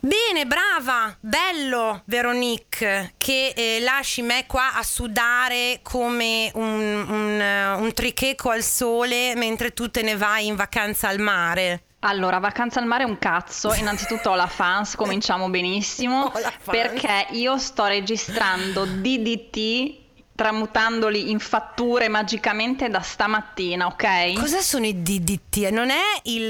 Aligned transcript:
Bene, 0.00 0.46
brava, 0.46 1.16
bello 1.18 2.02
Veronique, 2.04 3.14
che 3.18 3.52
eh, 3.56 3.80
lasci 3.80 4.22
me 4.22 4.44
qua 4.46 4.74
a 4.74 4.84
sudare 4.84 5.80
come 5.82 6.52
un, 6.54 7.04
un, 7.08 7.40
uh, 7.40 7.82
un 7.82 7.92
tricheco 7.92 8.50
al 8.50 8.62
sole 8.62 9.34
mentre 9.34 9.72
tu 9.72 9.90
te 9.90 10.02
ne 10.02 10.16
vai 10.16 10.46
in 10.46 10.54
vacanza 10.54 11.08
al 11.08 11.18
mare. 11.18 11.82
Allora, 12.00 12.38
vacanza 12.38 12.78
al 12.78 12.86
mare 12.86 13.02
è 13.02 13.06
un 13.06 13.18
cazzo. 13.18 13.74
Innanzitutto 13.74 14.30
ho 14.30 14.36
la 14.36 14.46
fans, 14.46 14.94
cominciamo 14.94 15.50
benissimo. 15.50 16.32
Perché 16.64 17.26
io 17.30 17.58
sto 17.58 17.86
registrando 17.86 18.84
DDT 18.84 20.06
tramutandoli 20.38 21.32
in 21.32 21.40
fatture 21.40 22.06
magicamente 22.06 22.88
da 22.88 23.00
stamattina, 23.00 23.86
ok? 23.86 24.34
Cosa 24.34 24.60
sono 24.60 24.86
i 24.86 25.02
DDT? 25.02 25.68
Non 25.72 25.90
è 25.90 26.20
il, 26.22 26.42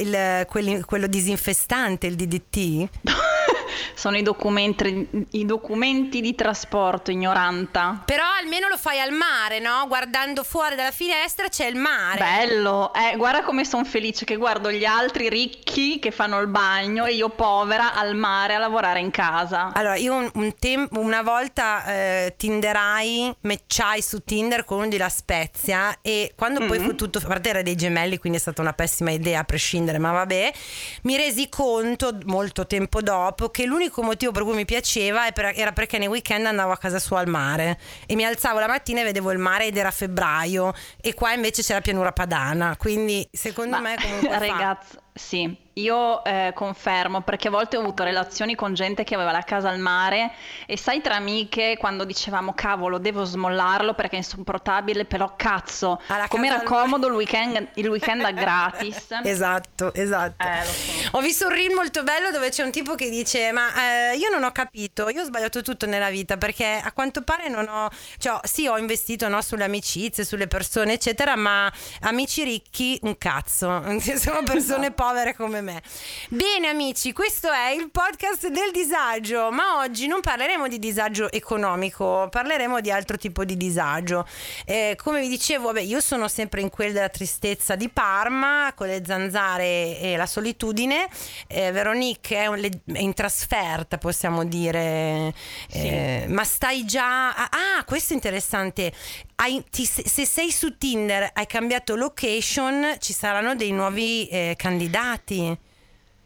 il- 0.00 0.44
quello 0.84 1.06
disinfestante 1.06 2.08
il 2.08 2.16
DDT? 2.16 2.88
Sono 3.94 4.16
i 4.16 4.22
documenti, 4.22 5.26
i 5.32 5.44
documenti 5.44 6.20
di 6.20 6.34
trasporto, 6.34 7.10
ignoranta. 7.10 8.02
Però 8.04 8.24
almeno 8.40 8.68
lo 8.68 8.76
fai 8.76 9.00
al 9.00 9.12
mare, 9.12 9.58
no? 9.58 9.84
Guardando 9.86 10.44
fuori 10.44 10.74
dalla 10.74 10.90
finestra 10.90 11.48
c'è 11.48 11.66
il 11.66 11.76
mare. 11.76 12.18
Bello, 12.18 12.92
eh, 12.94 13.16
guarda 13.16 13.42
come 13.42 13.64
sono 13.64 13.84
felice 13.84 14.24
che 14.24 14.36
guardo 14.36 14.70
gli 14.70 14.84
altri 14.84 15.28
ricchi 15.28 15.98
che 15.98 16.10
fanno 16.10 16.38
il 16.40 16.46
bagno 16.46 17.04
e 17.04 17.14
io 17.14 17.28
povera 17.28 17.94
al 17.94 18.14
mare 18.14 18.54
a 18.54 18.58
lavorare 18.58 19.00
in 19.00 19.10
casa. 19.10 19.72
Allora, 19.74 19.96
io 19.96 20.14
un, 20.14 20.30
un 20.34 20.54
tem- 20.58 20.88
una 20.92 21.22
volta 21.22 21.84
eh, 21.84 22.34
tinderai, 22.36 23.34
matchai 23.42 24.02
su 24.02 24.22
Tinder 24.22 24.64
con 24.64 24.78
uno 24.78 24.88
di 24.88 24.96
La 24.96 25.08
Spezia 25.08 25.98
e 26.02 26.32
quando 26.36 26.64
poi 26.66 26.78
fu 26.78 26.94
tutto, 26.94 27.18
a 27.18 27.26
parte 27.26 27.48
era 27.48 27.62
dei 27.62 27.76
gemelli, 27.76 28.18
quindi 28.18 28.38
è 28.38 28.40
stata 28.40 28.60
una 28.60 28.72
pessima 28.72 29.10
idea 29.10 29.40
a 29.40 29.44
prescindere, 29.44 29.98
ma 29.98 30.12
vabbè, 30.12 30.52
mi 31.02 31.16
resi 31.16 31.48
conto 31.48 32.16
molto 32.24 32.66
tempo 32.66 33.00
dopo 33.00 33.50
che 33.50 33.66
l'unico 33.68 34.02
motivo 34.02 34.32
per 34.32 34.42
cui 34.42 34.54
mi 34.54 34.64
piaceva 34.64 35.26
era 35.34 35.72
perché 35.72 35.98
nei 35.98 36.08
weekend 36.08 36.46
andavo 36.46 36.72
a 36.72 36.76
casa 36.78 36.98
sua 36.98 37.20
al 37.20 37.28
mare 37.28 37.78
e 38.06 38.14
mi 38.14 38.24
alzavo 38.24 38.58
la 38.58 38.66
mattina 38.66 39.00
e 39.00 39.04
vedevo 39.04 39.30
il 39.30 39.38
mare 39.38 39.66
ed 39.66 39.76
era 39.76 39.90
febbraio 39.90 40.72
e 41.00 41.14
qua 41.14 41.32
invece 41.32 41.62
c'era 41.62 41.80
pianura 41.80 42.12
padana, 42.12 42.76
quindi 42.76 43.28
secondo 43.30 43.76
Ma, 43.76 43.80
me 43.82 43.96
comunque 44.00 44.38
fa. 44.48 44.78
Sì, 45.18 45.56
io 45.78 46.24
eh, 46.24 46.52
confermo 46.54 47.22
perché 47.22 47.48
a 47.48 47.50
volte 47.50 47.76
ho 47.76 47.80
avuto 47.80 48.02
relazioni 48.02 48.54
con 48.54 48.74
gente 48.74 49.04
che 49.04 49.14
aveva 49.14 49.30
la 49.32 49.42
casa 49.42 49.68
al 49.68 49.78
mare 49.78 50.32
e 50.66 50.76
sai 50.76 51.00
tra 51.00 51.16
amiche 51.16 51.76
quando 51.78 52.04
dicevamo 52.04 52.52
cavolo 52.54 52.98
devo 52.98 53.24
smollarlo 53.24 53.94
perché 53.94 54.14
è 54.14 54.18
insopportabile 54.18 55.04
però 55.04 55.34
cazzo 55.36 56.00
al 56.08 56.26
mare. 56.56 56.64
comodo 56.64 57.06
il 57.06 57.14
weekend, 57.14 57.68
il 57.74 57.88
weekend 57.88 58.24
a 58.24 58.32
gratis 58.32 59.06
Esatto, 59.22 59.92
esatto. 59.94 60.44
Eh, 60.44 60.64
so. 60.64 61.16
Ho 61.16 61.20
visto 61.20 61.46
un 61.46 61.52
reel 61.52 61.72
molto 61.74 62.02
bello 62.02 62.30
dove 62.30 62.50
c'è 62.50 62.62
un 62.62 62.70
tipo 62.70 62.94
che 62.94 63.08
dice: 63.10 63.52
Ma 63.52 63.68
eh, 64.10 64.16
io 64.16 64.30
non 64.30 64.42
ho 64.42 64.52
capito, 64.52 65.08
io 65.08 65.22
ho 65.22 65.24
sbagliato 65.24 65.62
tutto 65.62 65.86
nella 65.86 66.10
vita 66.10 66.36
perché 66.36 66.80
a 66.82 66.92
quanto 66.92 67.22
pare 67.22 67.48
non 67.48 67.68
ho. 67.68 67.88
Cioè, 68.18 68.40
sì, 68.42 68.66
ho 68.66 68.78
investito 68.78 69.28
no, 69.28 69.40
sulle 69.42 69.64
amicizie, 69.64 70.24
sulle 70.24 70.46
persone, 70.46 70.94
eccetera, 70.94 71.36
ma 71.36 71.70
amici 72.02 72.42
ricchi, 72.44 72.98
un 73.02 73.16
cazzo. 73.18 73.82
Sono 74.18 74.42
persone 74.42 74.90
povere 74.90 75.07
come 75.34 75.62
me. 75.62 75.80
Bene, 76.28 76.68
amici, 76.68 77.12
questo 77.12 77.50
è 77.50 77.70
il 77.70 77.90
podcast 77.90 78.48
del 78.48 78.70
disagio. 78.70 79.50
Ma 79.50 79.78
oggi 79.78 80.06
non 80.06 80.20
parleremo 80.20 80.68
di 80.68 80.78
disagio 80.78 81.32
economico, 81.32 82.28
parleremo 82.30 82.80
di 82.82 82.90
altro 82.90 83.16
tipo 83.16 83.44
di 83.46 83.56
disagio. 83.56 84.26
Eh, 84.66 84.98
come 85.02 85.20
vi 85.20 85.28
dicevo, 85.28 85.68
vabbè, 85.68 85.80
io 85.80 86.00
sono 86.00 86.28
sempre 86.28 86.60
in 86.60 86.68
quel 86.68 86.92
della 86.92 87.08
tristezza 87.08 87.74
di 87.74 87.88
Parma, 87.88 88.72
con 88.74 88.86
le 88.88 89.02
zanzare 89.04 89.98
e 89.98 90.14
la 90.18 90.26
solitudine. 90.26 91.08
Eh, 91.46 91.72
Veronique 91.72 92.36
è, 92.36 92.46
un- 92.46 92.60
è 92.92 92.98
in 92.98 93.14
trasferta, 93.14 93.96
possiamo 93.96 94.44
dire. 94.44 95.32
Eh, 95.72 96.26
ma 96.28 96.44
stai 96.44 96.84
già. 96.84 97.34
Ah, 97.34 97.48
ah, 97.78 97.84
questo 97.84 98.12
è 98.12 98.16
interessante. 98.16 98.92
Hai- 99.40 99.64
ti- 99.70 99.84
se 99.84 100.02
se 100.08 100.26
sei 100.26 100.50
su 100.50 100.76
Tinder, 100.78 101.30
hai 101.32 101.46
cambiato 101.46 101.94
location, 101.94 102.96
ci 102.98 103.12
saranno 103.12 103.54
dei 103.54 103.70
nuovi 103.70 104.26
eh, 104.26 104.54
candidati. 104.56 105.56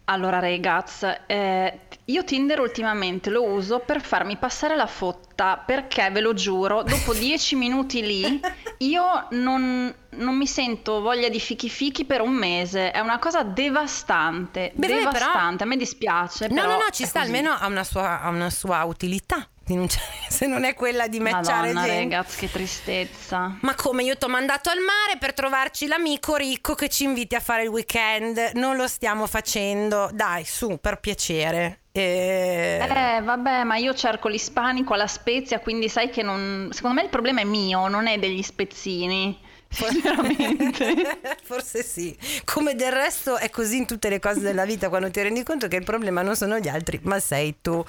Allora 0.07 0.41
ragazzi, 0.41 1.07
eh, 1.27 1.79
io 2.07 2.25
Tinder 2.25 2.59
ultimamente 2.59 3.31
lo 3.31 3.45
uso 3.45 3.79
per 3.81 4.01
farmi 4.03 4.37
passare 4.37 4.75
la 4.77 4.87
fotta 4.87 5.59
perché 5.65 6.11
ve 6.11 6.21
lo 6.21 6.33
giuro, 6.35 6.83
dopo 6.83 7.13
dieci 7.15 7.55
minuti 7.55 8.01
lì 8.05 8.41
io 8.79 9.27
non, 9.31 9.95
non 10.11 10.37
mi 10.37 10.47
sento 10.47 11.01
voglia 11.01 11.29
di 11.29 11.39
fichi 11.39 11.69
fichi 11.69 12.05
per 12.05 12.21
un 12.21 12.33
mese, 12.33 12.91
è 12.91 12.99
una 12.99 13.19
cosa 13.19 13.43
devastante, 13.43 14.73
Beh, 14.75 14.89
vabbè, 14.89 15.03
però- 15.03 15.13
devastante, 15.27 15.63
a 15.63 15.67
me 15.67 15.77
dispiace. 15.77 16.49
No, 16.49 16.55
però 16.55 16.67
no, 16.69 16.77
no, 16.79 16.85
ci 16.91 17.05
sta, 17.05 17.21
così. 17.21 17.31
almeno 17.31 17.53
ha 17.53 17.67
una 17.67 17.85
sua, 17.85 18.23
ha 18.23 18.29
una 18.31 18.51
sua 18.51 18.83
utilità. 18.85 19.47
Di 19.73 19.77
non- 19.79 19.89
Se 20.33 20.47
non 20.47 20.65
è 20.65 20.75
quella 20.75 21.09
di 21.09 21.21
matchare 21.21 21.73
Madonna 21.73 21.87
gente. 21.87 22.17
ragazzi, 22.17 22.37
che 22.39 22.51
tristezza. 22.51 23.57
Ma 23.61 23.75
come 23.75 24.03
io 24.03 24.17
ti 24.17 24.25
ho 24.25 24.29
mandato 24.29 24.71
al 24.71 24.79
mare 24.79 25.19
per 25.19 25.35
trovarci 25.35 25.87
l'amico 25.87 26.37
ricco 26.37 26.75
che 26.75 26.89
ci 26.89 27.05
inviti 27.05 27.35
a 27.35 27.41
fare 27.41 27.65
il 27.65 27.69
weekend? 27.69 28.53
Non 28.55 28.77
lo 28.77 28.87
stiamo 28.89 29.27
facendo. 29.27 30.09
Dai, 30.13 30.45
su, 30.45 30.79
per 30.81 31.01
piacere. 31.01 31.81
Eh, 31.93 32.79
Eh, 32.83 33.21
vabbè, 33.23 33.65
ma 33.65 33.77
io 33.77 33.93
cerco 33.95 34.29
l'ispanico 34.29 34.95
alla 34.95 35.07
spezia, 35.07 35.61
quindi 35.61 35.89
sai 35.91 36.09
che 36.09 36.23
non... 36.23 36.71
Secondo 36.73 36.97
me 36.97 37.03
il 37.03 37.11
problema 37.11 37.43
è 37.43 37.45
mio, 37.45 37.87
non 37.89 38.07
è 38.07 38.19
degli 38.19 38.43
spezzini. 38.43 39.39
Sinceramente. 39.73 41.19
Forse 41.43 41.83
sì. 41.83 42.17
Come 42.45 42.75
del 42.75 42.93
resto 42.93 43.39
è 43.39 43.49
così 43.51 43.79
in 43.79 43.87
tutte 43.87 44.09
le 44.09 44.19
cose 44.19 44.41
della 44.41 44.65
vita 44.65 44.89
quando 44.89 45.11
ti 45.11 45.23
rendi 45.23 45.43
conto 45.43 45.67
che 45.67 45.77
il 45.77 45.85
problema 45.85 46.23
non 46.23 46.37
sono 46.37 46.59
gli 46.59 46.69
altri, 46.69 47.01
ma 47.05 47.19
sei 47.19 47.57
tu. 47.63 47.83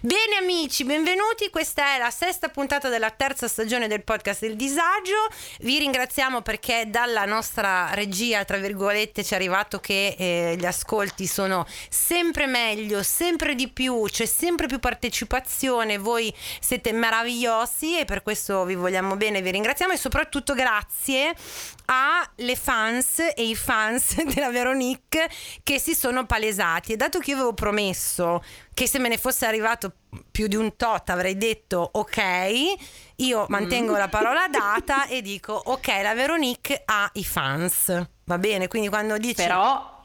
Bene 0.00 0.36
amici, 0.40 0.84
benvenuti. 0.84 1.48
Questa 1.50 1.94
è 1.94 1.98
la 1.98 2.10
sesta 2.10 2.48
puntata 2.48 2.88
della 2.88 3.10
terza 3.10 3.46
stagione 3.46 3.86
del 3.86 4.02
podcast 4.02 4.42
Il 4.42 4.56
Disagio. 4.56 5.28
Vi 5.60 5.78
ringraziamo 5.78 6.42
perché 6.42 6.84
dalla 6.88 7.24
nostra 7.24 7.94
regia, 7.94 8.44
tra 8.44 8.58
virgolette, 8.58 9.22
ci 9.22 9.34
è 9.34 9.36
arrivato 9.36 9.78
che 9.78 10.16
eh, 10.18 10.56
gli 10.58 10.66
ascolti 10.66 11.26
sono 11.26 11.66
sempre 11.88 12.46
meglio, 12.46 13.02
sempre 13.02 13.54
di 13.54 13.68
più, 13.68 14.04
c'è 14.08 14.26
sempre 14.26 14.66
più 14.66 14.80
partecipazione. 14.80 15.98
Voi 15.98 16.34
siete 16.60 16.92
meravigliosi 16.92 17.98
e 17.98 18.04
per 18.04 18.22
questo 18.22 18.64
vi 18.64 18.74
vogliamo 18.74 19.16
bene, 19.16 19.40
vi 19.40 19.52
ringraziamo 19.52 19.92
e 19.92 19.96
soprattutto 19.96 20.54
grazie 20.54 21.11
alle 21.86 22.56
fans 22.56 23.18
e 23.34 23.48
i 23.48 23.54
fans 23.54 24.22
della 24.32 24.50
Veronique 24.50 25.28
che 25.62 25.78
si 25.78 25.94
sono 25.94 26.26
palesati. 26.26 26.92
E 26.92 26.96
dato 26.96 27.18
che 27.18 27.30
io 27.30 27.36
avevo 27.36 27.54
promesso 27.54 28.42
che 28.74 28.86
se 28.86 28.98
me 28.98 29.08
ne 29.08 29.18
fosse 29.18 29.46
arrivato 29.46 29.92
più 30.30 30.46
di 30.46 30.56
un 30.56 30.76
tot 30.76 31.10
avrei 31.10 31.36
detto 31.36 31.90
ok 31.92 32.22
io 33.16 33.46
mantengo 33.48 33.96
la 33.96 34.08
parola 34.08 34.48
data 34.52 35.06
e 35.06 35.22
dico 35.22 35.52
ok 35.52 35.86
la 36.02 36.14
Veronique 36.14 36.82
ha 36.84 37.08
i 37.14 37.24
fans. 37.24 38.06
Va 38.24 38.38
bene? 38.38 38.68
Quindi 38.68 38.88
quando 38.88 39.18
dici 39.18 39.34
Però 39.34 40.00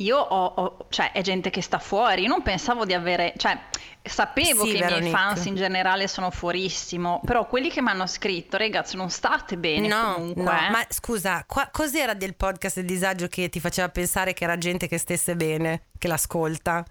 io 0.00 0.16
ho, 0.18 0.44
ho- 0.46 0.86
cioè, 0.90 1.12
è 1.12 1.22
gente 1.22 1.50
che 1.50 1.60
sta 1.62 1.78
fuori. 1.78 2.22
Io 2.22 2.28
non 2.28 2.42
pensavo 2.42 2.84
di 2.84 2.94
avere, 2.94 3.34
cioè, 3.36 3.58
sapevo 4.02 4.64
Sì, 4.64 4.72
che 4.72 4.84
i 4.84 5.00
miei 5.00 5.10
fans 5.10 5.44
in 5.46 5.54
generale 5.56 6.06
sono 6.08 6.30
fuorissimo. 6.30 7.20
Però 7.24 7.46
quelli 7.46 7.68
che 7.70 7.82
mi 7.82 7.88
hanno 7.90 8.06
scritto, 8.06 8.56
ragazzi, 8.56 8.96
non 8.96 9.10
state 9.10 9.56
bene 9.56 9.88
No, 9.88 10.14
comunque. 10.14 10.42
no, 10.42 10.50
eh. 10.50 10.70
ma 10.70 10.84
scusa, 10.88 11.44
qua- 11.46 11.68
cos'era 11.72 12.14
del 12.14 12.34
podcast 12.36 12.76
Il 12.78 12.84
Disagio 12.84 13.26
che 13.28 13.48
ti 13.48 13.60
faceva 13.60 13.88
pensare 13.88 14.32
che 14.34 14.44
era 14.44 14.56
gente 14.56 14.86
che 14.88 14.98
stesse 14.98 15.34
bene, 15.36 15.82
che 15.98 16.08
l'ascolta? 16.08 16.84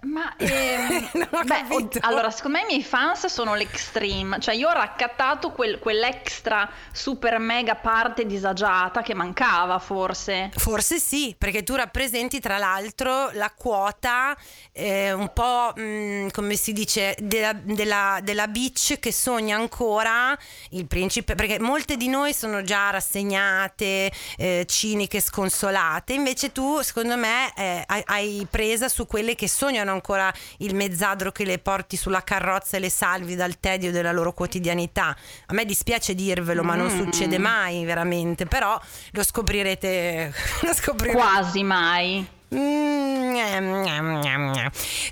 Ma 0.00 0.32
ehm, 0.38 1.10
beh, 1.44 1.64
od- 1.70 1.98
allora, 2.02 2.30
secondo 2.30 2.58
me 2.58 2.64
i 2.64 2.66
miei 2.66 2.84
fans 2.84 3.26
sono 3.26 3.54
l'extreme, 3.54 4.38
cioè 4.38 4.54
io 4.54 4.68
ho 4.68 4.72
raccattato 4.72 5.50
quel- 5.50 5.80
quell'extra 5.80 6.70
super 6.92 7.38
mega 7.38 7.74
parte 7.74 8.24
disagiata 8.24 9.02
che 9.02 9.14
mancava 9.14 9.78
forse. 9.80 10.50
Forse 10.54 11.00
sì, 11.00 11.34
perché 11.36 11.64
tu 11.64 11.74
rappresenti 11.74 12.38
tra 12.38 12.58
l'altro 12.58 13.30
la 13.32 13.50
quota 13.50 14.36
eh, 14.72 15.12
un 15.12 15.32
po' 15.32 15.72
mh, 15.74 16.28
come 16.30 16.54
si 16.54 16.72
dice 16.72 17.16
della, 17.18 17.52
della, 17.52 18.20
della 18.22 18.46
bitch 18.46 19.00
che 19.00 19.12
sogna 19.12 19.56
ancora 19.56 20.36
il 20.70 20.86
principe, 20.86 21.34
perché 21.34 21.58
molte 21.58 21.96
di 21.96 22.08
noi 22.08 22.32
sono 22.34 22.62
già 22.62 22.90
rassegnate, 22.90 24.12
eh, 24.36 24.64
ciniche, 24.68 25.20
sconsolate, 25.20 26.12
invece 26.12 26.52
tu 26.52 26.82
secondo 26.82 27.16
me 27.16 27.52
eh, 27.56 27.84
hai 28.04 28.46
presa 28.48 28.88
su 28.88 29.04
quelle 29.06 29.34
che 29.34 29.48
sognano 29.48 29.87
ancora 29.90 30.32
il 30.58 30.74
mezzadro 30.74 31.32
che 31.32 31.44
le 31.44 31.58
porti 31.58 31.96
sulla 31.96 32.22
carrozza 32.22 32.76
e 32.76 32.80
le 32.80 32.90
salvi 32.90 33.34
dal 33.34 33.58
tedio 33.60 33.90
della 33.90 34.12
loro 34.12 34.32
quotidianità. 34.32 35.16
A 35.46 35.52
me 35.54 35.64
dispiace 35.64 36.14
dirvelo, 36.14 36.62
ma 36.62 36.74
non 36.74 36.86
Mm. 36.88 36.96
succede 36.96 37.38
mai 37.38 37.84
veramente, 37.84 38.46
però 38.46 38.80
lo 39.12 39.22
scoprirete, 39.22 40.32
lo 40.62 40.72
scoprirete. 40.74 41.16
Quasi 41.16 41.62
mai. 41.62 42.36
Mm. 42.54 43.36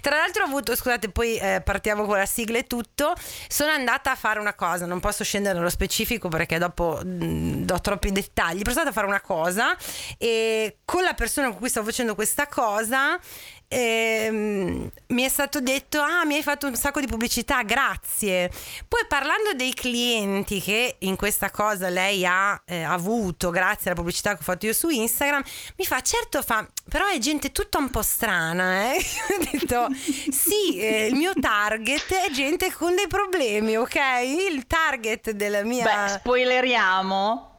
Tra 0.00 0.16
l'altro 0.16 0.42
ho 0.44 0.46
avuto, 0.46 0.74
scusate, 0.74 1.10
poi 1.10 1.36
eh, 1.36 1.60
partiamo 1.62 2.04
con 2.06 2.16
la 2.16 2.26
sigla 2.26 2.58
e 2.58 2.64
tutto. 2.66 3.14
Sono 3.48 3.70
andata 3.72 4.10
a 4.12 4.14
fare 4.14 4.40
una 4.40 4.54
cosa, 4.54 4.86
non 4.86 5.00
posso 5.00 5.24
scendere 5.24 5.56
nello 5.58 5.68
specifico 5.70 6.28
perché 6.28 6.58
dopo 6.58 7.00
mm, 7.04 7.62
do 7.64 7.80
troppi 7.80 8.10
dettagli. 8.12 8.58
Però 8.62 8.70
sono 8.72 8.86
andata 8.88 8.90
a 8.90 8.92
fare 8.92 9.06
una 9.06 9.20
cosa 9.20 9.76
e 10.18 10.78
con 10.84 11.02
la 11.02 11.14
persona 11.14 11.48
con 11.48 11.58
cui 11.58 11.68
stavo 11.68 11.86
facendo 11.86 12.14
questa 12.14 12.46
cosa 12.46 13.18
ehm, 13.68 14.90
mi 15.08 15.22
è 15.22 15.28
stato 15.28 15.60
detto, 15.60 16.00
ah 16.00 16.24
mi 16.24 16.36
hai 16.36 16.42
fatto 16.42 16.66
un 16.66 16.74
sacco 16.74 17.00
di 17.00 17.06
pubblicità, 17.06 17.62
grazie. 17.62 18.50
Poi 18.88 19.04
parlando 19.08 19.52
dei 19.54 19.74
clienti 19.74 20.60
che 20.60 20.96
in 21.00 21.16
questa 21.16 21.50
cosa 21.50 21.88
lei 21.88 22.24
ha 22.26 22.60
eh, 22.64 22.82
avuto 22.82 23.50
grazie 23.50 23.90
alla 23.90 24.00
pubblicità 24.00 24.32
che 24.32 24.40
ho 24.40 24.44
fatto 24.44 24.66
io 24.66 24.72
su 24.72 24.88
Instagram, 24.88 25.42
mi 25.76 25.84
fa, 25.84 26.00
certo 26.00 26.42
fa, 26.42 26.66
però 26.88 27.06
è 27.06 27.18
gente 27.18 27.52
tutta 27.52 27.78
un 27.78 27.90
po' 27.90 28.02
strana, 28.02 28.92
eh? 28.92 28.98
ho 29.38 29.44
detto, 29.50 29.88
sì, 29.94 30.78
eh, 30.78 31.06
il 31.06 31.14
mio 31.14 31.32
target 31.38 32.12
è 32.14 32.30
gente 32.30 32.72
con 32.72 32.94
dei 32.94 33.06
problemi, 33.06 33.76
ok? 33.76 33.96
Il 34.50 34.66
target 34.66 35.30
della 35.30 35.62
mia... 35.64 35.84
Beh, 35.84 36.12
spoileriamo. 36.18 37.50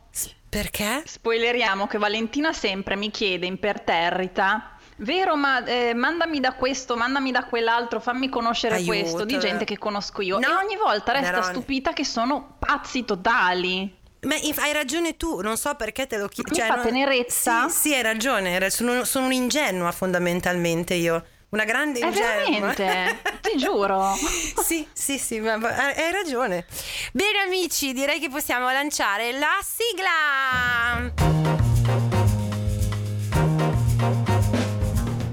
Perché? 0.49 1.03
Spoileriamo 1.05 1.87
che 1.87 1.97
Valentina 1.97 2.53
sempre 2.53 2.95
mi 2.95 3.11
chiede 3.11 3.45
imperterrita 3.45 4.76
Vero, 4.97 5.35
ma 5.35 5.63
eh, 5.63 5.93
mandami 5.93 6.39
da 6.39 6.53
questo, 6.53 6.95
mandami 6.95 7.31
da 7.31 7.45
quell'altro, 7.45 7.99
fammi 7.99 8.29
conoscere 8.29 8.75
Aiuto. 8.75 8.91
questo 8.91 9.25
di 9.25 9.37
gente 9.37 9.63
che 9.63 9.77
conosco 9.77 10.21
io. 10.21 10.39
No, 10.39 10.47
e 10.47 10.63
ogni 10.63 10.75
volta 10.75 11.11
resta 11.11 11.31
Verone. 11.31 11.51
stupita 11.51 11.93
che 11.93 12.03
sono 12.03 12.55
pazzi 12.57 13.05
totali. 13.05 13.95
Ma 14.21 14.35
hai 14.35 14.73
ragione 14.73 15.15
tu, 15.15 15.41
non 15.41 15.57
so 15.57 15.75
perché 15.75 16.07
te 16.07 16.17
lo 16.17 16.27
chiedo. 16.27 16.49
Mi 16.49 16.57
cioè, 16.57 16.67
fa 16.67 16.75
non... 16.75 16.85
tenerezza. 16.85 17.69
Sì, 17.69 17.77
sì, 17.77 17.93
hai 17.93 18.01
ragione, 18.01 18.69
sono, 18.71 19.03
sono 19.03 19.27
un'ingenua 19.27 19.91
fondamentalmente 19.91 20.95
io. 20.95 21.23
Una 21.49 21.63
grande 21.63 21.99
ingenua. 21.99 22.71
Eh, 22.71 22.75
veramente, 22.75 23.21
ti 23.41 23.57
giuro. 23.57 24.15
sì, 24.63 24.85
sì, 24.91 25.17
sì, 25.17 25.39
ma 25.39 25.53
hai 25.53 26.11
ragione. 26.11 26.65
Bene 27.13 27.39
amici, 27.45 27.93
direi 27.93 28.19
che 28.19 28.29
possiamo 28.29 28.69
lanciare 28.69 29.31
la 29.31 29.57
sigla. 29.63 31.13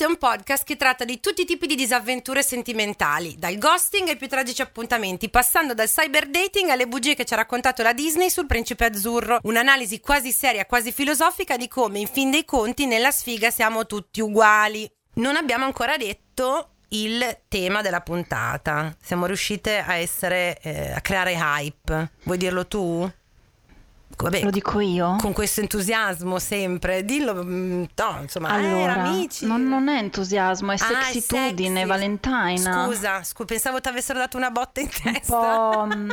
Questo 0.00 0.18
è 0.18 0.24
un 0.24 0.30
podcast 0.30 0.64
che 0.64 0.78
tratta 0.78 1.04
di 1.04 1.20
tutti 1.20 1.42
i 1.42 1.44
tipi 1.44 1.66
di 1.66 1.74
disavventure 1.74 2.42
sentimentali, 2.42 3.34
dal 3.36 3.58
ghosting 3.58 4.08
ai 4.08 4.16
più 4.16 4.28
tragici 4.28 4.62
appuntamenti, 4.62 5.28
passando 5.28 5.74
dal 5.74 5.90
cyber 5.90 6.26
dating 6.26 6.70
alle 6.70 6.86
bugie 6.86 7.14
che 7.14 7.26
ci 7.26 7.34
ha 7.34 7.36
raccontato 7.36 7.82
la 7.82 7.92
Disney 7.92 8.30
sul 8.30 8.46
principe 8.46 8.86
azzurro. 8.86 9.40
Un'analisi 9.42 10.00
quasi 10.00 10.32
seria, 10.32 10.64
quasi 10.64 10.90
filosofica 10.90 11.58
di 11.58 11.68
come, 11.68 11.98
in 11.98 12.06
fin 12.06 12.30
dei 12.30 12.46
conti, 12.46 12.86
nella 12.86 13.10
sfiga 13.10 13.50
siamo 13.50 13.84
tutti 13.84 14.22
uguali. 14.22 14.90
Non 15.16 15.36
abbiamo 15.36 15.66
ancora 15.66 15.98
detto 15.98 16.76
il 16.88 17.42
tema 17.48 17.82
della 17.82 18.00
puntata. 18.00 18.96
Siamo 19.02 19.26
riuscite 19.26 19.80
a 19.80 19.96
essere 19.96 20.58
eh, 20.62 20.92
a 20.92 21.02
creare 21.02 21.34
hype. 21.34 22.12
Vuoi 22.22 22.38
dirlo 22.38 22.66
tu? 22.66 23.12
Vabbè, 24.16 24.42
Lo 24.42 24.50
dico 24.50 24.80
io? 24.80 25.16
Con 25.18 25.32
questo 25.32 25.60
entusiasmo 25.60 26.38
sempre, 26.38 27.04
dillo, 27.04 27.42
mm, 27.42 27.84
no, 27.94 28.18
insomma, 28.20 28.50
eh, 28.50 28.66
allora, 28.66 28.96
eh, 28.96 29.08
amici. 29.08 29.46
Non, 29.46 29.66
non, 29.66 29.88
è 29.88 29.98
entusiasmo, 29.98 30.72
è 30.72 30.74
ah, 30.74 31.02
sexitudine, 31.04 31.86
Valentina. 31.86 32.84
Scusa, 32.84 33.22
scu- 33.22 33.46
pensavo 33.46 33.80
ti 33.80 33.88
avessero 33.88 34.18
dato 34.18 34.36
una 34.36 34.50
botta 34.50 34.80
in 34.80 34.88
testa. 34.88 35.36
Un 35.36 35.88
po'... 35.88 35.96
Mm, 35.96 36.10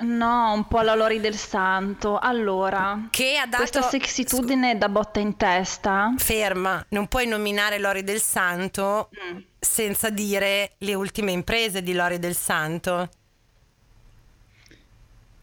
no, 0.08 0.52
un 0.52 0.68
po' 0.68 0.78
alla 0.78 0.94
Lori 0.94 1.20
del 1.20 1.36
Santo. 1.36 2.18
Allora, 2.18 3.06
che 3.08 3.38
ha 3.38 3.46
dato... 3.46 3.56
questa 3.56 3.82
sexitudine 3.82 4.70
scu- 4.70 4.78
da 4.78 4.88
botta 4.88 5.20
in 5.20 5.36
testa. 5.36 6.12
Ferma, 6.18 6.84
non 6.90 7.06
puoi 7.06 7.26
nominare 7.26 7.78
Lori 7.78 8.04
del 8.04 8.20
Santo 8.20 9.08
mm. 9.14 9.38
senza 9.58 10.10
dire 10.10 10.72
le 10.78 10.94
ultime 10.94 11.32
imprese 11.32 11.82
di 11.82 11.94
Lori 11.94 12.18
del 12.18 12.36
Santo. 12.36 13.08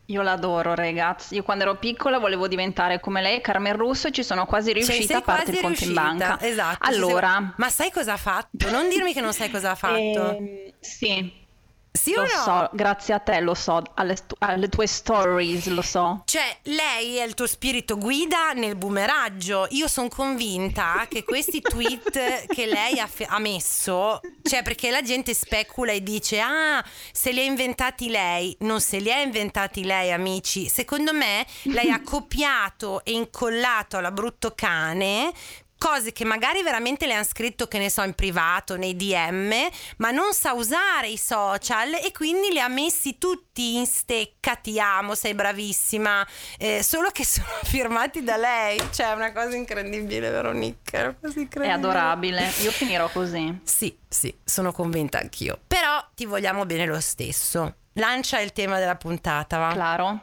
Io 0.10 0.22
l'adoro, 0.22 0.74
ragazzi. 0.74 1.36
Io 1.36 1.44
quando 1.44 1.64
ero 1.64 1.76
piccola 1.76 2.18
volevo 2.18 2.48
diventare 2.48 3.00
come 3.00 3.22
lei, 3.22 3.42
Carmen 3.42 3.76
Russo, 3.76 4.08
e 4.08 4.12
ci 4.12 4.24
sono 4.24 4.46
quasi 4.46 4.72
riuscita 4.72 5.18
a 5.18 5.22
parte 5.22 5.52
il 5.52 5.60
conto 5.60 5.84
in 5.84 5.94
banca. 5.94 6.40
Esatto. 6.40 6.88
Allora, 6.88 7.54
ma 7.58 7.70
sai 7.70 7.92
cosa 7.92 8.14
ha 8.14 8.18
fatto? 8.18 8.70
Non 8.70 8.88
dirmi 8.88 9.14
che 9.14 9.22
non 9.22 9.34
sai 9.34 9.50
cosa 9.50 9.72
ha 9.72 9.76
fatto. 9.76 9.98
Eh, 9.98 10.74
sì. 10.80 11.46
Sì 11.98 12.14
lo 12.14 12.22
no? 12.22 12.28
so, 12.28 12.70
grazie 12.74 13.14
a 13.14 13.20
te 13.20 13.40
lo 13.40 13.54
so, 13.54 13.82
alle, 13.96 14.16
alle, 14.40 14.70
tue 14.70 14.88
stories 14.88 15.68
lo 15.68 15.82
so. 15.82 16.22
Cioè, 16.26 16.60
lei 16.64 17.18
è 17.18 17.24
il 17.24 17.34
tuo 17.34 17.48
spirito 17.48 17.98
guida 17.98 18.52
nel 18.54 18.76
boomeraggio. 18.76 19.68
Io 19.72 19.88
sono 19.88 20.08
convinta 20.08 21.06
che 21.10 21.24
questi 21.24 21.62
tweet 21.62 22.46
che 22.48 22.66
lei 22.66 23.00
ha, 23.00 23.10
ha, 23.28 23.40
messo, 23.40 24.20
cioè 24.44 24.64
perché 24.64 24.92
la 24.92 25.02
gente 25.02 25.34
specula 25.34 25.92
e 25.92 26.04
dice, 26.04 26.40
ah, 26.40 26.84
se 27.12 27.32
li 27.32 27.40
ha 27.40 27.44
inventati 27.44 28.10
lei. 28.10 28.56
Non 28.60 28.80
se 28.80 29.00
li 29.00 29.12
ha 29.12 29.20
inventati 29.20 29.84
lei, 29.84 30.12
amici. 30.12 30.70
Secondo 30.70 31.14
me 31.14 31.46
lei 31.64 31.90
ha 31.90 32.02
copiato 32.02 33.04
e 33.04 33.12
incollato 33.12 33.98
alla 33.98 34.12
brutto 34.12 34.54
cane 34.56 35.34
cose 35.78 36.12
che 36.12 36.26
magari 36.26 36.64
veramente 36.64 37.06
le 37.06 37.14
hanno 37.14 37.24
scritto, 37.24 37.68
che 37.68 37.78
ne 37.78 37.90
so, 37.90 38.04
in 38.04 38.14
privato, 38.14 38.76
nei 38.78 38.96
DM, 38.96 39.54
ma 39.98 40.12
non 40.12 40.34
sa 40.34 40.54
usare 40.54 41.08
i 41.08 41.18
social 41.18 41.94
e 41.94 42.12
quindi 42.12 42.50
li 42.52 42.60
ha 42.60 42.68
messi 42.68 43.18
tutti 43.18 43.76
in 43.76 43.86
stecca, 43.86 44.56
ti 44.56 44.80
amo, 44.80 45.16
sei 45.16 45.34
bravissima, 45.34 46.26
eh, 46.58 46.84
solo 46.84 47.10
che 47.10 47.24
sono 47.26 47.48
firmati 47.64 48.24
da 48.24 48.38
lei, 48.38 48.80
cioè 48.92 49.12
è 49.12 49.14
una 49.14 49.32
cosa 49.32 49.56
incredibile, 49.56 50.30
Veronica, 50.30 51.16
è 51.60 51.70
adorabile, 51.70 52.52
io 52.62 52.72
finirò 52.72 53.10
così. 53.10 53.60
Sì, 53.64 53.96
sì, 54.08 54.36
sono 54.44 54.72
convinta 54.72 55.20
anch'io, 55.20 55.60
però 55.68 56.04
ti 56.16 56.26
vogliamo 56.26 56.66
bene 56.66 56.86
lo 56.86 57.00
stesso. 57.00 57.76
Lancia 57.94 58.40
il 58.40 58.54
tema 58.54 58.78
della 58.78 58.96
puntata, 58.96 59.58
va? 59.58 59.72
Claro. 59.74 60.20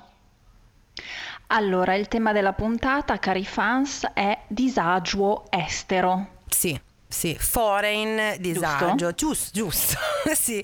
Allora, 1.57 1.95
il 1.95 2.09
tema 2.09 2.33
della 2.33 2.53
puntata, 2.53 3.21
cari 3.21 3.45
fans, 3.45 4.09
è 4.13 4.37
disagio 4.49 5.45
estero. 5.51 6.41
Sì. 6.49 6.81
Sì, 7.07 7.37
foreign 7.39 8.41
disagio, 8.41 9.13
giusto, 9.13 9.51
giusto, 9.53 9.97
sì. 10.35 10.61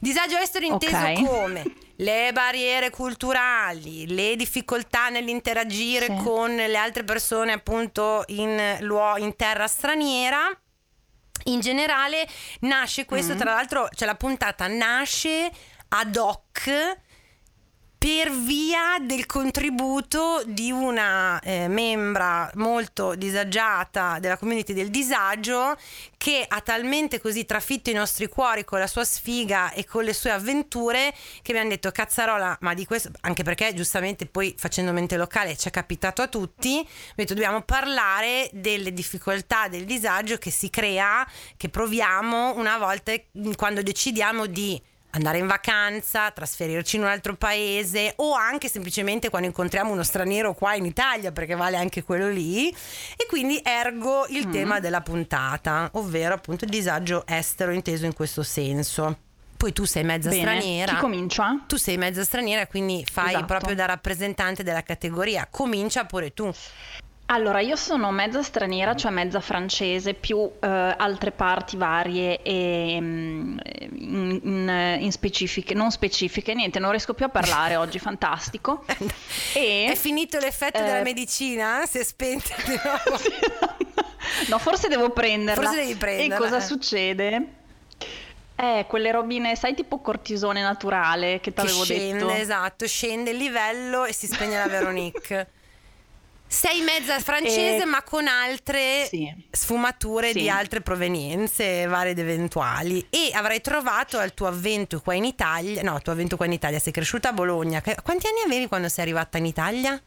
Disagio 0.00 0.36
estero 0.36 0.66
inteso 0.66 0.96
okay. 0.96 1.24
come 1.24 1.62
le 1.96 2.30
barriere 2.32 2.90
culturali, 2.90 4.12
le 4.12 4.34
difficoltà 4.34 5.10
nell'interagire 5.10 6.06
sì. 6.06 6.16
con 6.24 6.52
le 6.52 6.76
altre 6.76 7.04
persone 7.04 7.52
appunto 7.52 8.24
in, 8.28 8.78
in 9.18 9.36
terra 9.36 9.68
straniera. 9.68 10.50
In 11.44 11.60
generale 11.60 12.26
nasce 12.62 13.04
questo, 13.04 13.34
mm. 13.34 13.38
tra 13.38 13.54
l'altro, 13.54 13.88
cioè 13.94 14.08
la 14.08 14.16
puntata 14.16 14.66
nasce 14.66 15.52
ad 15.90 16.16
hoc 16.16 17.00
per 18.02 18.32
via 18.32 18.96
del 19.00 19.26
contributo 19.26 20.42
di 20.44 20.72
una 20.72 21.38
eh, 21.38 21.68
membra 21.68 22.50
molto 22.54 23.14
disagiata 23.14 24.18
della 24.18 24.36
community 24.36 24.72
del 24.72 24.90
disagio 24.90 25.76
che 26.16 26.44
ha 26.44 26.60
talmente 26.62 27.20
così 27.20 27.46
trafitto 27.46 27.90
i 27.90 27.92
nostri 27.92 28.26
cuori 28.26 28.64
con 28.64 28.80
la 28.80 28.88
sua 28.88 29.04
sfiga 29.04 29.70
e 29.70 29.84
con 29.84 30.02
le 30.02 30.14
sue 30.14 30.32
avventure 30.32 31.14
che 31.42 31.52
mi 31.52 31.60
hanno 31.60 31.68
detto 31.68 31.92
cazzarola 31.92 32.58
ma 32.62 32.74
di 32.74 32.84
questo 32.86 33.10
anche 33.20 33.44
perché 33.44 33.72
giustamente 33.72 34.26
poi 34.26 34.52
facendo 34.58 34.90
mente 34.90 35.16
locale 35.16 35.56
ci 35.56 35.68
è 35.68 35.70
capitato 35.70 36.22
a 36.22 36.26
tutti 36.26 36.78
mi 36.78 36.86
detto 37.14 37.34
dobbiamo 37.34 37.62
parlare 37.62 38.50
delle 38.52 38.92
difficoltà 38.92 39.68
del 39.68 39.84
disagio 39.84 40.38
che 40.38 40.50
si 40.50 40.70
crea 40.70 41.24
che 41.56 41.68
proviamo 41.68 42.56
una 42.56 42.78
volta 42.78 43.12
quando 43.54 43.80
decidiamo 43.80 44.46
di 44.46 44.90
andare 45.12 45.38
in 45.38 45.46
vacanza, 45.46 46.30
trasferirci 46.30 46.96
in 46.96 47.02
un 47.02 47.08
altro 47.08 47.36
paese 47.36 48.14
o 48.16 48.32
anche 48.34 48.68
semplicemente 48.68 49.28
quando 49.28 49.48
incontriamo 49.48 49.92
uno 49.92 50.02
straniero 50.02 50.54
qua 50.54 50.74
in 50.74 50.84
Italia 50.84 51.32
perché 51.32 51.54
vale 51.54 51.76
anche 51.76 52.02
quello 52.02 52.28
lì 52.28 52.68
e 52.70 53.26
quindi 53.28 53.60
ergo 53.62 54.26
il 54.28 54.48
mm. 54.48 54.52
tema 54.52 54.80
della 54.80 55.00
puntata, 55.00 55.90
ovvero 55.94 56.34
appunto 56.34 56.64
il 56.64 56.70
disagio 56.70 57.24
estero 57.26 57.72
inteso 57.72 58.06
in 58.06 58.14
questo 58.14 58.42
senso. 58.42 59.18
Poi 59.56 59.72
tu 59.72 59.84
sei 59.84 60.02
mezza 60.02 60.28
Bene, 60.28 60.40
straniera. 60.40 60.94
Chi 60.94 60.98
comincia? 60.98 61.62
Tu 61.68 61.76
sei 61.76 61.96
mezza 61.96 62.24
straniera, 62.24 62.66
quindi 62.66 63.06
fai 63.08 63.28
esatto. 63.28 63.44
proprio 63.44 63.76
da 63.76 63.84
rappresentante 63.84 64.64
della 64.64 64.82
categoria. 64.82 65.46
Comincia 65.48 66.04
pure 66.04 66.32
tu. 66.34 66.52
Allora, 67.32 67.60
io 67.60 67.76
sono 67.76 68.10
mezza 68.10 68.42
straniera, 68.42 68.94
cioè 68.94 69.10
mezza 69.10 69.40
francese, 69.40 70.12
più 70.12 70.50
eh, 70.60 70.68
altre 70.68 71.30
parti 71.30 71.78
varie 71.78 72.42
e 72.42 72.98
mm, 73.00 73.58
in, 73.92 74.40
in, 74.42 74.98
in, 75.00 75.12
specifiche, 75.12 75.72
non 75.72 75.90
specifiche, 75.90 76.52
niente, 76.52 76.78
non 76.78 76.90
riesco 76.90 77.14
più 77.14 77.24
a 77.24 77.30
parlare 77.30 77.76
oggi, 77.76 77.98
fantastico. 78.00 78.84
E, 79.54 79.88
è 79.90 79.94
finito 79.96 80.38
l'effetto 80.38 80.78
eh, 80.78 80.82
della 80.82 81.02
medicina? 81.02 81.86
Si 81.86 81.98
è 81.98 82.04
spenta 82.04 82.54
di 82.66 82.76
nuovo? 82.84 83.22
no, 84.48 84.58
forse 84.58 84.88
devo 84.88 85.08
prenderla. 85.10 85.62
Forse 85.62 85.80
devi 85.80 85.94
prenderla. 85.94 86.34
E 86.34 86.38
cosa 86.38 86.56
eh. 86.58 86.60
succede? 86.60 87.46
Eh, 88.56 88.84
quelle 88.88 89.10
robine, 89.10 89.56
sai, 89.56 89.74
tipo 89.74 90.00
cortisone 90.00 90.60
naturale 90.60 91.40
che 91.40 91.54
ti 91.54 91.60
avevo 91.60 91.84
detto. 91.84 92.28
Esatto, 92.28 92.86
scende 92.86 93.30
il 93.30 93.38
livello 93.38 94.04
e 94.04 94.12
si 94.12 94.26
spegne 94.26 94.58
la 94.58 94.68
Veronique. 94.68 95.48
Sei 96.52 96.82
mezza 96.82 97.18
francese, 97.18 97.82
E- 97.82 97.86
ma 97.86 98.02
con 98.02 98.26
altre 98.26 99.06
Sì. 99.06 99.32
sfumature 99.50 100.32
Sì. 100.32 100.40
di 100.40 100.50
altre 100.50 100.82
provenienze, 100.82 101.86
varie 101.86 102.10
ed 102.12 102.18
eventuali. 102.18 103.06
E 103.08 103.30
avrai 103.32 103.62
trovato 103.62 104.18
al 104.18 104.34
tuo 104.34 104.48
avvento 104.48 105.00
qua 105.00 105.14
in 105.14 105.24
Italia, 105.24 105.80
no, 105.82 105.94
al 105.94 106.02
tuo 106.02 106.12
avvento 106.12 106.36
qua 106.36 106.44
in 106.44 106.52
Italia, 106.52 106.78
sei 106.78 106.92
cresciuta 106.92 107.30
a 107.30 107.32
Bologna. 107.32 107.80
Quanti 107.80 108.26
anni 108.26 108.40
avevi 108.44 108.66
quando 108.68 108.90
sei 108.90 109.04
arrivata 109.04 109.38
in 109.38 109.46
Italia? 109.46 109.98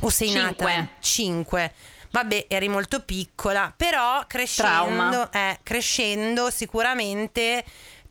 O 0.00 0.10
sei 0.10 0.30
Cinque. 0.30 0.74
nata? 0.74 0.88
Cinque. 0.98 1.72
Vabbè, 2.10 2.46
eri 2.48 2.68
molto 2.68 3.02
piccola, 3.04 3.72
però 3.76 4.24
crescendo, 4.26 5.30
eh, 5.30 5.58
crescendo 5.62 6.50
sicuramente 6.50 7.64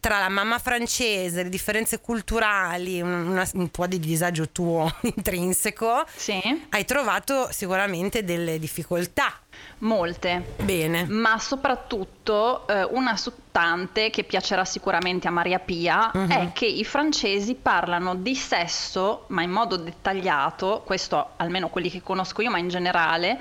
tra 0.08 0.20
la 0.20 0.30
mamma 0.30 0.58
francese, 0.58 1.44
le 1.44 1.50
differenze 1.50 2.00
culturali, 2.00 3.02
un, 3.02 3.12
una- 3.28 3.50
un 3.56 3.68
po' 3.68 3.88
di 3.88 4.00
disagio 4.00 4.48
tuo 4.48 4.90
intrinseco, 5.04 6.06
Sì, 6.16 6.40
hai 6.70 6.86
trovato 6.86 7.50
sicuramente 7.52 8.24
delle 8.24 8.58
difficoltà. 8.58 9.34
molte. 9.80 10.54
Bene. 10.62 11.06
Ma 11.10 11.38
soprattutto 11.40 12.66
eh, 12.70 12.84
una 12.92 13.18
su 13.18 13.34
tante 13.52 14.10
che 14.10 14.24
piacerà 14.24 14.64
sicuramente 14.64 15.28
a 15.28 15.32
Maria 15.32 15.60
Pia 15.60 16.10
Mhm. 16.14 16.32
è 16.32 16.52
che 16.54 16.66
i 16.66 16.86
francesi 16.86 17.56
parlano 17.56 18.16
di 18.16 18.34
sesso, 18.36 19.26
ma 19.28 19.42
in 19.42 19.52
modo 19.52 19.76
dettagliato, 19.76 20.84
questo 20.86 21.32
almeno 21.36 21.68
quelli 21.68 21.90
che 21.90 22.02
conosco 22.02 22.42
io, 22.42 22.50
ma 22.50 22.60
in 22.60 22.70
generale, 22.70 23.40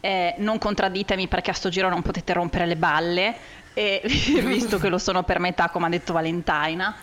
eh, 0.00 0.34
non 0.38 0.58
contradditemi 0.58 1.26
perché 1.26 1.50
a 1.50 1.54
sto 1.54 1.70
giro 1.70 1.88
non 1.88 2.02
potete 2.02 2.32
rompere 2.34 2.66
le 2.66 2.76
balle, 2.76 3.36
eh, 3.76 4.00
visto 4.42 4.78
che 4.78 4.88
lo 4.88 4.96
sono 4.96 5.22
per 5.22 5.38
metà, 5.38 5.68
come 5.68 5.86
ha 5.86 5.90
detto 5.90 6.14
Valentina. 6.14 6.96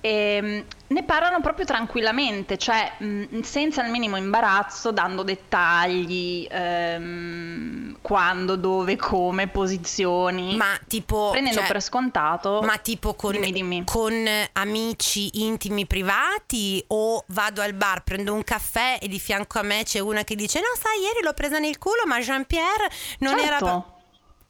E, 0.00 0.64
ne 0.86 1.02
parlano 1.02 1.40
proprio 1.40 1.64
tranquillamente, 1.64 2.56
cioè 2.56 2.92
mh, 2.98 3.40
senza 3.40 3.84
il 3.84 3.90
minimo 3.90 4.16
imbarazzo, 4.16 4.92
dando 4.92 5.24
dettagli, 5.24 6.46
ehm, 6.48 7.96
quando, 8.00 8.54
dove, 8.54 8.94
come, 8.94 9.48
posizioni, 9.48 10.54
Ma 10.56 10.78
tipo... 10.86 11.30
prendendo 11.30 11.58
cioè, 11.58 11.68
per 11.68 11.82
scontato. 11.82 12.60
Ma 12.62 12.78
tipo 12.78 13.14
con, 13.14 13.32
Dimmi, 13.32 13.50
dimmi. 13.50 13.82
con 13.84 14.14
amici 14.52 15.42
intimi 15.42 15.84
privati 15.84 16.82
o 16.86 17.24
vado 17.28 17.60
al 17.60 17.74
bar, 17.74 18.04
prendo 18.04 18.32
un 18.32 18.44
caffè 18.44 18.98
e 19.02 19.08
di 19.08 19.18
fianco 19.18 19.58
a 19.58 19.62
me 19.62 19.82
c'è 19.82 19.98
una 19.98 20.22
che 20.22 20.36
dice 20.36 20.60
no 20.60 20.80
sai 20.80 21.02
ieri 21.02 21.24
l'ho 21.24 21.34
presa 21.34 21.58
nel 21.58 21.76
culo 21.76 22.02
ma 22.06 22.20
Jean-Pierre 22.20 22.88
non 23.18 23.36
era... 23.40 23.58
Certo. 23.58 23.64
pro-" 23.64 23.96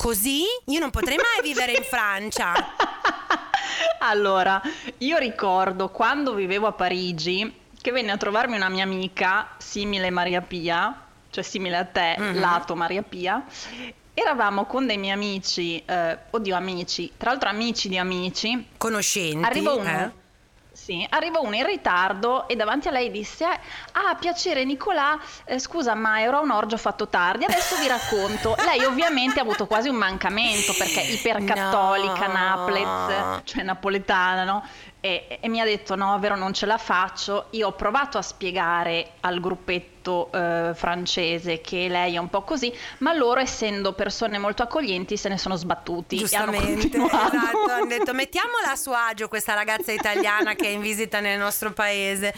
Così? 0.02 0.42
Io 0.66 0.78
non 0.78 0.90
potrei 0.90 1.16
mai 1.16 1.42
vivere 1.42 1.72
in 1.72 1.82
Francia. 1.82 2.52
allora, 3.98 4.62
io 4.98 5.18
ricordo 5.18 5.88
quando 5.88 6.34
vivevo 6.34 6.68
a 6.68 6.72
Parigi 6.72 7.52
che 7.80 7.90
venne 7.90 8.12
a 8.12 8.16
trovarmi 8.16 8.54
una 8.54 8.68
mia 8.68 8.84
amica 8.84 9.48
simile 9.58 10.10
Maria 10.10 10.40
Pia, 10.40 10.96
cioè 11.30 11.42
simile 11.42 11.76
a 11.78 11.84
te, 11.84 12.14
Mhm. 12.16 12.38
lato 12.38 12.76
Maria 12.76 13.02
Pia. 13.02 13.44
Eravamo 14.14 14.66
con 14.66 14.86
dei 14.86 14.98
miei 14.98 15.14
amici, 15.14 15.82
eh, 15.84 16.16
oddio 16.30 16.54
amici, 16.54 17.10
tra 17.16 17.30
l'altro 17.30 17.48
amici 17.48 17.88
di 17.88 17.98
amici, 17.98 18.68
Conoscenti. 18.76 19.44
Arriva 19.44 19.72
uno. 19.72 19.88
eh? 19.88 20.10
Sì, 20.88 21.06
arriva 21.10 21.40
uno 21.40 21.54
in 21.54 21.66
ritardo 21.66 22.48
e 22.48 22.56
davanti 22.56 22.88
a 22.88 22.90
lei 22.90 23.10
disse: 23.10 23.44
Ah, 23.44 24.14
piacere 24.18 24.64
Nicolà, 24.64 25.20
eh, 25.44 25.58
scusa, 25.58 25.92
ma 25.94 26.22
ero 26.22 26.38
a 26.38 26.40
un 26.40 26.50
orgio 26.50 26.78
fatto 26.78 27.08
tardi, 27.08 27.44
adesso 27.44 27.76
vi 27.76 27.86
racconto. 27.86 28.54
lei 28.64 28.82
ovviamente 28.84 29.38
ha 29.38 29.42
avuto 29.42 29.66
quasi 29.66 29.90
un 29.90 29.96
mancamento 29.96 30.72
perché 30.72 31.00
ipercattolica, 31.02 32.28
No. 32.28 32.32
Naples, 32.32 33.42
cioè 33.44 33.64
napoletana, 33.64 34.44
no? 34.44 34.66
E, 35.00 35.38
e 35.42 35.48
mi 35.50 35.60
ha 35.60 35.64
detto: 35.64 35.94
No, 35.94 36.18
vero, 36.18 36.36
non 36.36 36.54
ce 36.54 36.64
la 36.64 36.78
faccio. 36.78 37.48
Io 37.50 37.66
ho 37.66 37.72
provato 37.72 38.16
a 38.16 38.22
spiegare 38.22 39.10
al 39.20 39.40
gruppetto 39.40 39.97
eh, 40.32 40.72
francese 40.74 41.60
che 41.60 41.88
lei 41.88 42.14
è 42.14 42.18
un 42.18 42.28
po' 42.30 42.42
così, 42.42 42.72
ma 42.98 43.12
loro, 43.12 43.40
essendo 43.40 43.92
persone 43.92 44.38
molto 44.38 44.62
accoglienti, 44.62 45.16
se 45.16 45.28
ne 45.28 45.38
sono 45.38 45.56
sbattuti. 45.56 46.16
hanno 46.16 46.26
Giustamente, 46.26 46.98
continuato. 46.98 47.36
esatto, 47.36 47.70
hanno 47.70 47.86
detto 47.86 48.14
mettiamola 48.14 48.70
a 48.72 48.76
suo 48.76 48.94
agio 48.94 49.28
questa 49.28 49.54
ragazza 49.54 49.92
italiana 49.92 50.54
che 50.54 50.66
è 50.66 50.70
in 50.70 50.80
visita 50.80 51.20
nel 51.20 51.38
nostro 51.38 51.72
paese. 51.72 52.34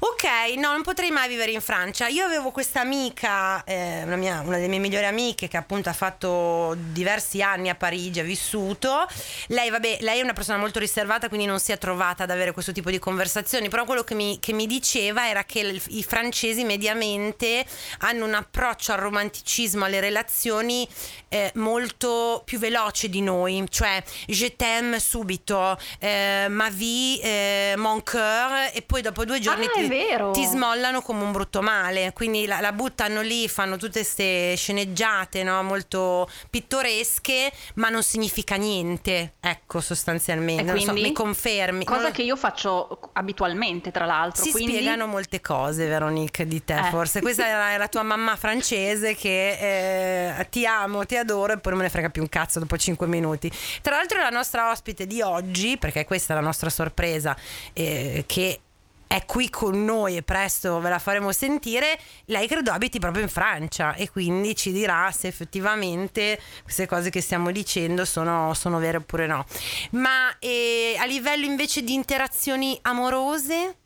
Ok, 0.00 0.54
no, 0.58 0.70
non 0.70 0.82
potrei 0.82 1.10
mai 1.10 1.28
vivere 1.28 1.50
in 1.50 1.60
Francia. 1.60 2.06
Io 2.06 2.24
avevo 2.24 2.52
questa 2.52 2.80
amica, 2.80 3.64
eh, 3.64 4.02
una, 4.04 4.14
mia- 4.14 4.42
una 4.44 4.54
delle 4.56 4.68
mie 4.68 4.78
migliori 4.78 5.06
amiche 5.06 5.48
che 5.48 5.56
appunto 5.56 5.88
ha 5.88 5.92
fatto 5.92 6.76
diversi 6.92 7.42
anni 7.42 7.68
a 7.68 7.74
Parigi, 7.74 8.20
ha 8.20 8.22
vissuto. 8.22 9.08
Lei, 9.48 9.70
vabbè, 9.70 9.98
lei 10.02 10.20
è 10.20 10.22
una 10.22 10.34
persona 10.34 10.56
molto 10.56 10.78
riservata, 10.78 11.26
quindi 11.26 11.46
non 11.46 11.58
si 11.58 11.72
è 11.72 11.78
trovata 11.78 12.22
ad 12.22 12.30
avere 12.30 12.52
questo 12.52 12.70
tipo 12.70 12.90
di 12.90 13.00
conversazioni, 13.00 13.68
però 13.68 13.84
quello 13.84 14.04
che 14.04 14.14
mi, 14.14 14.38
che 14.38 14.52
mi 14.52 14.68
diceva 14.68 15.28
era 15.28 15.42
che 15.42 15.80
i 15.88 16.02
francesi 16.04 16.62
mediamente 16.62 16.97
hanno 17.06 18.24
un 18.24 18.34
approccio 18.34 18.92
al 18.92 18.98
romanticismo, 18.98 19.84
alle 19.84 20.00
relazioni 20.00 20.86
eh, 21.28 21.50
molto 21.54 22.42
più 22.44 22.58
veloce 22.58 23.08
di 23.08 23.20
noi, 23.20 23.64
cioè 23.68 24.02
je 24.26 24.56
t'aime 24.56 24.98
subito, 25.00 25.78
eh, 25.98 26.46
ma 26.48 26.68
vie, 26.70 27.20
eh, 27.20 27.74
mon 27.76 28.02
cœur 28.02 28.70
e 28.72 28.82
poi 28.82 29.02
dopo 29.02 29.24
due 29.24 29.38
giorni 29.40 29.66
Ah, 29.66 29.70
ti, 29.72 30.40
ti 30.40 30.44
smollano 30.46 31.02
come 31.02 31.22
un 31.22 31.32
brutto 31.32 31.60
male, 31.62 32.12
quindi 32.14 32.46
la, 32.46 32.60
la 32.60 32.72
buttano 32.72 33.20
lì, 33.20 33.48
fanno 33.48 33.76
tutte 33.76 34.00
queste 34.00 34.54
sceneggiate 34.56 35.42
no? 35.42 35.62
molto 35.62 36.28
pittoresche, 36.50 37.50
ma 37.74 37.88
non 37.88 38.02
significa 38.02 38.56
niente, 38.56 39.34
ecco 39.40 39.80
sostanzialmente, 39.80 40.62
non 40.62 40.78
so, 40.78 40.90
quindi? 40.92 41.08
mi 41.08 41.12
confermi. 41.12 41.84
Non 41.84 41.94
Cosa 41.96 42.08
lo- 42.08 42.12
che 42.12 42.22
io 42.22 42.36
faccio 42.36 43.10
abitualmente, 43.12 43.90
tra 43.90 44.04
l'altro. 44.06 44.42
si 44.42 44.50
quindi... 44.50 44.72
spiegano 44.74 45.06
molte 45.06 45.40
cose, 45.40 45.86
Veronique, 45.86 46.46
di 46.46 46.64
te. 46.64 46.74
Forse. 46.90 47.20
Questa 47.20 47.46
era 47.46 47.76
la 47.76 47.88
tua 47.88 48.02
mamma 48.02 48.36
francese 48.36 49.14
che 49.14 50.38
eh, 50.38 50.48
ti 50.50 50.66
amo, 50.66 51.04
ti 51.04 51.16
adoro 51.16 51.54
e 51.54 51.58
poi 51.58 51.72
non 51.72 51.80
me 51.80 51.86
ne 51.86 51.90
frega 51.90 52.10
più 52.10 52.22
un 52.22 52.28
cazzo 52.28 52.58
dopo 52.58 52.76
5 52.76 53.06
minuti. 53.06 53.50
Tra 53.82 53.96
l'altro 53.96 54.18
la 54.18 54.30
nostra 54.30 54.70
ospite 54.70 55.06
di 55.06 55.20
oggi, 55.22 55.78
perché 55.78 56.04
questa 56.04 56.32
è 56.32 56.36
la 56.36 56.42
nostra 56.42 56.70
sorpresa, 56.70 57.36
eh, 57.72 58.24
che 58.26 58.60
è 59.08 59.24
qui 59.24 59.48
con 59.48 59.84
noi 59.84 60.18
e 60.18 60.22
presto 60.22 60.80
ve 60.80 60.90
la 60.90 60.98
faremo 60.98 61.32
sentire, 61.32 61.98
lei 62.26 62.46
credo 62.46 62.70
abiti 62.70 62.98
proprio 62.98 63.22
in 63.22 63.30
Francia 63.30 63.94
e 63.94 64.10
quindi 64.10 64.54
ci 64.54 64.70
dirà 64.70 65.10
se 65.12 65.28
effettivamente 65.28 66.38
queste 66.62 66.86
cose 66.86 67.08
che 67.08 67.22
stiamo 67.22 67.50
dicendo 67.50 68.04
sono, 68.04 68.52
sono 68.52 68.78
vere 68.78 68.98
oppure 68.98 69.26
no. 69.26 69.46
Ma 69.92 70.36
eh, 70.38 70.94
a 70.98 71.06
livello 71.06 71.46
invece 71.46 71.82
di 71.82 71.94
interazioni 71.94 72.78
amorose? 72.82 73.77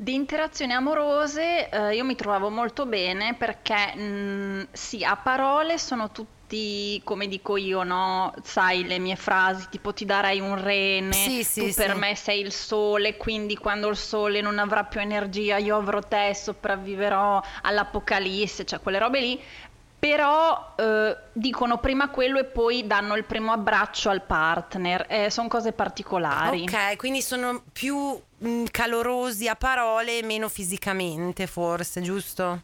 Di 0.00 0.14
interazioni 0.14 0.72
amorose 0.72 1.68
eh, 1.68 1.94
io 1.94 2.04
mi 2.04 2.14
trovavo 2.14 2.48
molto 2.48 2.86
bene 2.86 3.34
perché 3.34 3.94
mh, 3.94 4.68
sì, 4.72 5.04
a 5.04 5.14
parole 5.14 5.76
sono 5.76 6.10
tutti, 6.10 7.02
come 7.04 7.28
dico 7.28 7.58
io, 7.58 7.82
no? 7.82 8.32
Sai 8.42 8.86
le 8.86 8.98
mie 8.98 9.16
frasi 9.16 9.66
tipo 9.68 9.92
ti 9.92 10.06
darei 10.06 10.40
un 10.40 10.58
rene, 10.58 11.12
Sì, 11.12 11.44
sì, 11.44 11.68
tu 11.68 11.74
per 11.74 11.92
sì. 11.92 11.98
me 11.98 12.14
sei 12.14 12.40
il 12.40 12.50
sole, 12.50 13.18
quindi 13.18 13.58
quando 13.58 13.88
il 13.88 13.96
sole 13.98 14.40
non 14.40 14.58
avrà 14.58 14.84
più 14.84 15.00
energia 15.00 15.58
io 15.58 15.76
avrò 15.76 16.00
te, 16.00 16.34
sopravviverò 16.34 17.42
all'apocalisse, 17.60 18.64
cioè 18.64 18.80
quelle 18.80 18.98
robe 18.98 19.20
lì. 19.20 19.42
Però 19.98 20.76
eh, 20.78 21.14
dicono 21.30 21.76
prima 21.76 22.08
quello 22.08 22.38
e 22.38 22.44
poi 22.44 22.86
danno 22.86 23.16
il 23.16 23.24
primo 23.24 23.52
abbraccio 23.52 24.08
al 24.08 24.22
partner, 24.22 25.28
sono 25.30 25.48
cose 25.48 25.72
particolari. 25.72 26.62
Ok, 26.62 26.96
quindi 26.96 27.20
sono 27.20 27.62
più 27.70 28.18
mh, 28.40 28.64
calorosi 28.70 29.48
a 29.48 29.54
parole 29.56 30.22
meno 30.22 30.48
fisicamente, 30.48 31.46
forse, 31.46 32.00
giusto? 32.00 32.62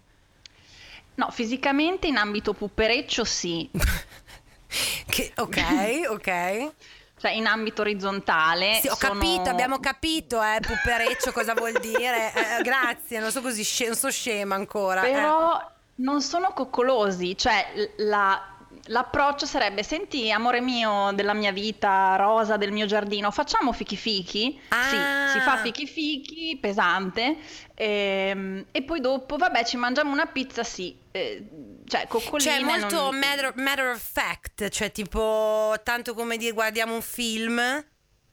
No, 1.14 1.30
fisicamente 1.30 2.06
in 2.06 2.16
ambito 2.18 2.52
pupereccio 2.52 3.24
sì, 3.24 3.70
Che- 5.08 5.32
ok, 5.36 5.62
ok. 6.10 6.72
cioè 7.18 7.30
in 7.30 7.46
ambito 7.46 7.80
orizzontale. 7.82 8.74
Sì, 8.80 8.88
ho 8.88 8.94
sono- 8.96 9.12
capito, 9.14 9.48
abbiamo 9.48 9.78
capito, 9.78 10.42
eh, 10.42 10.58
pupereccio 10.60 11.32
cosa 11.32 11.54
vuol 11.54 11.78
dire. 11.80 12.32
Eh, 12.58 12.62
grazie, 12.62 13.18
non 13.20 13.30
so 13.30 13.40
così, 13.40 13.66
non 13.86 13.94
so 13.94 14.10
scema 14.10 14.54
ancora. 14.56 15.06
eh. 15.06 15.12
Però 15.12 15.72
non 15.96 16.20
sono 16.20 16.52
coccolosi, 16.52 17.34
cioè 17.36 17.66
la- 17.98 18.55
l'approccio 18.86 19.46
sarebbe, 19.46 19.82
senti 19.82 20.30
amore 20.30 20.60
mio 20.60 21.10
della 21.14 21.34
mia 21.34 21.52
vita, 21.52 22.16
rosa 22.16 22.56
del 22.56 22.72
mio 22.72 22.86
giardino, 22.86 23.30
facciamo 23.30 23.72
fichi 23.72 23.96
fichi? 23.96 24.60
Ah. 24.68 24.82
Sì, 25.26 25.38
si 25.38 25.40
fa 25.40 25.56
fichi 25.58 25.86
fichi, 25.86 26.58
pesante, 26.60 27.36
ehm, 27.74 28.66
e 28.70 28.82
poi 28.82 29.00
dopo, 29.00 29.36
vabbè, 29.36 29.64
ci 29.64 29.76
mangiamo 29.76 30.12
una 30.12 30.26
pizza, 30.26 30.62
sì. 30.64 30.96
eh, 31.12 31.48
cioè, 31.86 32.06
coccoline 32.08 32.50
Cioè, 32.50 32.62
molto 32.62 33.00
non- 33.10 33.16
matter, 33.18 33.52
matter 33.56 33.88
of 33.90 34.02
fact, 34.12 34.68
cioè 34.68 34.90
tipo 34.92 35.74
tanto 35.82 36.14
come 36.14 36.36
dire 36.36 36.52
guardiamo 36.52 36.94
un 36.94 37.02
film, 37.02 37.60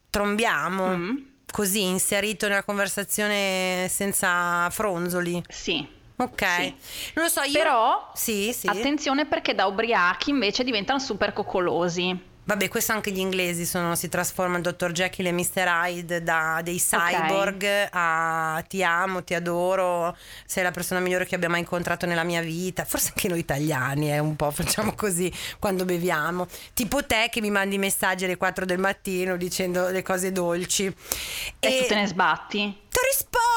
trombiamo, 0.10 0.88
Mm, 0.98 1.17
così 1.51 1.83
inserito 1.83 2.48
nella 2.48 2.63
conversazione 2.63 3.88
senza 3.89 4.69
fronzoli. 4.72 5.41
sì. 5.50 6.01
Ok, 6.15 6.46
Sì. 6.46 6.75
non 7.15 7.25
lo 7.25 7.29
so, 7.29 7.41
io... 7.41 7.53
Però, 7.53 8.12
Sì, 8.13 8.53
sì. 8.53 8.67
attenzione 8.67 9.25
perché 9.25 9.55
da 9.55 9.65
ubriachi 9.65 10.29
invece 10.29 10.63
diventano 10.63 11.00
super 11.00 11.34
coccolosi. 11.34 12.32
Vabbè, 12.46 12.67
questo 12.67 12.91
anche 12.91 13.12
gli 13.12 13.20
inglesi 13.20 13.65
sono, 13.65 13.96
si 13.96 14.10
trasforma 14.10 14.58
il 14.58 14.63
dottor 14.63 14.91
Jekyll 14.91 15.27
e 15.27 15.32
Mr. 15.32 15.65
Hyde 15.65 16.24
da 16.24 16.60
dei 16.62 16.77
cyborg 16.77 17.55
okay. 17.55 17.88
a 17.91 18.63
ti 18.67 18.84
amo, 18.84 19.24
ti 19.24 19.34
adoro, 19.34 20.13
sei 20.46 20.63
la 20.63 20.72
persona 20.72 21.00
migliore 21.00 21.25
che 21.25 21.36
abbia 21.36 21.48
mai 21.48 21.62
incontrato 21.62 22.05
nella 22.05 22.24
mia 22.24 22.41
vita. 22.41 22.84
Forse 22.84 23.10
anche 23.15 23.29
noi 23.29 23.39
italiani 23.39 24.08
è 24.08 24.15
eh, 24.15 24.20
un 24.20 24.36
po' 24.36 24.51
facciamo 24.51 24.91
così 24.96 25.32
quando 25.58 25.86
beviamo. 25.86 26.46
Tipo 26.74 27.05
te 27.05 27.29
che 27.32 27.39
mi 27.39 27.50
mandi 27.50 27.77
messaggi 27.77 28.25
alle 28.25 28.36
4 28.36 28.65
del 28.65 28.77
mattino 28.77 29.38
dicendo 29.38 29.88
le 29.88 30.01
cose 30.01 30.34
dolci. 30.34 30.86
E, 30.88 30.93
e 31.60 31.82
tu 31.82 31.88
te 31.88 31.96
ne 31.96 32.08
sbatti? 32.08 32.82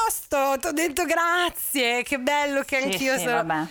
Ti 0.07 0.35
ho 0.35 0.53
risposto, 0.53 0.57
ti 0.59 0.67
ho 0.67 0.71
detto 0.71 1.05
grazie, 1.05 2.03
che 2.03 2.19
bello 2.19 2.61
che 2.61 2.77
anch'io 2.77 3.17
sì, 3.17 3.23
sono... 3.25 3.43
Vabbè. 3.43 3.67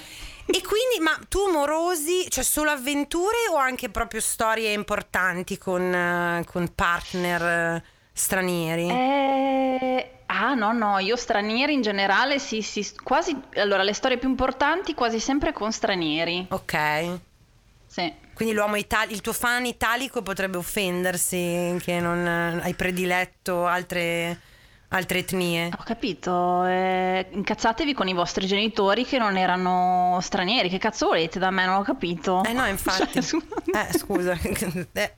E 0.47 0.63
quindi, 0.63 1.01
ma 1.01 1.19
tu 1.29 1.51
morosi, 1.51 2.27
cioè 2.29 2.45
solo 2.45 2.71
avventure 2.71 3.49
o 3.51 3.57
anche 3.57 3.89
proprio 3.89 4.21
storie 4.21 4.73
importanti 4.73 5.59
con, 5.59 6.45
con 6.47 6.73
partner 6.73 7.81
uh, 7.83 7.83
stranieri? 8.13 8.89
Eh, 8.89 10.11
ah 10.27 10.55
no, 10.55 10.73
no, 10.73 10.99
io 10.99 11.17
stranieri 11.17 11.73
in 11.73 11.83
generale 11.83 12.39
sì, 12.39 12.63
sì, 12.63 12.87
quasi, 13.03 13.37
allora 13.55 13.83
le 13.83 13.93
storie 13.93 14.19
più 14.19 14.29
importanti 14.29 14.95
quasi 14.95 15.19
sempre 15.19 15.53
con 15.53 15.73
stranieri. 15.73 16.47
Ok. 16.51 17.19
Sì. 17.89 18.13
Quindi 18.35 18.55
l'uomo 18.55 18.77
italico, 18.77 19.15
il 19.15 19.23
tuo 19.23 19.33
fan 19.33 19.65
italico 19.65 20.23
potrebbe 20.23 20.59
offendersi 20.59 21.77
che 21.83 21.99
non 21.99 22.61
hai 22.63 22.75
prediletto 22.75 23.67
altre 23.67 24.39
altre 24.89 25.19
etnie. 25.19 25.71
Ho 25.79 25.83
capito, 25.85 26.65
eh, 26.65 27.27
incazzatevi 27.31 27.93
con 27.93 28.07
i 28.09 28.13
vostri 28.13 28.47
genitori 28.47 29.05
che 29.05 29.19
non 29.19 29.37
erano 29.37 30.19
stranieri, 30.21 30.69
che 30.69 30.79
cazzo 30.79 31.09
volete 31.09 31.39
da 31.39 31.51
me? 31.51 31.67
Non 31.67 31.77
ho 31.77 31.83
capito. 31.83 32.43
Eh 32.45 32.53
no, 32.53 32.67
infatti. 32.69 33.23
Cioè, 33.23 33.41
eh, 33.73 33.99
scusa. 33.99 34.33
eh. 34.93 35.15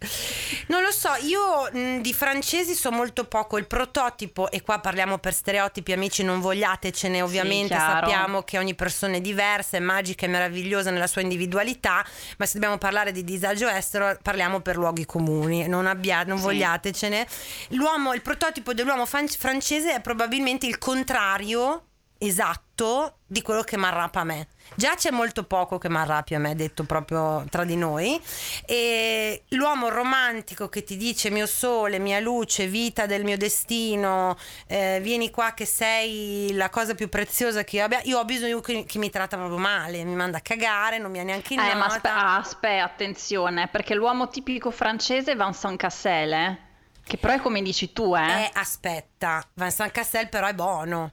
Non 0.69 0.83
lo 0.83 0.91
so, 0.91 1.11
io 1.23 1.69
mh, 1.71 2.01
di 2.01 2.13
francesi 2.15 2.75
so 2.75 2.91
molto 2.91 3.25
poco, 3.25 3.59
il 3.59 3.67
prototipo, 3.67 4.51
e 4.51 4.63
qua 4.63 4.79
parliamo 4.79 5.19
per 5.19 5.35
stereotipi, 5.35 5.93
amici, 5.93 6.23
non 6.23 6.41
vogliatecene, 6.41 7.21
ovviamente 7.21 7.75
sì, 7.75 7.81
sappiamo 7.81 8.43
che 8.43 8.59
ogni 8.59 8.75
persona 8.75 9.17
è 9.17 9.21
diversa, 9.21 9.77
è 9.77 9.81
magica 9.81 10.27
e 10.27 10.29
meravigliosa 10.29 10.91
nella 10.91 11.07
sua 11.07 11.21
individualità, 11.21 12.05
ma 12.39 12.47
se 12.47 12.55
dobbiamo 12.55 12.79
parlare 12.79 13.13
di 13.13 13.25
disagio 13.25 13.69
estero 13.69 14.17
parliamo 14.23 14.61
per 14.61 14.77
luoghi 14.77 15.05
comuni, 15.05 15.69
non, 15.69 15.87
abbia, 15.87 16.23
non 16.25 16.39
sì. 16.39 16.45
vogliatecene. 16.45 17.27
L'uomo, 17.71 18.15
il 18.15 18.23
prototipo 18.23 18.73
dell'uomo 18.73 19.05
francese 19.05 19.58
francese 19.59 19.95
è 19.95 20.01
probabilmente 20.01 20.67
il 20.67 20.79
contrario 20.79 21.83
esatto 22.21 23.19
di 23.27 23.43
quello 23.43 23.63
che 23.63 23.77
marrapa 23.77 24.21
a 24.21 24.25
me. 24.25 24.49
Già 24.75 24.95
c'è 24.95 25.11
molto 25.11 25.45
poco 25.45 25.79
che 25.79 25.89
marrapi 25.89 26.35
a 26.35 26.39
me, 26.39 26.55
detto 26.55 26.85
proprio 26.85 27.45
tra 27.51 27.65
di 27.65 27.75
noi. 27.75 28.21
E 28.67 29.43
l'uomo 29.49 29.89
romantico 29.89 30.69
che 30.69 30.85
ti 30.85 30.97
dice 30.97 31.31
mio 31.31 31.47
sole, 31.47 31.99
mia 31.99 32.21
luce, 32.21 32.67
vita 32.69 33.07
del 33.07 33.25
mio 33.25 33.37
destino, 33.37 34.37
eh, 34.69 35.01
vieni 35.03 35.31
qua 35.31 35.55
che 35.55 35.65
sei 35.65 36.53
la 36.53 36.71
cosa 36.71 36.95
più 36.95 37.09
preziosa 37.09 37.65
che 37.65 37.77
io 37.77 37.85
abbia. 37.85 38.01
Io 38.05 38.19
ho 38.19 38.25
bisogno 38.25 38.61
che, 38.61 38.85
che 38.85 38.99
mi 38.99 39.11
tratta 39.11 39.37
proprio 39.37 39.59
male, 39.59 40.05
mi 40.05 40.15
manda 40.15 40.39
a 40.39 40.43
cagare, 40.43 40.99
non 40.99 41.11
mi 41.11 41.19
ha 41.19 41.25
neanche 41.25 41.55
in 41.55 41.61
eh, 41.61 41.75
ma 41.75 41.87
aspetta, 41.87 42.37
aspetta, 42.37 42.85
attenzione, 42.85 43.69
perché 43.69 43.95
l'uomo 43.95 44.29
tipico 44.29 44.71
francese 44.71 45.33
è 45.33 45.37
Vincent 45.37 45.77
Cassel, 45.77 46.33
eh? 46.33 46.68
Che 47.09 47.17
però 47.17 47.33
è 47.33 47.39
come 47.41 47.63
dici 47.63 47.91
tu, 47.95 48.15
eh? 48.15 48.43
Eh, 48.43 48.51
aspetta, 48.53 49.43
Vincent 49.55 49.93
Cassel 49.93 50.29
però 50.29 50.47
è 50.47 50.53
buono. 50.53 51.13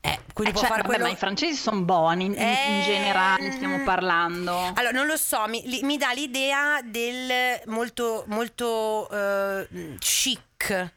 Eh, 0.00 0.20
quindi 0.32 0.52
eh, 0.52 0.54
può 0.54 0.60
cioè, 0.60 0.70
fare 0.70 0.82
vabbè, 0.82 0.94
quello... 0.94 1.08
ma 1.08 1.10
i 1.10 1.16
francesi 1.16 1.60
sono 1.60 1.80
buoni, 1.80 2.26
in, 2.26 2.34
eh... 2.34 2.76
in, 2.76 2.82
generale 2.82 3.50
stiamo 3.50 3.82
parlando. 3.82 4.56
Allora, 4.56 4.92
non 4.92 5.06
lo 5.06 5.16
so, 5.16 5.44
mi, 5.48 5.64
mi 5.82 5.96
dà 5.96 6.12
l'idea 6.12 6.80
del 6.84 7.60
molto, 7.66 8.22
molto 8.28 9.08
uh, 9.10 9.96
chic. 9.98 10.92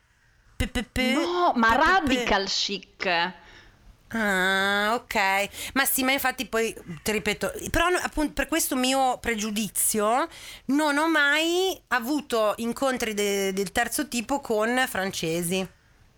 P-p-p- 0.57 1.13
no, 1.15 1.53
ma 1.55 1.73
radical 1.73 2.45
chic. 2.45 3.33
Ah, 4.11 4.93
ok. 4.95 5.71
Ma 5.73 5.85
sì, 5.85 6.03
ma 6.03 6.11
infatti 6.11 6.45
poi 6.47 6.73
ti 7.03 7.11
ripeto, 7.11 7.51
però 7.69 7.87
appunto 8.01 8.33
per 8.33 8.47
questo 8.47 8.75
mio 8.75 9.17
pregiudizio 9.19 10.27
non 10.65 10.97
ho 10.97 11.07
mai 11.07 11.79
avuto 11.89 12.53
incontri 12.57 13.13
de- 13.13 13.53
del 13.53 13.71
terzo 13.71 14.07
tipo 14.07 14.39
con 14.39 14.83
francesi. 14.87 15.67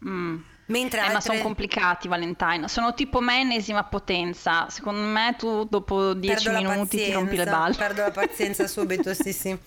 Mm. 0.06 0.40
Mentre 0.68 1.00
eh, 1.00 1.02
altre... 1.02 1.14
ma 1.16 1.20
sono 1.20 1.42
complicati 1.42 2.08
Valentine, 2.08 2.70
sono 2.70 2.94
tipo 2.94 3.20
me 3.20 3.42
ennesima 3.42 3.84
potenza. 3.84 4.70
Secondo 4.70 5.02
me 5.02 5.36
tu 5.38 5.66
dopo 5.66 6.14
dieci 6.14 6.50
minuti 6.50 6.96
ti 6.96 7.12
rompi 7.12 7.36
le 7.36 7.44
balle. 7.44 7.76
Perdo 7.76 8.04
la 8.04 8.12
pazienza 8.12 8.66
subito, 8.68 9.14
sì 9.14 9.34
sì. 9.34 9.58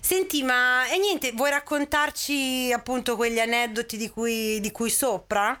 Senti, 0.00 0.42
ma 0.42 0.88
e 0.88 0.98
niente, 0.98 1.30
vuoi 1.30 1.50
raccontarci 1.50 2.72
appunto 2.74 3.14
quegli 3.14 3.38
aneddoti 3.38 3.96
di 3.96 4.10
cui, 4.10 4.58
di 4.58 4.72
cui 4.72 4.90
sopra? 4.90 5.56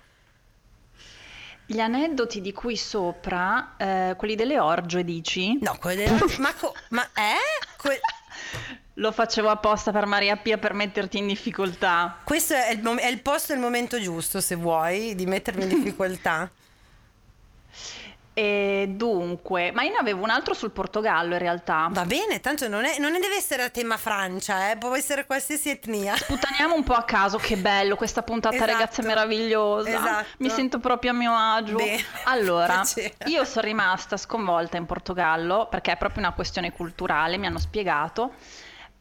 Gli 1.70 1.80
aneddoti 1.80 2.40
di 2.40 2.54
cui 2.54 2.78
sopra, 2.78 3.74
eh, 3.76 4.14
quelli 4.16 4.34
delle 4.36 4.58
orge, 4.58 5.04
dici? 5.04 5.58
No, 5.60 5.76
quelli 5.78 6.02
delle 6.04 6.22
orge. 6.22 6.40
ma, 6.40 6.54
co- 6.54 6.74
ma 6.88 7.02
eh? 7.12 7.36
Que- 7.76 8.00
Lo 8.98 9.12
facevo 9.12 9.50
apposta 9.50 9.92
per 9.92 10.06
Maria 10.06 10.36
Pia 10.36 10.56
per 10.56 10.72
metterti 10.72 11.18
in 11.18 11.26
difficoltà. 11.26 12.20
Questo 12.24 12.54
è 12.54 12.70
il, 12.70 12.80
mom- 12.82 12.98
è 12.98 13.06
il 13.08 13.20
posto 13.20 13.52
e 13.52 13.56
il 13.56 13.60
momento 13.60 14.00
giusto, 14.00 14.40
se 14.40 14.54
vuoi, 14.54 15.14
di 15.14 15.26
mettermi 15.26 15.64
in 15.64 15.68
difficoltà. 15.68 16.50
E 18.38 18.86
dunque, 18.90 19.72
ma 19.72 19.82
io 19.82 19.90
ne 19.90 19.96
avevo 19.96 20.22
un 20.22 20.30
altro 20.30 20.54
sul 20.54 20.70
Portogallo 20.70 21.32
in 21.32 21.40
realtà. 21.40 21.88
Va 21.90 22.04
bene, 22.04 22.38
tanto 22.38 22.68
non, 22.68 22.84
è, 22.84 22.96
non 23.00 23.10
deve 23.10 23.34
essere 23.34 23.64
a 23.64 23.68
tema 23.68 23.96
Francia, 23.96 24.70
eh? 24.70 24.76
può 24.76 24.94
essere 24.94 25.26
qualsiasi 25.26 25.70
etnia. 25.70 26.14
Sputtaniamo 26.14 26.72
un 26.72 26.84
po' 26.84 26.94
a 26.94 27.02
caso, 27.02 27.38
che 27.38 27.56
bello 27.56 27.96
questa 27.96 28.22
puntata, 28.22 28.54
esatto. 28.54 29.00
è 29.00 29.04
meravigliosa. 29.04 29.88
Esatto. 29.88 30.26
Mi 30.38 30.50
sento 30.50 30.78
proprio 30.78 31.10
a 31.10 31.14
mio 31.14 31.34
agio. 31.34 31.78
Beh, 31.78 32.00
allora, 32.26 32.84
io 33.26 33.44
sono 33.44 33.66
rimasta 33.66 34.16
sconvolta 34.16 34.76
in 34.76 34.86
Portogallo 34.86 35.66
perché 35.68 35.90
è 35.90 35.96
proprio 35.96 36.22
una 36.22 36.32
questione 36.32 36.70
culturale, 36.70 37.38
mi 37.38 37.46
hanno 37.46 37.58
spiegato 37.58 38.34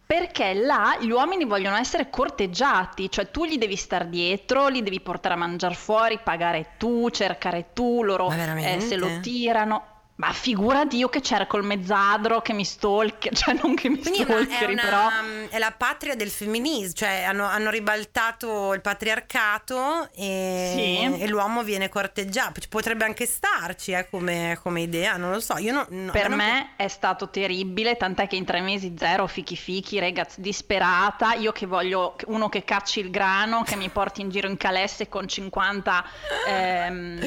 perché 0.07 0.53
là 0.53 0.97
gli 1.01 1.11
uomini 1.11 1.43
vogliono 1.43 1.75
essere 1.75 2.09
corteggiati, 2.09 3.11
cioè 3.11 3.29
tu 3.29 3.43
gli 3.43 3.57
devi 3.57 3.75
star 3.75 4.07
dietro, 4.07 4.69
li 4.69 4.81
devi 4.81 5.01
portare 5.01 5.33
a 5.33 5.37
mangiare 5.37 5.75
fuori, 5.75 6.17
pagare 6.23 6.75
tu, 6.77 7.09
cercare 7.09 7.73
tu, 7.73 8.03
loro 8.03 8.31
eh, 8.31 8.79
se 8.79 8.95
lo 8.95 9.19
tirano. 9.19 9.95
Ma 10.17 10.31
figurati 10.33 10.97
io 10.97 11.09
che 11.09 11.21
cerco 11.21 11.57
il 11.57 11.63
mezzadro 11.63 12.41
che 12.41 12.51
mi 12.51 12.65
stalker, 12.65 13.33
cioè 13.37 13.53
non 13.61 13.75
che 13.75 13.87
mi 13.87 13.99
Quindi 13.99 14.23
stalkeri, 14.23 14.73
è 14.73 14.81
però. 14.81 15.09
È 15.49 15.59
la 15.59 15.73
patria 15.77 16.15
del 16.15 16.29
femminismo, 16.29 16.93
cioè 16.93 17.23
hanno, 17.23 17.45
hanno 17.45 17.69
ribaltato 17.69 18.73
il 18.73 18.81
patriarcato 18.81 20.09
e, 20.15 20.73
sì. 20.75 21.21
e, 21.21 21.27
l'uomo 21.27 21.61
viene 21.63 21.89
corteggiato. 21.89 22.61
Potrebbe 22.67 23.05
anche 23.05 23.27
starci 23.27 23.91
eh, 23.91 24.09
come, 24.09 24.57
come, 24.63 24.81
idea, 24.81 25.17
non 25.17 25.31
lo 25.31 25.39
so. 25.39 25.55
No, 25.59 25.85
no, 25.89 26.11
per 26.11 26.29
non... 26.29 26.37
me 26.39 26.69
è 26.77 26.87
stato 26.87 27.29
terribile, 27.29 27.95
tant'è 27.95 28.25
che 28.27 28.37
in 28.37 28.45
tre 28.45 28.61
mesi 28.61 28.95
zero 28.97 29.27
fichi 29.27 29.55
fichi, 29.55 29.99
ragazzi, 29.99 30.41
disperata. 30.41 31.33
Io 31.33 31.51
che 31.51 31.67
voglio 31.67 32.15
uno 32.25 32.49
che 32.49 32.63
cacci 32.63 33.01
il 33.01 33.11
grano, 33.11 33.61
che 33.61 33.75
mi 33.75 33.89
porti 33.89 34.21
in 34.21 34.29
giro 34.29 34.47
in 34.47 34.57
calesse 34.57 35.07
con 35.09 35.27
50 35.27 36.05
ehm, 36.47 37.19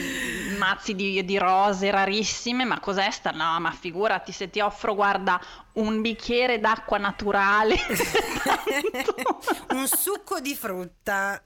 mazzi 0.59 0.97
di, 0.97 1.25
di 1.25 1.39
rose 1.39 1.89
rarissime, 1.93 2.65
ma 2.65 2.80
cos'è 2.81 3.11
sta? 3.11 3.31
No, 3.31 3.59
ma 3.61 3.71
figurati 3.71 4.33
se 4.33 4.51
ti 4.51 4.61
offro, 4.61 4.95
guarda, 4.95 5.41
un 5.75 6.01
bicchiere 6.01 6.59
d'acqua 6.59 6.99
naturale. 6.99 7.77
un 9.71 9.87
succo 9.87 10.41
di 10.41 10.55
frutta. 10.55 11.41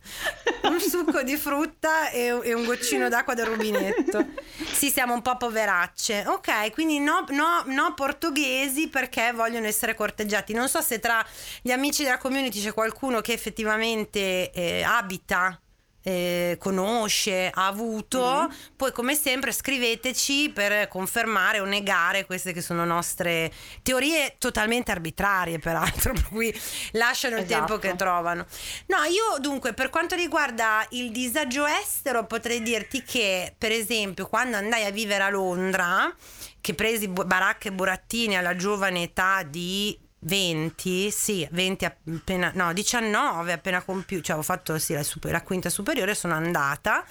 Un 0.63 0.81
succo 0.81 1.23
di 1.23 1.37
frutta 1.37 2.11
e, 2.11 2.39
e, 2.43 2.55
un 2.55 2.65
goccino 2.65 3.09
d'acqua 3.09 3.35
del 3.35 3.47
rubinetto. 3.47 4.27
Sì, 4.73 4.91
siamo 4.91 5.15
un 5.15 5.23
po' 5.23 5.37
poveracce. 5.37 6.25
Ok, 6.27 6.73
quindi 6.73 6.99
no, 7.01 7.25
no, 7.31 7.63
no 7.67 7.95
portoghesi 7.95 8.89
perché 8.89 9.33
vogliono 9.33 9.67
essere 9.67 9.95
corteggiati. 9.95 10.55
Non 10.55 10.69
so 10.69 10.81
se 10.81 11.01
tra 11.01 11.25
gli 11.61 11.71
amici 11.71 12.03
della 12.03 12.19
community 12.19 12.61
c'è 12.61 12.73
qualcuno 12.73 13.21
che 13.21 13.33
effettivamente 13.33 14.51
eh, 14.53 14.83
abita 14.83 15.59
eh, 16.07 16.59
conosce, 16.61 17.51
ha 17.53 17.67
avuto, 17.67 18.23
mm-hmm. 18.23 18.57
poi 18.77 18.93
come 18.93 19.15
sempre 19.15 19.53
scriveteci 19.53 20.51
per 20.51 20.87
confermare 20.89 21.61
o 21.61 21.65
negare 21.65 22.27
queste 22.27 22.53
che 22.53 22.61
sono 22.61 22.85
nostre 22.85 23.51
teorie 23.83 24.37
totalmente 24.39 24.91
arbitrarie 24.91 25.59
peraltro, 25.59 26.13
per 26.15 26.29
cui 26.29 26.55
lasciano 26.93 27.39
il 27.39 27.47
tempo 27.47 27.79
che 27.79 27.89
esatto. 27.89 28.05
trovano. 28.05 28.45
No, 28.89 28.99
io 29.05 29.39
dunque 29.41 29.73
per 29.73 29.89
quanto 29.89 30.15
riguarda 30.15 30.87
il 30.91 31.11
disagio 31.11 31.65
estero 31.65 32.27
potrei 32.27 32.61
dirti 32.63 33.03
che 33.03 33.55
per 33.57 33.73
esempio 33.73 34.27
quando 34.29 34.59
andai 34.59 34.85
a 34.85 34.91
vivere 34.91 35.23
a 35.23 35.31
Londra, 35.31 36.15
che 36.61 36.75
presi 36.75 37.09
baracche 37.09 37.69
e 37.69 37.73
burattini 37.73 38.37
alla 38.37 38.57
giovane 38.57 39.05
età 39.05 39.43
di 39.43 39.99
20, 40.25 41.11
sì, 41.11 41.47
20 41.51 41.85
appena, 41.85 42.51
no, 42.55 42.73
19 42.73 43.53
appena 43.53 43.83
compiuto, 43.83 44.25
cioè 44.25 44.37
ho 44.37 44.43
fatto 44.43 44.79
sì, 44.79 44.95
la, 44.95 45.03
super, 45.03 45.33
la 45.33 45.43
quinta 45.43 45.69
superiore, 45.69 46.15
sono 46.15 46.35
andata. 46.35 47.05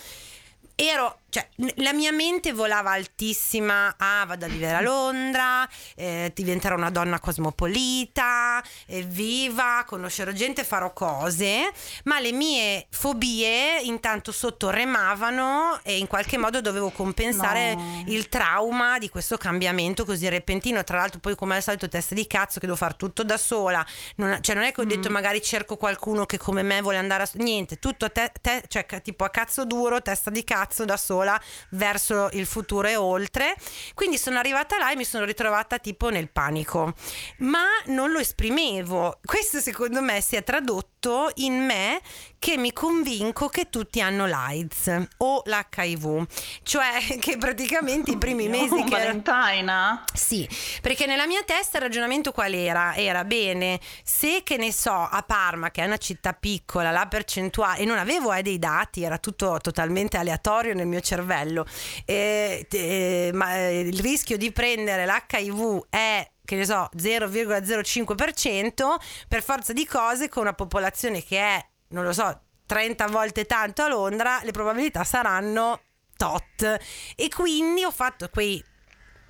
Ero 0.76 1.19
cioè, 1.33 1.49
la 1.77 1.93
mia 1.93 2.11
mente 2.11 2.53
volava 2.53 2.91
altissima, 2.91 3.95
ah, 3.97 4.23
vado 4.27 4.45
a 4.45 4.47
vivere 4.47 4.75
a 4.75 4.81
Londra, 4.85 5.67
eh, 5.95 6.31
diventerò 6.31 6.75
una 6.75 6.91
donna 6.91 7.19
cosmopolita, 7.19 8.63
eh, 8.85 9.01
viva, 9.01 9.83
conoscerò 9.83 10.31
gente, 10.31 10.63
farò 10.63 10.93
cose, 10.93 11.71
ma 12.03 12.19
le 12.19 12.31
mie 12.33 12.85
fobie 12.91 13.81
intanto 13.81 14.31
sotto 14.31 14.69
remavano 14.69 15.79
e 15.81 15.97
in 15.97 16.05
qualche 16.05 16.37
modo 16.37 16.61
dovevo 16.61 16.91
compensare 16.91 17.61
No. 17.73 18.03
il 18.07 18.29
trauma 18.29 18.99
di 18.99 19.09
questo 19.09 19.37
cambiamento 19.37 20.05
così 20.05 20.29
repentino, 20.29 20.83
tra 20.83 20.97
l'altro 20.97 21.19
poi 21.19 21.35
come 21.35 21.55
al 21.55 21.63
solito 21.63 21.87
testa 21.87 22.13
di 22.13 22.27
cazzo 22.27 22.59
che 22.59 22.67
devo 22.67 22.77
fare 22.77 22.93
tutto 22.95 23.23
da 23.23 23.37
sola, 23.37 23.83
non, 24.17 24.37
cioè 24.41 24.53
non 24.53 24.65
è 24.65 24.71
che 24.71 24.81
ho 24.81 24.85
detto 24.85 25.09
magari 25.09 25.41
cerco 25.41 25.77
qualcuno 25.77 26.25
che 26.25 26.37
come 26.37 26.61
me 26.61 26.81
vuole 26.81 26.97
andare 26.97 27.23
a... 27.23 27.29
niente, 27.35 27.77
tutto 27.79 28.11
te, 28.11 28.31
te- 28.39 28.63
cioè 28.67 28.85
tipo 29.01 29.23
a 29.23 29.29
cazzo 29.29 29.65
duro, 29.65 30.01
testa 30.01 30.29
di 30.29 30.43
cazzo 30.43 30.85
da 30.85 30.97
sola 30.97 31.22
verso 31.69 32.29
il 32.33 32.45
futuro 32.45 32.88
e 32.88 32.95
oltre. 32.95 33.55
Quindi 33.93 34.17
sono 34.17 34.38
arrivata 34.38 34.77
là 34.77 34.91
e 34.91 34.95
mi 34.95 35.05
sono 35.05 35.25
ritrovata 35.25 35.79
tipo 35.79 36.09
nel 36.09 36.29
panico, 36.29 36.93
ma 37.39 37.65
non 37.86 38.12
lo 38.12 38.19
esprimevo. 38.19 39.19
Questo 39.23 39.59
secondo 39.59 40.01
me 40.01 40.21
si 40.21 40.36
è 40.36 40.43
tradotto 40.43 40.92
in 41.35 41.65
me 41.65 42.01
che 42.39 42.57
mi 42.57 42.73
convinco 42.73 43.47
che 43.47 43.69
tutti 43.69 44.01
hanno 44.01 44.25
l'AIDS 44.25 45.07
o 45.19 45.43
l'HIV, 45.45 46.25
cioè 46.63 46.91
che 47.19 47.37
praticamente 47.37 48.11
i 48.11 48.17
primi 48.17 48.49
mesi 48.49 48.83
che 48.83 48.95
ero- 48.95 49.21
Valentina? 49.21 50.03
sì, 50.13 50.47
perché 50.81 51.05
nella 51.05 51.25
mia 51.25 51.41
testa 51.45 51.77
il 51.77 51.83
ragionamento 51.83 52.31
qual 52.31 52.53
era? 52.53 52.95
Era 52.95 53.23
bene, 53.23 53.79
se 54.03 54.41
che 54.43 54.57
ne 54.57 54.73
so, 54.73 54.91
a 54.91 55.23
Parma, 55.25 55.71
che 55.71 55.83
è 55.83 55.85
una 55.85 55.97
città 55.97 56.33
piccola, 56.33 56.91
la 56.91 57.05
percentuale, 57.07 57.79
e 57.79 57.85
non 57.85 57.97
avevo 57.97 58.33
eh, 58.33 58.41
dei 58.41 58.59
dati, 58.59 59.03
era 59.03 59.17
tutto 59.19 59.57
totalmente 59.61 60.17
aleatorio 60.17 60.73
nel 60.73 60.87
mio 60.87 60.99
cervello, 60.99 61.65
eh, 62.05 62.67
eh, 62.69 63.31
ma 63.33 63.55
eh, 63.55 63.79
il 63.79 63.99
rischio 64.01 64.35
di 64.35 64.51
prendere 64.51 65.05
l'HIV 65.05 65.85
è 65.89 66.29
che 66.45 66.56
ne 66.56 66.65
so, 66.65 66.89
0,05%, 66.95 68.95
per 69.27 69.43
forza 69.43 69.73
di 69.73 69.86
cose 69.86 70.29
con 70.29 70.43
una 70.43 70.53
popolazione 70.53 71.23
che 71.23 71.39
è, 71.39 71.65
non 71.89 72.03
lo 72.03 72.13
so, 72.13 72.41
30 72.65 73.08
volte 73.08 73.45
tanto 73.45 73.84
a 73.84 73.88
Londra, 73.88 74.39
le 74.43 74.51
probabilità 74.51 75.03
saranno 75.03 75.82
tot. 76.15 76.77
E 77.15 77.29
quindi 77.29 77.84
ho 77.84 77.91
fatto 77.91 78.29
quei 78.29 78.63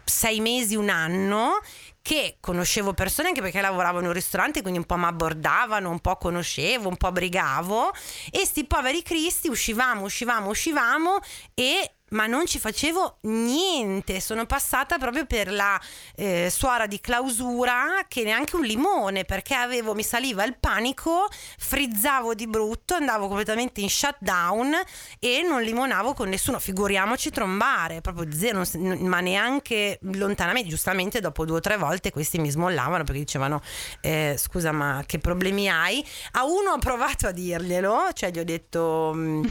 sei 0.06 0.42
mesi, 0.42 0.76
un 0.76 0.90
anno 0.90 1.60
che 2.02 2.38
conoscevo 2.42 2.94
persone 2.94 3.30
anche 3.30 3.42
perché 3.42 3.62
lavoravo 3.62 4.00
in 4.00 4.08
un 4.08 4.12
ristorante 4.12 4.62
quindi 4.62 4.80
un 4.80 4.86
po' 4.86 4.98
mi 4.98 5.06
abbordavano, 5.06 5.90
un 5.90 6.00
po' 6.00 6.18
conoscevo, 6.18 6.90
un 6.90 6.98
po' 6.98 7.14
brigavo 7.14 7.94
e 8.30 8.46
sti 8.46 8.66
poveri 8.66 9.02
cristi 9.02 9.48
uscivamo, 9.48 10.04
uscivamo, 10.04 10.50
uscivamo 10.50 11.20
e 11.54 11.96
ma 12.14 12.28
non 12.28 12.46
ci 12.46 12.60
facevo 12.60 13.18
niente, 13.22 14.20
sono 14.20 14.46
passata 14.46 14.98
proprio 14.98 15.26
per 15.26 15.52
la 15.52 15.80
eh, 16.16 16.50
suora 16.52 16.88
di 16.88 17.00
clausura 17.00 18.06
che 18.08 18.24
neanche 18.24 18.56
un 18.56 18.64
limone 18.64 19.26
perché 19.26 19.56
avevo, 19.56 19.94
mi 19.94 20.04
saliva 20.04 20.44
il 20.44 20.56
panico, 20.60 21.28
frizzavo 21.58 22.34
di 22.34 22.48
brutto, 22.48 22.96
andavo 22.96 23.28
completamente 23.28 23.82
in 23.82 23.90
shutdown 23.90 24.74
e 25.20 25.46
non 25.48 25.62
limonavo 25.62 26.14
con 26.14 26.30
nessuno, 26.30 26.60
figuriamoci 26.60 27.30
trombare, 27.30 28.02
proprio 28.02 28.32
zero, 28.32 28.64
ma 28.78 29.20
neanche 29.20 30.00
lontanamente, 30.02 30.70
giustamente 30.70 31.20
dopo 31.20 31.46
due 31.46 31.58
o 31.58 31.62
tre 31.62 31.78
volte 31.78 32.12
questi 32.12 32.40
mi 32.40 32.50
smollavano 32.50 33.04
perché 33.04 33.20
dicevano 33.20 33.62
eh, 34.02 34.36
scusa 34.38 34.72
ma 34.72 35.04
che 35.06 35.20
problemi 35.20 35.70
hai? 35.70 36.06
A 36.34 36.46
uno 36.46 36.72
ho 36.72 36.78
provato 36.78 37.28
a 37.28 37.32
dirglielo, 37.32 38.10
cioè 38.14 38.32
gli 38.32 38.40
ho 38.40 38.44
detto... 38.44 39.12
mm, 39.14 39.46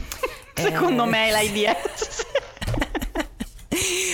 Secondo 0.53 1.03
eh, 1.03 1.07
me 1.07 1.31
l'AIDS. 1.31 2.32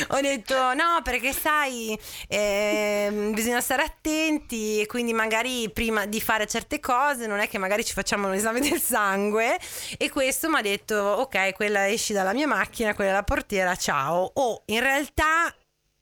Ho 0.10 0.22
detto 0.22 0.74
no 0.74 1.02
perché 1.04 1.34
sai 1.34 1.98
ehm, 2.28 3.34
bisogna 3.34 3.62
stare 3.62 3.84
attenti 3.84 4.82
e 4.82 4.86
quindi 4.86 5.14
magari 5.14 5.70
prima 5.72 6.06
di 6.06 6.20
fare 6.22 6.48
certe 6.48 6.80
cose 6.80 7.28
non 7.28 7.40
è 7.40 7.48
che 7.48 7.58
magari 7.58 7.84
ci 7.84 7.94
facciamo 7.94 8.28
un 8.28 8.34
esame 8.34 8.60
del 8.60 8.82
sangue. 8.82 9.58
E 9.98 10.10
questo 10.10 10.50
mi 10.50 10.58
ha 10.58 10.62
detto 10.62 10.96
ok 10.96 11.54
quella 11.54 11.88
esci 11.88 12.14
dalla 12.14 12.34
mia 12.34 12.48
macchina 12.48 12.94
quella 12.94 13.12
è 13.12 13.14
la 13.14 13.24
portiera 13.24 13.76
ciao. 13.76 14.32
O 14.36 14.64
in 14.66 14.80
realtà 14.80 15.54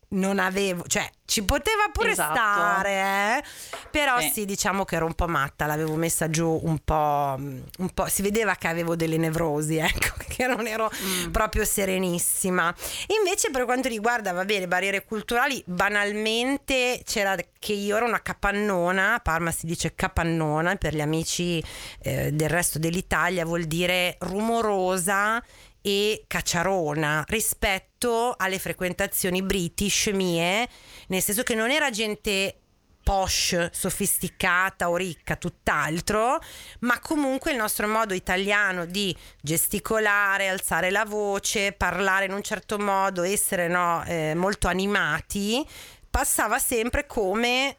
non 0.09 0.39
avevo, 0.39 0.83
cioè 0.87 1.09
ci 1.25 1.43
poteva 1.43 1.89
pure 1.91 2.11
Esatto. 2.11 2.33
stare, 2.35 3.39
eh? 3.39 3.43
però 3.91 4.19
sì. 4.21 4.29
Sì. 4.29 4.45
diciamo 4.45 4.85
che 4.85 4.95
ero 4.95 5.05
un 5.05 5.13
po' 5.13 5.27
matta, 5.27 5.65
l'avevo 5.65 5.95
messa 5.95 6.29
giù 6.29 6.57
un 6.63 6.79
po', 6.79 7.35
un 7.37 7.89
po', 7.93 8.07
si 8.07 8.21
vedeva 8.21 8.55
che 8.55 8.67
avevo 8.67 8.95
delle 8.95 9.17
nevrosi, 9.17 9.75
ecco, 9.83 10.13
che 10.29 10.47
non 10.47 10.65
ero 10.65 10.89
proprio 11.31 11.65
serenissima. 11.65 12.73
Invece 13.17 13.51
per 13.51 13.65
quanto 13.65 13.89
riguarda, 13.89 14.31
va 14.31 14.45
bene, 14.45 14.67
barriere 14.67 15.03
culturali, 15.03 15.61
banalmente 15.65 17.01
c'era 17.03 17.35
che 17.59 17.73
io 17.73 17.97
ero 17.97 18.05
una 18.05 18.21
capannona, 18.21 19.15
a 19.15 19.19
Parma 19.19 19.51
si 19.51 19.65
dice 19.65 19.93
capannona, 19.93 20.75
per 20.75 20.95
gli 20.95 21.01
amici 21.01 21.61
eh, 22.03 22.31
del 22.31 22.49
resto 22.49 22.79
dell'Italia 22.79 23.43
vuol 23.43 23.63
dire 23.65 24.15
rumorosa 24.19 25.43
e 25.87 26.25
cacciarona 26.27 27.23
rispetto 27.29 28.35
alle 28.37 28.59
frequentazioni 28.59 29.41
british 29.41 30.07
mie, 30.07 30.67
nel 31.07 31.21
senso 31.21 31.43
che 31.43 31.55
non 31.55 31.71
era 31.71 31.89
gente 31.91 32.59
posh, 33.01 33.69
sofisticata 33.71 34.89
o 34.89 34.97
ricca, 34.97 35.37
tutt'altro, 35.37 36.41
ma 36.79 36.99
comunque 36.99 37.51
il 37.51 37.57
nostro 37.57 37.87
modo 37.87 38.13
italiano 38.13 38.85
di 38.85 39.15
gesticolare, 39.41 40.49
alzare 40.49 40.91
la 40.91 41.05
voce, 41.05 41.71
parlare 41.71 42.25
in 42.25 42.33
un 42.33 42.43
certo 42.43 42.77
modo, 42.77 43.23
essere 43.23 43.69
no, 43.69 44.03
eh, 44.05 44.33
molto 44.35 44.67
animati, 44.67 45.65
passava 46.11 46.59
sempre 46.59 47.05
come 47.05 47.77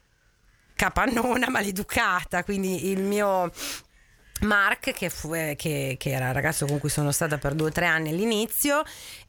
capannona 0.73 1.47
maleducata, 1.47 2.43
quindi 2.43 2.89
il 2.89 3.03
mio 3.03 3.51
Mark, 4.41 4.91
che, 4.93 5.09
fu- 5.09 5.33
eh, 5.33 5.55
che- 5.57 5.95
che 5.97 6.09
era 6.11 6.27
il 6.29 6.33
ragazzo 6.33 6.65
con 6.65 6.79
cui 6.79 6.89
sono 6.89 7.11
stata 7.11 7.37
per 7.37 7.53
due 7.53 7.67
o 7.67 7.71
tre 7.71 7.85
anni 7.85 8.09
all'inizio, 8.09 8.83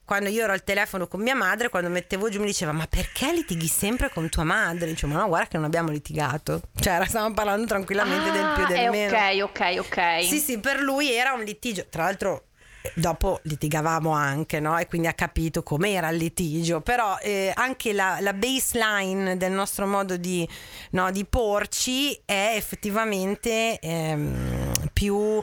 quando 0.05 0.29
io 0.29 0.42
ero 0.44 0.53
al 0.53 0.64
telefono 0.64 1.07
con 1.07 1.20
mia 1.20 1.35
madre, 1.37 1.68
quando 1.68 1.88
mettevo 1.88 2.29
giù 2.29 2.40
mi 2.40 2.46
diceva 2.46 2.73
ma 2.73 2.87
perché 2.88 3.33
litighi 3.33 3.68
sempre 3.68 4.11
con 4.11 4.29
tua 4.29 4.42
madre? 4.44 4.87
Dicevo 4.88 5.12
ma 5.14 5.20
no 5.20 5.29
guarda 5.29 5.46
che 5.49 5.57
non 5.57 5.66
abbiamo 5.66 5.90
litigato, 5.90 6.62
cioè 6.81 7.05
stavamo 7.07 7.33
parlando 7.35 7.66
tranquillamente 7.66 8.31
del 8.33 8.53
più 8.55 8.64
e 8.64 8.66
del 8.66 8.77
Ah, 8.77 8.83
è 8.83 8.88
meno. 8.90 9.16
ok, 9.16 9.42
ok, 9.44 9.77
ok. 9.87 10.25
Sì, 10.25 10.38
sì, 10.38 10.59
per 10.59 10.81
lui 10.81 11.12
era 11.12 11.33
un 11.33 11.42
litigio. 11.44 11.87
Tra 11.88 12.05
l'altro, 12.05 12.46
eh, 12.83 12.90
dopo 12.94 13.38
litigavamo 13.44 14.11
anche, 14.11 14.59
no? 14.59 14.77
E 14.79 14.87
quindi 14.88 15.07
ha 15.07 15.12
capito 15.12 15.62
com'era 15.62 16.09
il 16.09 16.16
litigio. 16.16 16.81
Però 16.81 17.16
eh, 17.18 17.53
anche 17.55 17.92
la, 17.92 18.18
la 18.20 18.33
baseline 18.33 19.37
del 19.37 19.53
nostro 19.53 19.87
modo 19.87 20.16
di, 20.16 20.49
no, 20.90 21.11
di 21.12 21.25
porci 21.25 22.20
è 22.25 22.55
effettivamente 22.57 23.79
ehm, 23.79 24.73
più 25.00 25.42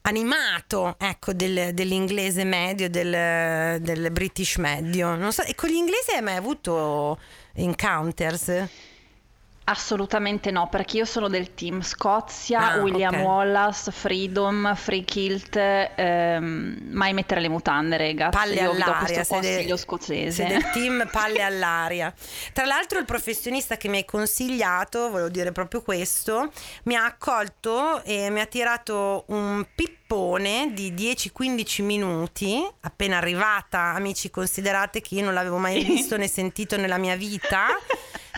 animato 0.00 0.96
ecco 0.98 1.32
del- 1.32 1.72
dell'inglese 1.72 2.42
medio 2.42 2.90
del, 2.90 3.80
del 3.80 4.10
british 4.10 4.56
medio. 4.56 5.14
Non 5.14 5.32
so 5.32 5.42
e 5.44 5.54
con 5.54 5.68
gli 5.68 5.74
inglesi 5.74 6.10
hai 6.16 6.22
mai 6.22 6.34
avuto 6.34 7.16
encounters 7.54 8.64
Assolutamente 9.70 10.50
no, 10.50 10.68
perché 10.68 10.96
io 10.96 11.04
sono 11.04 11.28
del 11.28 11.52
team 11.52 11.82
Scozia, 11.82 12.72
Ah, 12.72 12.76
William 12.80 13.14
ok. 13.14 13.20
Wallace, 13.22 13.90
Freedom, 13.92 14.74
Free 14.74 15.04
Kilt, 15.04 15.56
ehm, 15.56 16.78
mai 16.90 17.12
mettere 17.12 17.40
le 17.42 17.48
mutande, 17.50 17.96
rega. 17.98 18.30
palle 18.30 18.54
io 18.62 18.70
all'aria 18.70 19.24
sei 19.24 19.66
del- 19.66 19.78
scozzese. 19.78 20.30
sei 20.30 20.46
del 20.48 20.70
team 20.70 21.08
palle 21.12 21.42
all'aria 21.42 22.12
tra 22.54 22.64
l'altro 22.64 22.98
il 22.98 23.04
professionista 23.04 23.76
che 23.76 23.88
mi 23.88 23.98
hai 23.98 24.04
consigliato 24.04 25.10
volevo 25.10 25.28
dire 25.28 25.52
proprio 25.52 25.82
questo 25.82 26.50
mi 26.84 26.94
ha 26.96 27.04
accolto 27.04 28.02
e 28.04 28.30
mi 28.30 28.40
ha 28.40 28.46
tirato 28.46 29.24
un 29.28 29.66
pippone 29.74 30.70
di 30.72 30.92
10-15 30.94 31.82
minuti 31.84 32.66
appena 32.80 33.18
arrivata 33.18 33.78
amici 33.94 34.30
considerate 34.30 35.00
che 35.02 35.16
io 35.16 35.24
non 35.24 35.34
l'avevo 35.34 35.58
mai 35.58 35.82
visto 35.84 36.16
né 36.16 36.26
sentito 36.28 36.76
nella 36.76 36.96
mia 36.98 37.16
vita 37.16 37.66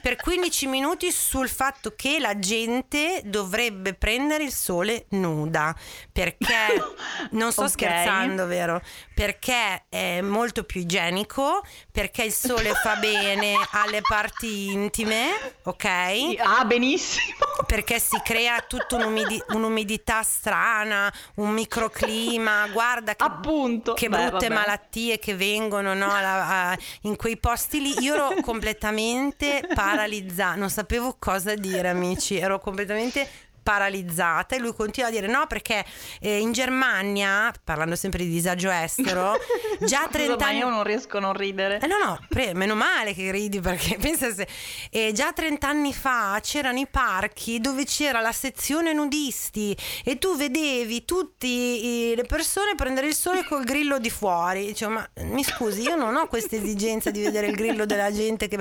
per 0.00 0.16
15 0.16 0.66
minuti 0.66 1.10
sul 1.12 1.48
fatto 1.48 1.92
che 1.96 2.18
la 2.18 2.38
gente 2.38 3.20
dovrebbe 3.24 3.94
prendere 3.94 4.44
il 4.44 4.52
sole 4.52 5.06
nuda 5.10 5.74
perché 6.12 6.46
non 7.32 7.52
sto 7.52 7.62
Ok. 7.64 7.70
scherzando 7.70 8.46
vero 8.46 8.80
perché 9.14 9.84
è 9.88 10.20
molto 10.22 10.64
più 10.64 10.80
igienico 10.80 11.62
perché 11.92 12.22
il 12.24 12.32
sole 12.32 12.72
fa 12.74 12.96
bene 13.00 13.54
alle 13.72 14.00
parti 14.02 14.70
intime 14.72 15.30
ok 15.64 16.38
Ah, 16.38 16.64
benissimo. 16.64 17.36
perché 17.66 17.98
si 17.98 18.18
crea 18.24 18.60
tutta 18.62 18.96
un'umidi- 18.96 19.42
un'umidità 19.48 20.22
strana, 20.22 21.12
un 21.36 21.50
microclima, 21.50 22.68
guarda 22.68 23.14
che, 23.14 23.24
Appunto. 23.24 23.92
che 23.94 24.08
Beh, 24.08 24.16
brutte 24.28 24.48
vabbè. 24.48 24.60
malattie 24.60 25.18
che 25.18 25.34
vengono 25.34 25.92
no, 25.94 26.12
alla- 26.12 26.46
a- 26.70 26.78
in 27.02 27.16
quei 27.16 27.36
posti 27.38 27.80
lì. 27.80 27.98
Io 28.00 28.14
ero 28.14 28.34
completamente 28.42 29.62
paralizzata, 29.90 30.56
non 30.56 30.70
sapevo 30.70 31.16
cosa 31.18 31.54
dire 31.54 31.88
amici, 31.88 32.36
ero 32.36 32.58
completamente 32.58 33.28
paralizzata 33.70 34.56
e 34.56 34.58
lui 34.58 34.74
continua 34.74 35.10
a 35.10 35.12
dire 35.12 35.28
no 35.28 35.46
perché 35.46 35.84
eh, 36.20 36.40
in 36.40 36.50
Germania, 36.50 37.52
parlando 37.62 37.94
sempre 37.94 38.24
di 38.24 38.28
disagio 38.28 38.68
estero, 38.68 39.34
già 39.86 40.08
30 40.10 40.44
anni... 40.44 40.58
io 40.58 40.68
non 40.68 40.82
riesco 40.82 41.18
a 41.18 41.20
non 41.20 41.34
ridere. 41.34 41.78
Eh 41.80 41.86
no, 41.86 41.96
no, 42.04 42.18
pre- 42.28 42.52
meno 42.52 42.74
male 42.74 43.14
che 43.14 43.30
ridi 43.30 43.60
perché 43.60 43.96
pensa 44.02 44.34
se... 44.34 44.48
Eh, 44.90 45.12
già 45.12 45.32
30 45.32 45.68
anni 45.68 45.94
fa 45.94 46.40
c'erano 46.42 46.80
i 46.80 46.88
parchi 46.90 47.60
dove 47.60 47.84
c'era 47.84 48.20
la 48.20 48.32
sezione 48.32 48.92
nudisti 48.92 49.76
e 50.04 50.18
tu 50.18 50.34
vedevi 50.34 51.04
tutte 51.04 51.46
le 51.46 52.24
persone 52.26 52.74
prendere 52.74 53.06
il 53.06 53.14
sole 53.14 53.44
col 53.44 53.62
grillo 53.62 54.00
di 54.00 54.10
fuori. 54.10 54.66
Dicevo, 54.66 54.94
ma 54.94 55.08
mi 55.26 55.44
scusi, 55.44 55.82
io 55.82 55.94
non 55.94 56.16
ho 56.16 56.26
questa 56.26 56.56
esigenza 56.56 57.12
di 57.12 57.22
vedere 57.22 57.46
il 57.46 57.54
grillo 57.54 57.86
della 57.86 58.10
gente 58.10 58.48
che... 58.48 58.58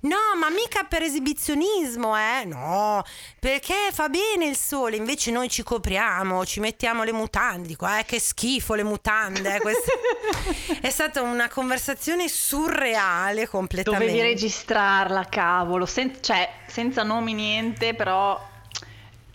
No, 0.00 0.16
ma 0.36 0.50
mica 0.50 0.82
per 0.82 1.02
esibizionismo, 1.02 2.16
eh? 2.16 2.44
No, 2.44 3.04
perché 3.38 3.90
fa 3.92 4.08
bene 4.08 4.47
il 4.48 4.56
sole, 4.56 4.96
invece 4.96 5.30
noi 5.30 5.48
ci 5.48 5.62
copriamo, 5.62 6.44
ci 6.44 6.60
mettiamo 6.60 7.04
le 7.04 7.12
mutande. 7.12 7.68
Dico, 7.68 7.86
eh, 7.86 8.04
che 8.04 8.18
schifo 8.18 8.74
le 8.74 8.82
mutande. 8.82 9.56
Eh, 9.56 9.60
questa... 9.60 9.92
È 10.80 10.90
stata 10.90 11.22
una 11.22 11.48
conversazione 11.48 12.28
surreale 12.28 13.48
completamente. 13.48 14.06
Dovevi 14.06 14.26
registrarla, 14.26 15.24
cavolo, 15.24 15.86
Sen- 15.86 16.18
cioè 16.20 16.48
senza 16.66 17.02
nomi 17.02 17.34
niente, 17.34 17.94
però 17.94 18.40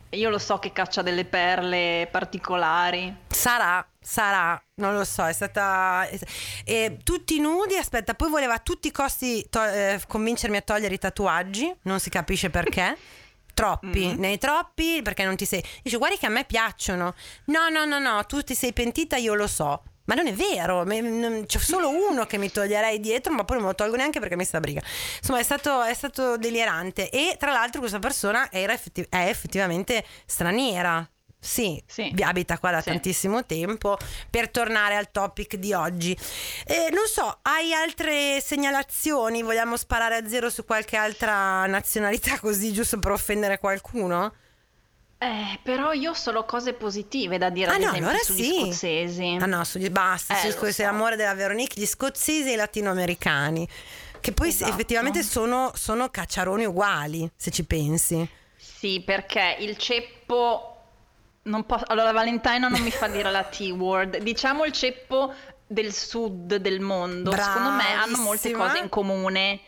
io 0.10 0.30
lo 0.30 0.38
so 0.38 0.60
che 0.60 0.71
caccia 0.71 1.02
delle 1.02 1.26
perle 1.26 2.08
particolari. 2.12 3.15
Sarà, 3.28 3.86
sarà, 3.99 4.62
non 4.76 4.93
lo 4.93 5.04
so, 5.04 5.26
è 5.26 5.34
stata... 5.34 6.08
E 6.63 6.99
tutti 7.04 7.39
nudi, 7.39 7.76
aspetta, 7.76 8.13
poi 8.13 8.30
voleva 8.30 8.54
a 8.54 8.60
tutti 8.60 8.88
i 8.88 8.91
costi 8.91 9.45
to- 9.49 9.63
eh, 9.63 9.99
convincermi 10.08 10.58
a 10.58 10.62
togliere 10.62 10.93
i 10.93 10.99
tatuaggi, 10.99 11.73
non 11.84 11.99
si 11.99 12.10
capisce 12.10 12.49
perché. 12.49 12.97
Troppi, 13.54 14.08
mm-hmm. 14.08 14.20
nei 14.20 14.38
troppi 14.38 15.02
perché 15.04 15.24
non 15.24 15.36
ti 15.36 15.46
sei... 15.46 15.63
Dice 15.84 15.98
guardi 15.98 16.18
che 16.18 16.26
a 16.26 16.30
me 16.30 16.44
piacciono. 16.44 17.13
No, 17.46 17.70
no, 17.70 17.86
no, 17.86 18.00
no, 18.00 18.24
tu 18.26 18.42
ti 18.42 18.56
sei 18.56 18.74
pentita, 18.74 19.16
io 19.18 19.36
lo 19.36 19.48
so. 19.48 19.84
Ma 20.06 20.16
non 20.16 20.28
è 20.28 20.34
vero, 20.34 20.84
c'è 20.84 21.60
solo 21.60 21.89
uno 21.89 22.26
che 22.26 22.38
mi 22.38 22.52
toglierei 22.52 23.00
dietro, 23.00 23.32
ma 23.32 23.46
poi 23.46 23.56
non 23.56 23.66
me 23.66 23.72
lo 23.72 23.76
tolgo 23.76 23.96
neanche 23.96 24.20
perché 24.20 24.36
mi 24.36 24.44
sta 24.44 24.60
briga. 24.60 24.82
Insomma, 25.18 25.39
è 25.39 25.44
stato, 25.44 25.82
è 25.84 25.94
stato 25.94 26.36
delirante. 26.36 27.10
E 27.10 27.38
tra 27.39 27.52
l'altro, 27.54 27.80
questa 27.80 28.00
persona 28.00 28.52
effettiv- 28.52 29.08
è 29.08 29.30
effettivamente 29.30 30.04
straniera. 30.26 31.08
Sì, 31.43 31.84
sì, 31.86 32.15
abita 32.21 32.58
qua 32.58 32.71
da 32.71 32.79
sì. 32.79 32.89
tantissimo 32.89 33.45
tempo. 33.45 33.97
Per 34.29 34.49
tornare 34.49 34.95
al 34.95 35.12
topic 35.12 35.58
di 35.58 35.73
oggi, 35.73 36.17
eh, 36.65 36.89
non 36.89 37.06
so, 37.06 37.39
hai 37.41 37.73
altre 37.73 38.39
segnalazioni? 38.39 39.43
Vogliamo 39.43 39.75
sparare 39.75 40.15
a 40.15 40.27
zero 40.27 40.49
su 40.49 40.63
qualche 40.63 40.95
altra 40.95 41.65
nazionalità 41.65 42.39
così, 42.39 42.71
giusto 42.71 42.97
per 42.97 43.12
offendere 43.12 43.60
qualcuno? 43.60 44.34
Eh, 45.17 45.60
però 45.62 45.91
io 45.91 46.12
ho 46.12 46.13
solo 46.13 46.45
cose 46.45 46.73
positive 46.73 47.38
da 47.38 47.49
dire, 47.49 47.71
ah, 47.71 47.77
no, 47.77 47.91
allora 47.91 48.17
sugli 48.19 48.43
sì. 48.43 48.60
scozzesi. 48.62 49.38
Ah 49.41 49.45
no, 49.45 49.65
sugli, 49.65 49.89
basta, 49.89 50.41
eh, 50.41 50.51
sugli 50.51 50.71
so. 50.71 50.84
l'amore 50.84 51.17
della 51.17 51.34
Veronique, 51.34 51.82
gli 51.82 51.86
scozzesi 51.86 52.51
e 52.51 52.53
i 52.53 52.56
latinoamericani, 52.56 53.67
che 54.21 54.32
poi 54.32 54.47
esatto. 54.47 54.71
effettivamente 54.71 55.23
sono, 55.23 55.73
sono 55.75 56.08
cacciaroni 56.08 56.63
uguali, 56.63 57.29
se 57.36 57.51
ci 57.51 57.65
pensi. 57.65 58.25
Sì, 58.56 59.03
perché 59.06 59.58
il 59.60 59.75
ceppo... 59.75 60.69
Non 61.43 61.65
posso, 61.65 61.84
allora 61.88 62.12
Valentina 62.13 62.69
non 62.69 62.82
mi 62.82 62.91
fa 62.91 63.08
dire 63.08 63.29
la 63.29 63.43
T-word, 63.43 64.19
diciamo 64.19 64.63
il 64.63 64.71
ceppo 64.71 65.34
del 65.67 65.91
sud 65.91 66.56
del 66.56 66.79
mondo, 66.79 67.32
Bravissima. 67.32 67.56
secondo 67.56 67.84
me 67.84 67.93
hanno 67.93 68.17
molte 68.17 68.51
cose 68.51 68.77
in 68.77 68.89
comune. 68.89 69.60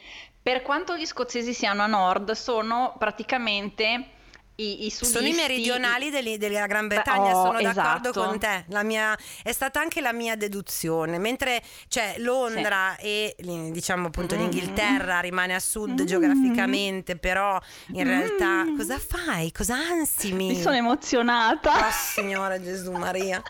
Per 0.42 0.62
quanto 0.62 0.96
gli 0.96 1.06
scozzesi 1.06 1.54
siano 1.54 1.82
a 1.82 1.88
nord, 1.88 2.32
sono 2.32 2.96
praticamente 2.98 4.12
i, 4.58 4.86
i 4.86 4.90
sono 4.90 5.28
i 5.28 5.34
meridionali 5.34 6.10
delle, 6.10 6.38
della 6.38 6.66
Gran 6.66 6.88
Bretagna, 6.88 7.36
oh, 7.36 7.46
sono 7.46 7.62
d'accordo 7.62 8.10
esatto. 8.10 8.26
con 8.26 8.40
te. 8.40 8.66
Mia, 8.84 9.18
è 9.44 9.52
stata 9.52 9.80
anche 9.80 10.02
la 10.02 10.14
mia 10.14 10.36
deduzione. 10.36 11.18
Mentre 11.18 11.62
cioè, 11.88 12.16
Londra 12.18 12.96
sì. 13.00 13.06
e 13.06 13.36
diciamo 13.72 14.08
appunto 14.08 14.36
mm-hmm. 14.36 14.50
l'Inghilterra 14.50 15.20
rimane 15.20 15.56
a 15.56 15.60
sud 15.60 15.90
mm-hmm. 15.90 16.06
geograficamente, 16.06 17.18
però 17.18 17.60
in 17.88 17.96
mm-hmm. 17.96 18.08
realtà 18.08 18.66
cosa 18.78 19.00
fai? 19.00 19.52
Cosa 19.52 19.76
ansimi? 19.76 20.48
Mi 20.48 20.62
sono 20.62 20.76
emozionata. 20.76 21.88
Oh 21.88 21.92
Signore 21.92 22.62
Gesù 22.62 22.92
Maria. 22.92 23.42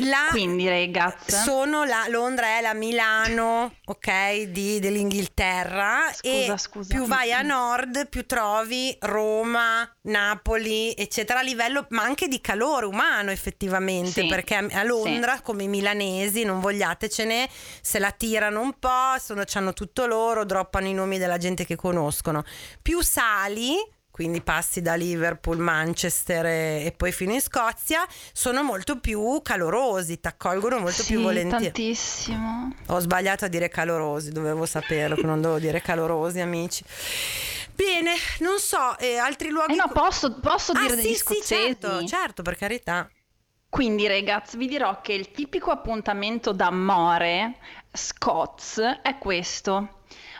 La, 0.00 0.28
Quindi 0.30 0.68
ragazzi 0.68 1.32
sono 1.32 1.82
la 1.82 2.06
Londra 2.08 2.58
è 2.58 2.60
la 2.60 2.74
Milano, 2.74 3.74
ok, 3.84 4.42
di, 4.42 4.78
dell'Inghilterra 4.78 6.10
scusa, 6.12 6.54
e 6.54 6.58
scusa. 6.58 6.94
più 6.94 7.06
vai 7.06 7.32
a 7.32 7.42
nord 7.42 8.08
più 8.08 8.24
trovi 8.24 8.96
Roma, 9.00 9.90
Napoli, 10.02 10.94
eccetera 10.96 11.40
a 11.40 11.42
livello 11.42 11.86
ma 11.90 12.02
anche 12.02 12.28
di 12.28 12.40
calore 12.40 12.86
umano 12.86 13.32
effettivamente, 13.32 14.22
sì, 14.22 14.26
perché 14.28 14.54
a 14.54 14.84
Londra 14.84 15.36
sì. 15.36 15.42
come 15.42 15.64
i 15.64 15.68
milanesi, 15.68 16.44
non 16.44 16.60
vogliatecene, 16.60 17.48
se 17.80 17.98
la 17.98 18.12
tirano 18.12 18.60
un 18.60 18.74
po', 18.78 19.18
sono, 19.18 19.42
hanno 19.54 19.72
tutto 19.72 20.06
loro, 20.06 20.44
droppano 20.44 20.86
i 20.86 20.94
nomi 20.94 21.18
della 21.18 21.38
gente 21.38 21.64
che 21.64 21.74
conoscono. 21.74 22.44
Più 22.80 23.00
sali 23.00 23.76
quindi 24.18 24.40
passi 24.40 24.82
da 24.82 24.94
Liverpool, 24.94 25.58
Manchester 25.58 26.44
e, 26.46 26.86
e 26.86 26.90
poi 26.90 27.12
fino 27.12 27.32
in 27.32 27.40
Scozia, 27.40 28.04
sono 28.32 28.64
molto 28.64 28.98
più 28.98 29.40
calorosi, 29.44 30.18
ti 30.18 30.26
accolgono 30.26 30.80
molto 30.80 31.04
sì, 31.04 31.12
più 31.12 31.20
volentieri. 31.20 31.66
tantissimo. 31.66 32.74
Ho 32.86 32.98
sbagliato 32.98 33.44
a 33.44 33.48
dire 33.48 33.68
calorosi, 33.68 34.32
dovevo 34.32 34.66
saperlo 34.66 35.14
che 35.14 35.22
non 35.22 35.40
devo 35.40 35.60
dire 35.60 35.80
calorosi, 35.80 36.40
amici. 36.40 36.82
Bene, 37.76 38.14
non 38.40 38.58
so, 38.58 38.98
eh, 38.98 39.18
altri 39.18 39.50
luoghi... 39.50 39.74
Eh 39.74 39.76
no, 39.76 39.88
posso, 39.92 40.40
posso 40.40 40.72
ah, 40.72 40.80
dire 40.80 40.96
degli 40.96 41.12
sì, 41.12 41.14
scozzesi? 41.14 41.44
Sì, 41.44 41.54
certo, 41.54 42.04
certo, 42.08 42.42
per 42.42 42.56
carità. 42.56 43.08
Quindi 43.68 44.08
ragazzi 44.08 44.56
vi 44.56 44.66
dirò 44.66 45.00
che 45.00 45.12
il 45.12 45.30
tipico 45.30 45.70
appuntamento 45.70 46.50
d'amore 46.50 47.54
Scots 47.92 48.80
è 49.00 49.16
questo. 49.18 49.97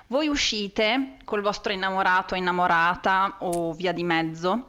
Voi 0.08 0.28
uscite 0.28 1.16
col 1.24 1.42
vostro 1.42 1.72
innamorato 1.72 2.34
o 2.34 2.36
innamorata 2.36 3.36
o 3.40 3.72
via 3.72 3.92
di 3.92 4.04
mezzo 4.04 4.68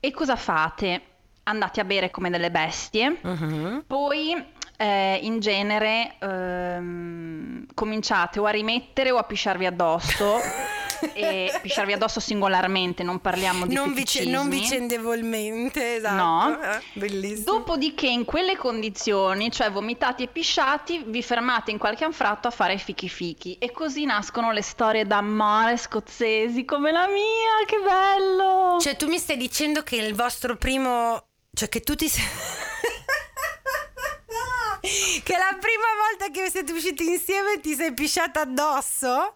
e 0.00 0.10
cosa 0.10 0.34
fate? 0.34 1.02
Andate 1.44 1.80
a 1.80 1.84
bere 1.84 2.10
come 2.10 2.28
delle 2.28 2.50
bestie, 2.50 3.18
uh-huh. 3.22 3.84
poi 3.86 4.44
eh, 4.76 5.18
in 5.22 5.38
genere 5.38 6.16
ehm, 6.18 7.66
cominciate 7.72 8.40
o 8.40 8.44
a 8.46 8.50
rimettere 8.50 9.10
o 9.12 9.16
a 9.16 9.22
pisciarvi 9.22 9.66
addosso. 9.66 10.38
e 11.12 11.52
pisciarvi 11.60 11.92
addosso 11.92 12.20
singolarmente, 12.20 13.02
non 13.02 13.20
parliamo 13.20 13.66
di 13.66 13.74
non, 13.74 13.92
vice- 13.92 14.24
non 14.24 14.48
vicendevolmente, 14.48 15.96
esatto. 15.96 16.14
No. 16.14 16.62
Eh, 16.62 16.80
bellissimo. 16.94 17.58
Dopodiché 17.58 18.06
in 18.06 18.24
quelle 18.24 18.56
condizioni, 18.56 19.50
cioè 19.50 19.70
vomitati 19.70 20.24
e 20.24 20.28
pisciati, 20.28 21.02
vi 21.06 21.22
fermate 21.22 21.70
in 21.70 21.78
qualche 21.78 22.04
anfratto 22.04 22.48
a 22.48 22.50
fare 22.50 22.78
fichi 22.78 23.08
fichi 23.08 23.56
e 23.58 23.72
così 23.72 24.04
nascono 24.04 24.52
le 24.52 24.62
storie 24.62 25.06
d'amore 25.06 25.76
scozzesi 25.76 26.64
come 26.64 26.92
la 26.92 27.06
mia, 27.06 27.64
che 27.66 27.78
bello! 27.78 28.78
Cioè 28.80 28.96
tu 28.96 29.08
mi 29.08 29.18
stai 29.18 29.36
dicendo 29.36 29.82
che 29.82 29.96
il 29.96 30.14
vostro 30.14 30.56
primo 30.56 31.24
cioè 31.52 31.68
che 31.68 31.80
tu 31.80 31.96
ti 31.96 32.08
sei 32.08 32.22
che 35.24 35.36
la 35.36 35.56
prima 35.58 35.88
volta 36.08 36.30
che 36.30 36.48
siete 36.48 36.72
usciti 36.72 37.08
insieme 37.08 37.58
ti 37.60 37.74
sei 37.74 37.92
pisciata 37.92 38.42
addosso? 38.42 39.34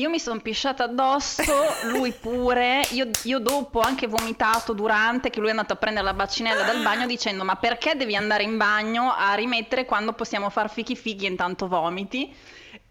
Io 0.00 0.08
mi 0.08 0.18
sono 0.18 0.40
pisciata 0.40 0.84
addosso, 0.84 1.52
lui 1.92 2.12
pure, 2.12 2.86
io, 2.92 3.10
io, 3.24 3.38
dopo 3.38 3.80
anche 3.80 4.06
vomitato 4.06 4.72
durante 4.72 5.28
che 5.28 5.40
lui 5.40 5.48
è 5.48 5.50
andato 5.50 5.74
a 5.74 5.76
prendere 5.76 6.06
la 6.06 6.14
bacinella 6.14 6.62
dal 6.62 6.80
bagno 6.80 7.04
dicendo 7.04 7.44
ma 7.44 7.56
perché 7.56 7.94
devi 7.96 8.16
andare 8.16 8.42
in 8.42 8.56
bagno 8.56 9.12
a 9.14 9.34
rimettere 9.34 9.84
quando 9.84 10.14
possiamo 10.14 10.48
far 10.48 10.70
fichi 10.70 10.96
fighi 10.96 11.26
e 11.26 11.28
intanto 11.28 11.68
vomiti? 11.68 12.34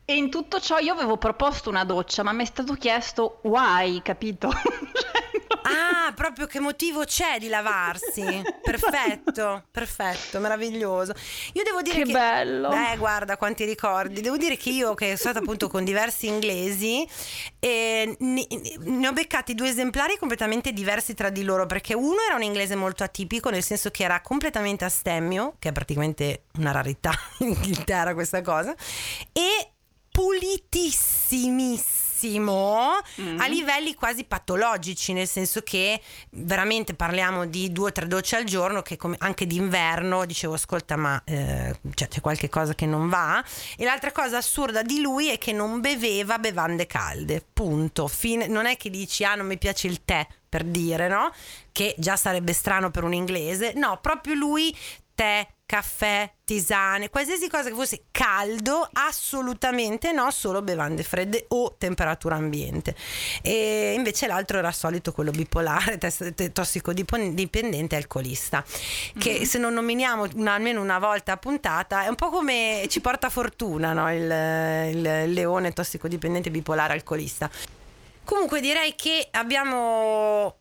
E 0.06 0.16
in 0.16 0.30
tutto 0.30 0.60
ciò 0.60 0.78
io 0.78 0.94
avevo 0.94 1.18
proposto 1.18 1.72
una 1.72 1.84
doccia 1.84 2.22
ma 2.22 2.32
mi 2.32 2.44
è 2.44 2.46
stato 2.46 2.76
chiesto 2.76 3.40
why, 3.42 4.04
capito? 4.04 4.52
Ah, 5.64 6.14
proprio 6.14 6.46
che 6.46 6.60
motivo 6.60 7.04
c'è 7.04 7.38
di 7.40 7.48
lavarsi? 7.48 8.24
Perfetto, 8.62 9.64
perfetto, 9.72 10.40
meraviglioso. 10.40 11.14
Io 11.54 11.64
devo 11.64 11.82
dire 11.82 11.98
che, 11.98 12.04
che 12.04 12.12
bello. 12.12 12.72
Eh, 12.72 12.98
guarda 12.98 13.38
quanti 13.38 13.66
ricordi. 13.66 14.22
Devo 14.22 14.38
dire 14.38 14.58
che 14.58 14.70
io 14.70 14.94
che 14.94 15.06
sono 15.06 15.18
stata 15.18 15.40
appunto 15.40 15.68
con 15.68 15.84
diversi 15.84 16.28
inglesi 16.28 17.08
eh, 17.60 18.16
ne, 18.20 18.48
ne, 18.80 19.08
ho 19.08 19.14
beccati 19.14 19.56
due 19.56 19.70
esemplari 19.70 20.18
completamente 20.18 20.72
diversi 20.72 21.14
tra 21.14 21.30
di 21.30 21.44
loro 21.44 21.66
perché 21.66 21.94
uno 21.94 22.18
era 22.26 22.36
un 22.36 22.44
inglese 22.44 22.76
molto 22.76 23.04
atipico 23.04 23.50
nel 23.50 23.64
senso 23.64 23.90
che 23.90 24.04
era 24.04 24.22
completamente 24.22 24.86
astemmio, 24.86 25.56
che 25.60 25.70
è 25.70 25.72
praticamente 25.72 26.44
una 26.58 26.72
rarità 26.72 27.12
in 27.40 27.50
Inghilterra 27.50 28.14
questa 28.14 28.42
cosa, 28.42 28.76
e 29.32 29.72
pulitissimissimo 32.20 32.98
mm-hmm. 33.22 33.40
a 33.40 33.48
livelli 33.48 33.94
quasi 33.94 34.26
patologici, 34.26 35.14
nel 35.14 35.28
senso 35.28 35.62
che 35.62 36.02
veramente 36.32 36.94
parliamo 36.94 37.46
di 37.46 37.72
due 37.72 37.90
o 37.90 37.92
tre 37.92 38.08
docce 38.08 38.36
al 38.36 38.44
giorno 38.44 38.82
che 38.82 38.98
come, 38.98 39.16
anche 39.20 39.48
d'inverno 39.48 40.26
dicevo 40.26 40.54
ascolta 40.54 40.98
ma 40.98 41.22
eh, 41.26 41.80
cioè, 41.94 42.08
c'è 42.08 42.22
qualche 42.22 42.50
cosa 42.50 42.76
che 42.76 42.86
non 42.86 43.08
va 43.08 43.44
e 43.78 43.86
l'altra 43.86 44.12
cosa 44.12 44.38
assurda 44.38 44.82
di 44.82 45.00
lui 45.00 45.30
è 45.30 45.38
che 45.38 45.54
non 45.54 45.80
beveva 45.80 46.38
bevande 46.38 46.86
calde, 46.86 47.44
punto. 47.54 48.08
Fine, 48.08 48.48
non 48.48 48.66
è 48.66 48.76
che 48.76 48.90
dici 48.90 49.24
ah 49.24 49.36
non 49.36 49.48
mi 49.48 49.58
piace 49.58 49.88
il 49.88 50.04
tè, 50.04 50.28
per 50.48 50.64
dire, 50.64 51.08
no? 51.08 51.32
Che 51.72 51.96
già 51.98 52.16
sarebbe 52.16 52.54
strano 52.54 52.92
per 52.92 53.04
un 53.04 53.14
inglese. 53.14 53.74
No, 53.76 54.00
proprio 54.02 54.34
lui 54.34 54.76
tè, 55.16 55.48
caffè, 55.70 56.28
tisane, 56.46 57.12
qualsiasi 57.12 57.48
cosa 57.48 57.70
che 57.70 57.76
fosse 57.76 58.06
caldo, 58.10 58.90
assolutamente 58.92 60.12
no, 60.12 60.32
solo 60.32 60.64
bevande 60.64 61.04
fredde 61.04 61.46
o 61.50 61.76
temperatura 61.78 62.34
ambiente. 62.38 62.96
E 63.44 63.94
invece 63.96 64.26
l'altro 64.26 64.58
era 64.58 64.72
solito 64.72 65.12
quello 65.12 65.30
bipolare, 65.30 66.00
tossicodipendente 66.52 67.96
alcolista, 67.96 68.66
che 69.16 69.34
mm-hmm. 69.34 69.44
se 69.44 69.60
non 69.60 69.74
nominiamo 69.74 70.28
una, 70.34 70.56
almeno 70.56 70.82
una 70.82 70.98
volta 70.98 71.34
a 71.34 71.38
puntata 71.38 72.04
è 72.04 72.08
un 72.08 72.16
po' 72.16 72.32
come 72.32 72.88
ci 72.90 73.00
porta 73.00 73.30
fortuna 73.30 73.94
no? 73.94 74.12
il, 74.12 74.24
il 74.24 75.34
leone 75.34 75.72
tossicodipendente 75.72 76.50
bipolare 76.50 76.94
alcolista. 76.94 77.48
Comunque 78.24 78.60
direi 78.60 78.96
che 78.96 79.28
abbiamo 79.30 80.59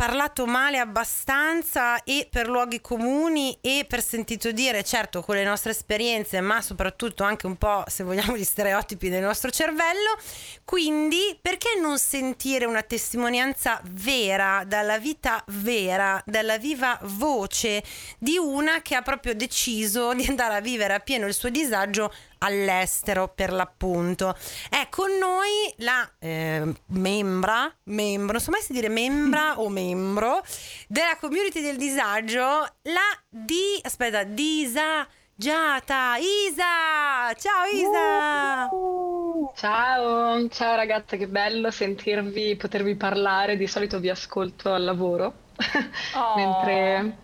parlato 0.00 0.46
male 0.46 0.78
abbastanza 0.78 2.02
e 2.04 2.26
per 2.30 2.48
luoghi 2.48 2.80
comuni 2.80 3.58
e 3.60 3.84
per 3.86 4.02
sentito 4.02 4.50
dire, 4.50 4.82
certo 4.82 5.20
con 5.20 5.34
le 5.34 5.44
nostre 5.44 5.72
esperienze, 5.72 6.40
ma 6.40 6.62
soprattutto 6.62 7.22
anche 7.22 7.44
un 7.44 7.56
po', 7.56 7.84
se 7.86 8.02
vogliamo, 8.02 8.34
gli 8.34 8.42
stereotipi 8.42 9.10
del 9.10 9.22
nostro 9.22 9.50
cervello. 9.50 10.16
Quindi, 10.64 11.38
perché 11.38 11.78
non 11.78 11.98
sentire 11.98 12.64
una 12.64 12.80
testimonianza 12.80 13.78
vera, 13.90 14.64
dalla 14.66 14.98
vita 14.98 15.44
vera, 15.48 16.22
dalla 16.24 16.56
viva 16.56 16.98
voce 17.02 17.84
di 18.18 18.38
una 18.38 18.80
che 18.80 18.94
ha 18.94 19.02
proprio 19.02 19.34
deciso 19.34 20.14
di 20.14 20.24
andare 20.26 20.54
a 20.54 20.60
vivere 20.62 20.94
a 20.94 21.00
pieno 21.00 21.26
il 21.26 21.34
suo 21.34 21.50
disagio 21.50 22.10
all'estero 22.40 23.28
per 23.34 23.52
l'appunto. 23.52 24.36
È 24.68 24.88
con 24.90 25.10
noi 25.18 25.72
la 25.78 26.08
eh, 26.18 26.72
membra, 26.86 27.72
membro, 27.84 28.32
non 28.32 28.40
so 28.40 28.50
mai 28.50 28.60
se 28.60 28.72
dire 28.72 28.88
membra 28.88 29.58
o 29.60 29.68
membro 29.68 30.42
della 30.86 31.16
community 31.18 31.60
del 31.60 31.76
disagio, 31.76 32.66
la 32.82 33.08
di, 33.28 33.78
aspetta, 33.82 34.24
Disa. 34.24 35.06
Giata, 35.40 36.16
Isa! 36.18 37.32
Ciao 37.34 37.64
Isa! 37.72 38.68
Uh, 38.70 39.50
ciao, 39.56 40.46
ciao 40.50 40.76
ragazze, 40.76 41.16
che 41.16 41.28
bello 41.28 41.70
sentirvi, 41.70 42.56
potervi 42.56 42.94
parlare. 42.94 43.56
Di 43.56 43.66
solito 43.66 44.00
vi 44.00 44.10
ascolto 44.10 44.70
al 44.70 44.84
lavoro, 44.84 45.32
oh. 46.14 46.36
mentre 46.36 47.16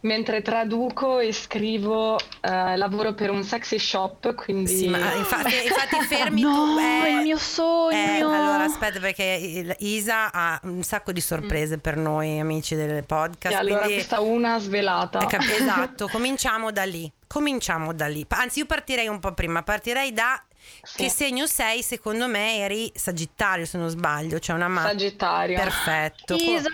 mentre 0.00 0.42
traduco 0.42 1.18
e 1.18 1.32
scrivo, 1.32 2.18
eh, 2.40 2.76
lavoro 2.76 3.14
per 3.14 3.30
un 3.30 3.42
sexy 3.42 3.78
shop, 3.78 4.34
quindi... 4.34 4.76
Sì, 4.76 4.88
ma 4.88 5.14
infatti, 5.14 5.54
infatti 5.66 6.00
fermi 6.06 6.40
no, 6.40 6.54
tu. 6.54 6.78
Eh, 6.78 7.06
è 7.06 7.08
il 7.10 7.22
mio 7.22 7.38
sogno! 7.38 7.90
Eh, 7.90 8.20
allora 8.20 8.64
aspetta 8.64 8.98
perché 9.00 9.76
Isa 9.80 10.32
ha 10.32 10.60
un 10.64 10.82
sacco 10.82 11.12
di 11.12 11.20
sorprese 11.20 11.76
mm. 11.76 11.80
per 11.80 11.96
noi 11.96 12.38
amici 12.38 12.74
del 12.74 13.04
podcast. 13.04 13.54
E 13.54 13.58
allora 13.58 13.78
quindi... 13.80 13.94
questa 13.94 14.20
una 14.20 14.58
svelata. 14.58 15.26
Esatto, 15.60 16.08
cominciamo 16.08 16.70
da 16.70 16.84
lì. 16.84 17.10
Cominciamo 17.26 17.92
da 17.92 18.06
lì. 18.06 18.24
Anzi, 18.28 18.60
io 18.60 18.66
partirei 18.66 19.08
un 19.08 19.18
po' 19.18 19.32
prima, 19.32 19.62
partirei 19.62 20.12
da 20.12 20.42
sì. 20.82 21.02
Che 21.02 21.08
segno 21.08 21.46
sei? 21.46 21.82
Secondo 21.82 22.28
me 22.28 22.58
eri 22.58 22.92
Sagittario, 22.94 23.64
se 23.64 23.78
non 23.78 23.88
sbaglio. 23.88 24.38
C'è 24.38 24.52
una 24.52 24.68
mano. 24.68 24.88
Sagittario. 24.88 25.58
Perfetto. 25.58 26.34
Isa. 26.36 26.70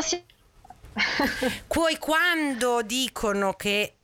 Poi 1.66 1.98
quando 1.98 2.82
dicono 2.82 3.52
che 3.54 3.95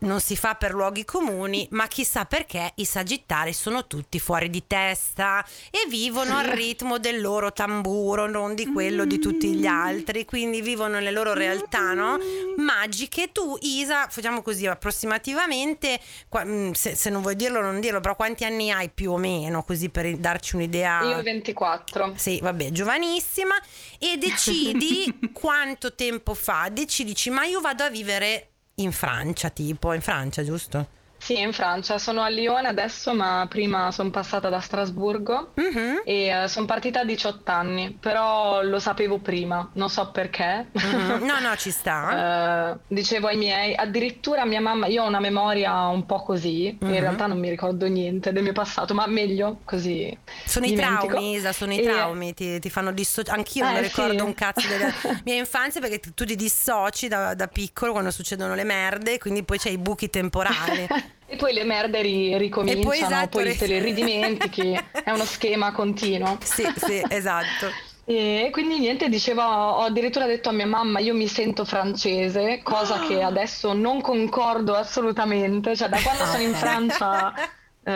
non 0.00 0.20
si 0.20 0.36
fa 0.36 0.54
per 0.54 0.72
luoghi 0.72 1.04
comuni, 1.04 1.66
ma 1.70 1.86
chissà 1.86 2.24
perché 2.24 2.72
i 2.76 2.84
sagittari 2.84 3.52
sono 3.52 3.86
tutti 3.86 4.18
fuori 4.20 4.50
di 4.50 4.64
testa 4.66 5.44
e 5.70 5.88
vivono 5.88 6.36
al 6.36 6.46
ritmo 6.46 6.98
del 6.98 7.20
loro 7.20 7.52
tamburo, 7.52 8.28
non 8.28 8.54
di 8.54 8.66
quello 8.66 9.04
di 9.04 9.18
tutti 9.18 9.54
gli 9.54 9.66
altri, 9.66 10.24
quindi 10.24 10.60
vivono 10.60 10.94
nelle 10.94 11.10
loro 11.10 11.32
realtà 11.32 11.94
no? 11.94 12.18
magiche. 12.56 13.32
Tu, 13.32 13.56
Isa, 13.60 14.06
facciamo 14.08 14.42
così 14.42 14.66
approssimativamente, 14.66 15.98
mm, 16.44 16.72
se, 16.72 16.94
se, 16.94 17.10
non 17.10 17.22
vuoi 17.22 17.36
dirlo, 17.36 17.60
non 17.60 17.80
dirlo, 17.80 18.00
però 18.00 18.14
quanti 18.14 18.44
anni 18.44 18.70
hai 18.70 18.90
più 18.90 19.12
o 19.12 19.16
meno, 19.16 19.62
così 19.62 19.88
per 19.88 20.16
darci 20.16 20.56
un'idea? 20.56 21.02
Io 21.02 21.22
24. 21.22 22.14
Sì, 22.16 22.38
vabbè, 22.40 22.70
giovanissima, 22.70 23.54
e 23.98 24.16
decidi 24.16 25.12
quanto 25.32 25.94
tempo 25.94 26.34
fa, 26.34 26.68
decidi, 26.70 27.16
ma 27.30 27.44
io 27.44 27.60
vado 27.60 27.82
a 27.84 27.90
vivere 27.90 28.47
in 28.78 28.92
Francia, 28.92 29.50
tipo, 29.50 29.92
in 29.92 30.00
Francia, 30.00 30.42
giusto? 30.44 30.96
Sì, 31.18 31.40
in 31.40 31.52
Francia, 31.52 31.98
sono 31.98 32.22
a 32.22 32.28
Lione 32.28 32.68
adesso, 32.68 33.12
ma 33.12 33.44
prima 33.48 33.90
sono 33.90 34.10
passata 34.10 34.48
da 34.48 34.60
Strasburgo 34.60 35.52
mm-hmm. 35.60 35.96
e 36.04 36.44
uh, 36.44 36.46
sono 36.46 36.64
partita 36.64 37.00
a 37.00 37.04
18 37.04 37.50
anni, 37.50 37.96
però 38.00 38.62
lo 38.62 38.78
sapevo 38.78 39.18
prima, 39.18 39.68
non 39.74 39.90
so 39.90 40.10
perché. 40.10 40.68
Mm-hmm. 40.78 41.16
No, 41.28 41.40
no, 41.40 41.54
ci 41.56 41.70
sta. 41.70 42.72
uh, 42.72 42.78
dicevo 42.86 43.26
ai 43.26 43.36
miei, 43.36 43.74
addirittura 43.74 44.46
mia 44.46 44.60
mamma, 44.60 44.86
io 44.86 45.02
ho 45.02 45.06
una 45.06 45.20
memoria 45.20 45.88
un 45.88 46.06
po' 46.06 46.22
così, 46.22 46.76
mm-hmm. 46.82 46.94
in 46.94 47.00
realtà 47.00 47.26
non 47.26 47.38
mi 47.38 47.50
ricordo 47.50 47.86
niente 47.86 48.32
del 48.32 48.42
mio 48.42 48.52
passato, 48.52 48.94
ma 48.94 49.06
meglio 49.06 49.60
così. 49.64 50.16
Sono 50.46 50.64
dimentico. 50.64 51.04
i 51.04 51.08
traumi, 51.08 51.34
Isa, 51.34 51.52
sono 51.52 51.72
e... 51.72 51.76
i 51.76 51.82
traumi, 51.82 52.32
ti, 52.32 52.58
ti 52.60 52.70
fanno 52.70 52.92
dissociare. 52.92 53.36
Anch'io 53.36 53.68
eh, 53.68 53.72
non 53.72 53.82
ricordo 53.82 54.18
sì. 54.18 54.24
un 54.24 54.34
cazzo 54.34 54.68
della 54.68 54.92
mia 55.24 55.34
infanzia 55.34 55.80
perché 55.80 56.00
tu 56.14 56.24
ti 56.24 56.36
dissoci 56.36 57.08
da, 57.08 57.34
da 57.34 57.48
piccolo 57.48 57.92
quando 57.92 58.10
succedono 58.10 58.54
le 58.54 58.64
merde, 58.64 59.18
quindi 59.18 59.42
poi 59.42 59.58
c'hai 59.58 59.72
i 59.74 59.78
buchi 59.78 60.08
temporali. 60.08 60.86
E 61.30 61.36
poi 61.36 61.52
le 61.52 61.64
merde 61.64 62.00
ri- 62.00 62.38
ricominciano, 62.38 62.86
poi, 62.86 63.00
esatto, 63.02 63.38
poi 63.38 63.54
te 63.54 63.66
le 63.66 63.80
ridimentichi, 63.80 64.72
è 65.04 65.10
uno 65.10 65.26
schema 65.26 65.72
continuo. 65.72 66.38
Sì, 66.42 66.66
sì, 66.76 67.02
esatto. 67.06 67.86
E 68.10 68.48
quindi 68.52 68.78
niente, 68.78 69.10
dicevo, 69.10 69.42
ho 69.42 69.82
addirittura 69.82 70.24
detto 70.24 70.48
a 70.48 70.52
mia 70.52 70.66
mamma, 70.66 70.98
io 70.98 71.12
mi 71.12 71.26
sento 71.28 71.66
francese, 71.66 72.62
cosa 72.62 73.00
che 73.00 73.20
adesso 73.20 73.74
non 73.74 74.00
concordo 74.00 74.74
assolutamente, 74.74 75.76
cioè 75.76 75.90
da 75.90 76.00
quando 76.00 76.24
sono 76.24 76.42
in 76.42 76.54
Francia... 76.54 77.34
Eh... 77.88 77.92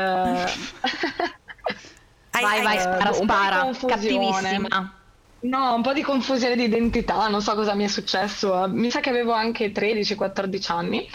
vai, 2.40 2.62
vai, 2.62 2.78
spara, 2.78 3.12
spara, 3.12 3.70
cattivissima. 3.86 5.00
No, 5.40 5.74
un 5.74 5.82
po' 5.82 5.92
di 5.92 6.00
confusione 6.00 6.56
di 6.56 6.64
identità, 6.64 7.28
non 7.28 7.42
so 7.42 7.54
cosa 7.54 7.74
mi 7.74 7.84
è 7.84 7.88
successo. 7.88 8.66
Mi 8.68 8.90
sa 8.90 9.00
che 9.00 9.10
avevo 9.10 9.32
anche 9.32 9.70
13-14 9.70 10.72
anni 10.72 11.08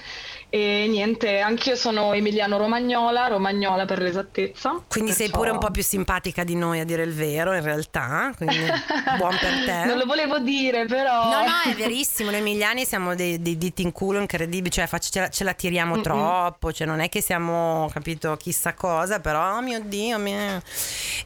e 0.50 0.88
niente, 0.88 1.40
anch'io 1.40 1.76
sono 1.76 2.14
Emiliano 2.14 2.58
Romagnola, 2.58 3.28
Romagnola 3.28 3.84
per 3.84 4.00
l'esattezza. 4.00 4.82
Quindi 4.88 5.12
perciò... 5.12 5.26
sei 5.26 5.30
pure 5.30 5.50
un 5.50 5.58
po' 5.58 5.72
più 5.72 5.84
simpatica 5.84 6.46
di 6.46 6.56
noi 6.56 6.80
a 6.80 6.86
dire 6.86 7.04
il 7.04 7.14
vero, 7.14 7.54
in 7.54 7.62
realtà, 7.62 8.32
quindi 8.36 8.56
buon 9.18 9.38
per 9.40 9.66
te. 9.66 9.86
non 9.86 9.98
lo 9.98 10.06
volevo 10.06 10.40
dire, 10.40 10.86
però. 10.86 11.26
No, 11.26 11.42
no, 11.42 11.72
è 11.72 11.76
verissimo, 11.76 12.32
noi 12.32 12.40
emiliani 12.40 12.86
siamo 12.86 13.14
dei, 13.14 13.42
dei 13.42 13.58
diti 13.58 13.82
in 13.82 13.92
culo 13.92 14.20
incredibili, 14.20 14.72
cioè 14.72 14.88
ce 15.00 15.20
la, 15.20 15.30
ce 15.30 15.44
la 15.44 15.54
tiriamo 15.54 15.96
Mm-mm. 15.96 16.04
troppo, 16.04 16.72
cioè 16.72 16.88
non 16.88 17.02
è 17.02 17.10
che 17.10 17.22
siamo, 17.22 17.90
capito, 17.92 18.38
chissà 18.38 18.74
cosa, 18.74 19.20
però, 19.20 19.58
oh 19.58 19.62
mio 19.62 19.82
Dio, 19.82 20.18
mio... 20.18 20.62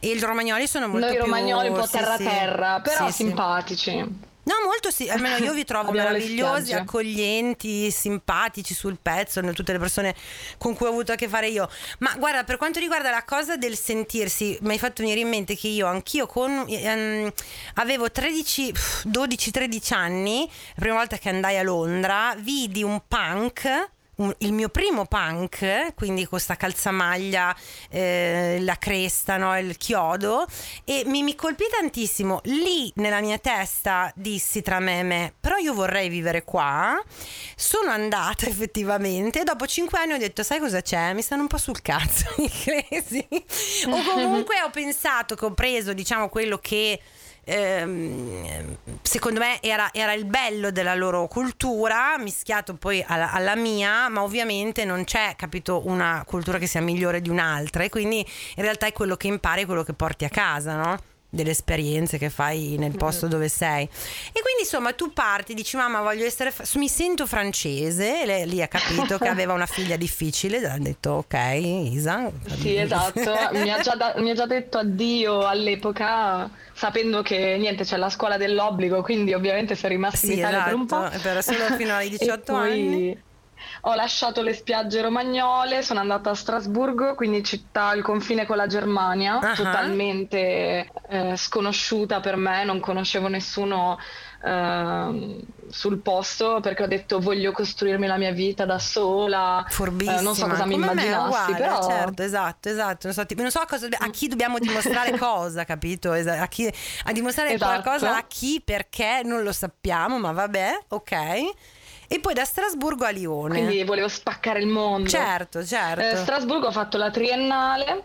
e 0.00 0.08
i 0.08 0.18
romagnoli 0.18 0.66
sono 0.66 0.88
molto 0.88 1.06
noi 1.06 1.16
più... 1.16 1.26
Noi 1.26 1.30
romagnoli 1.30 1.68
un 1.68 1.78
po' 1.78 1.86
terra-terra, 1.86 2.82
sì, 2.84 2.90
però 2.90 3.06
sì, 3.06 3.12
simpatici. 3.12 4.30
No, 4.44 4.54
molto 4.64 4.90
sì, 4.90 5.08
almeno 5.08 5.36
io 5.36 5.52
vi 5.52 5.64
trovo 5.64 5.92
meravigliosi, 5.92 6.72
accoglienti, 6.72 7.90
simpatici 7.90 8.74
sul 8.74 8.98
pezzo, 9.00 9.40
tutte 9.52 9.72
le 9.72 9.78
persone 9.78 10.14
con 10.58 10.74
cui 10.74 10.86
ho 10.86 10.90
avuto 10.90 11.12
a 11.12 11.14
che 11.14 11.28
fare 11.28 11.48
io. 11.48 11.68
Ma 11.98 12.14
guarda, 12.16 12.44
per 12.44 12.56
quanto 12.56 12.80
riguarda 12.80 13.10
la 13.10 13.24
cosa 13.24 13.56
del 13.56 13.76
sentirsi, 13.76 14.58
mi 14.62 14.72
hai 14.72 14.78
fatto 14.78 15.02
venire 15.02 15.20
in 15.20 15.28
mente 15.28 15.56
che 15.56 15.68
io 15.68 15.86
anch'io 15.86 16.26
con, 16.26 16.64
ehm, 16.68 17.32
avevo 17.74 18.10
13, 18.10 18.72
12-13 19.04 19.94
anni, 19.94 20.48
la 20.74 20.80
prima 20.80 20.96
volta 20.96 21.18
che 21.18 21.28
andai 21.28 21.58
a 21.58 21.62
Londra, 21.62 22.34
vidi 22.38 22.82
un 22.82 23.00
punk 23.06 23.90
il 24.38 24.52
mio 24.52 24.68
primo 24.68 25.06
punk, 25.06 25.94
quindi 25.94 26.26
questa 26.26 26.56
calzamaglia, 26.56 27.54
eh, 27.90 28.58
la 28.60 28.76
cresta, 28.76 29.36
no, 29.36 29.58
il 29.58 29.76
chiodo, 29.76 30.46
e 30.84 31.02
mi, 31.06 31.22
mi, 31.22 31.34
colpì 31.34 31.64
tantissimo. 31.70 32.40
Lì 32.44 32.92
nella 32.96 33.20
mia 33.20 33.38
testa 33.38 34.12
dissi 34.14 34.62
tra 34.62 34.80
me 34.80 35.00
e 35.00 35.02
me, 35.02 35.34
però 35.38 35.56
io 35.56 35.74
vorrei 35.74 36.08
vivere 36.08 36.44
qua. 36.44 37.02
Sono 37.56 37.90
andata 37.90 38.46
effettivamente 38.48 39.42
dopo 39.42 39.66
cinque 39.66 39.98
anni 39.98 40.12
ho 40.12 40.18
detto, 40.18 40.42
sai 40.42 40.58
cosa 40.58 40.80
c'è? 40.82 41.12
Mi 41.12 41.22
stanno 41.22 41.42
un 41.42 41.48
po' 41.48 41.58
sul 41.58 41.82
cazzo 41.82 42.26
i 42.38 42.50
inglesi. 42.50 43.26
o 43.86 44.02
comunque 44.12 44.62
ho 44.62 44.70
pensato 44.70 45.34
che 45.34 45.44
ho 45.44 45.52
preso, 45.52 45.92
diciamo, 45.92 46.28
quello 46.28 46.58
che 46.58 47.00
ehm, 47.44 48.76
secondo 49.02 49.40
me 49.40 49.60
era, 49.60 49.90
era, 49.92 50.12
il 50.12 50.24
bello 50.24 50.70
della 50.70 50.94
loro 50.94 51.26
cultura 51.26 52.16
mischiato 52.18 52.74
poi 52.74 53.04
alla, 53.06 53.32
alla, 53.32 53.56
mia, 53.56 54.08
ma 54.08 54.22
ovviamente 54.22 54.84
non 54.84 55.04
c'è, 55.04 55.34
capito, 55.36 55.86
una 55.86 56.22
cultura 56.26 56.58
che 56.58 56.66
sia 56.66 56.80
migliore 56.80 57.20
di 57.20 57.28
un'altra 57.28 57.84
e 57.84 57.88
quindi 57.88 58.18
in 58.18 58.62
realtà 58.62 58.86
è 58.86 58.92
quello 58.92 59.16
che 59.16 59.26
impari, 59.26 59.64
quello 59.64 59.82
che 59.82 59.92
porti 59.92 60.24
a 60.24 60.28
casa, 60.28 60.76
no? 60.76 61.11
Delle 61.34 61.50
esperienze 61.52 62.18
che 62.18 62.28
fai 62.28 62.76
nel 62.78 62.94
posto 62.94 63.26
dove 63.26 63.48
sei. 63.48 63.84
E 63.84 64.40
quindi 64.42 64.60
insomma 64.60 64.92
tu 64.92 65.14
parti, 65.14 65.54
dici 65.54 65.76
mamma 65.78 66.02
voglio 66.02 66.26
essere, 66.26 66.50
fa- 66.50 66.64
mi 66.74 66.88
sento 66.88 67.26
francese, 67.26 68.22
e 68.22 68.26
lei 68.26 68.46
lì 68.46 68.60
ha 68.60 68.68
capito 68.68 69.16
che 69.16 69.28
aveva 69.32 69.54
una 69.54 69.64
figlia 69.64 69.96
difficile, 69.96 70.58
ha 70.68 70.76
detto 70.78 71.10
ok 71.12 71.34
Isa. 71.90 72.30
Sì 72.58 72.76
esatto, 72.76 73.20
mi 73.52 73.70
ha, 73.72 73.80
già 73.80 73.94
da- 73.94 74.12
mi 74.18 74.28
ha 74.30 74.34
già 74.34 74.44
detto 74.46 74.76
addio 74.76 75.46
all'epoca 75.46 76.50
sapendo 76.74 77.22
che 77.22 77.56
niente 77.58 77.84
c'è 77.84 77.96
la 77.96 78.10
scuola 78.10 78.36
dell'obbligo, 78.36 79.00
quindi 79.02 79.32
ovviamente 79.32 79.74
sei 79.74 79.90
rimasta 79.90 80.26
in 80.26 80.32
Sì, 80.32 80.38
Italia 80.38 80.62
per 80.64 80.74
un 80.74 80.82
esatto, 80.84 81.16
po'. 81.16 81.22
per 81.22 81.42
solo 81.42 81.64
fino 81.76 81.94
ai 81.94 82.08
E 82.12 82.18
18 82.18 82.52
poi 82.52 82.70
anni. 82.70 83.22
Ho 83.82 83.94
lasciato 83.94 84.42
le 84.42 84.54
spiagge 84.54 85.00
romagnole, 85.02 85.82
sono 85.82 86.00
andata 86.00 86.30
a 86.30 86.34
Strasburgo, 86.34 87.14
quindi 87.14 87.42
città 87.42 87.86
al 87.88 88.02
confine 88.02 88.46
con 88.46 88.56
la 88.56 88.66
Germania, 88.66 89.38
Ah. 89.40 89.54
totalmente 89.54 90.90
eh, 91.08 91.36
sconosciuta 91.36 92.20
per 92.20 92.36
me, 92.36 92.64
non 92.64 92.78
conoscevo 92.80 93.28
nessuno 93.28 93.98
ehm, 94.44 95.40
sul 95.70 95.98
posto 96.00 96.60
perché 96.60 96.82
ho 96.82 96.86
detto 96.86 97.18
voglio 97.20 97.52
costruirmi 97.52 98.06
la 98.06 98.16
mia 98.16 98.32
vita 98.32 98.64
da 98.64 98.78
sola. 98.78 99.64
Furbissima. 99.68 100.18
Eh, 100.18 100.22
non 100.22 100.34
so 100.34 100.46
cosa 100.46 100.64
mi 100.64 100.72
Come 100.74 100.86
me, 100.86 100.92
immaginassi, 100.92 101.26
uguale, 101.26 101.56
però 101.56 101.88
certo, 101.88 102.22
esatto, 102.22 102.68
esatto. 102.68 102.98
Non 103.06 103.14
so, 103.14 103.26
tipo, 103.26 103.42
non 103.42 103.50
so 103.50 103.60
a, 103.60 103.66
cosa- 103.66 103.88
a 103.98 104.10
chi 104.10 104.28
dobbiamo 104.28 104.58
dimostrare 104.58 105.16
cosa, 105.18 105.64
capito? 105.64 106.12
Esa- 106.12 106.40
A, 106.40 106.46
chi, 106.48 106.72
a 107.04 107.12
dimostrare 107.12 107.52
Esatto. 107.54 107.80
qualcosa 107.82 108.16
a 108.16 108.22
chi, 108.26 108.60
perché 108.64 109.22
non 109.24 109.42
lo 109.42 109.52
sappiamo, 109.52 110.18
ma 110.18 110.32
vabbè, 110.32 110.78
ok. 110.88 111.12
E 112.12 112.20
poi 112.20 112.34
da 112.34 112.44
Strasburgo 112.44 113.06
a 113.06 113.08
Lione. 113.08 113.54
quindi 113.54 113.84
volevo 113.84 114.06
spaccare 114.06 114.60
il 114.60 114.66
mondo. 114.66 115.08
Certo, 115.08 115.64
certo. 115.64 116.02
Eh, 116.02 116.16
Strasburgo 116.16 116.66
ho 116.66 116.70
fatto 116.70 116.98
la 116.98 117.10
triennale 117.10 118.02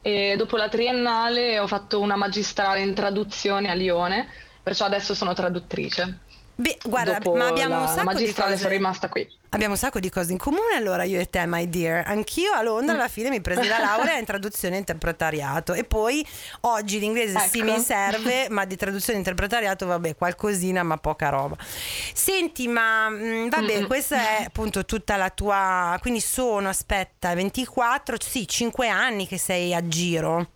e 0.00 0.36
dopo 0.36 0.56
la 0.56 0.68
triennale 0.68 1.58
ho 1.58 1.66
fatto 1.66 1.98
una 1.98 2.14
magistrale 2.14 2.82
in 2.82 2.94
traduzione 2.94 3.68
a 3.68 3.74
Lione, 3.74 4.28
perciò 4.62 4.84
adesso 4.84 5.12
sono 5.12 5.32
traduttrice. 5.32 6.20
Beh, 6.60 6.76
guarda, 6.82 7.18
dopo 7.18 7.36
ma 7.36 7.46
abbiamo 7.46 7.80
un 7.82 7.86
sacco 7.86 8.14
di 8.14 8.32
cose. 8.32 8.56
sono 8.56 8.68
rimasta 8.70 9.08
qui. 9.08 9.30
Abbiamo 9.50 9.74
un 9.74 9.78
sacco 9.78 10.00
di 10.00 10.10
cose 10.10 10.32
in 10.32 10.38
comune 10.38 10.74
allora 10.74 11.04
io 11.04 11.20
e 11.20 11.30
te, 11.30 11.44
my 11.46 11.68
dear. 11.68 12.02
Anch'io 12.04 12.50
a 12.50 12.62
Londra 12.62 12.96
alla 12.96 13.06
fine 13.06 13.28
mi 13.30 13.40
presi 13.40 13.68
la 13.68 13.78
laurea 13.80 14.18
in 14.18 14.24
traduzione 14.24 14.74
e 14.74 14.78
interpretariato 14.80 15.72
e 15.72 15.84
poi 15.84 16.26
oggi 16.62 16.98
l'inglese 16.98 17.38
sì 17.48 17.60
Ecco. 17.60 17.70
mi 17.70 17.78
serve, 17.78 18.48
ma 18.50 18.64
di 18.64 18.74
traduzione 18.74 19.14
e 19.14 19.18
interpretariato 19.20 19.86
vabbè 19.86 20.16
qualcosina 20.16 20.82
ma 20.82 20.96
poca 20.96 21.28
roba. 21.28 21.56
Senti, 22.12 22.66
ma 22.66 23.08
mh, 23.08 23.50
vabbè, 23.50 23.78
Mm-mm. 23.78 23.86
questa 23.86 24.38
è 24.38 24.44
appunto 24.46 24.84
tutta 24.84 25.14
la 25.16 25.30
tua... 25.30 25.96
quindi 26.00 26.20
sono, 26.20 26.68
aspetta, 26.68 27.32
24, 27.34 28.16
sì, 28.20 28.48
5 28.48 28.88
anni 28.88 29.28
che 29.28 29.38
sei 29.38 29.72
a 29.74 29.86
giro. 29.86 30.48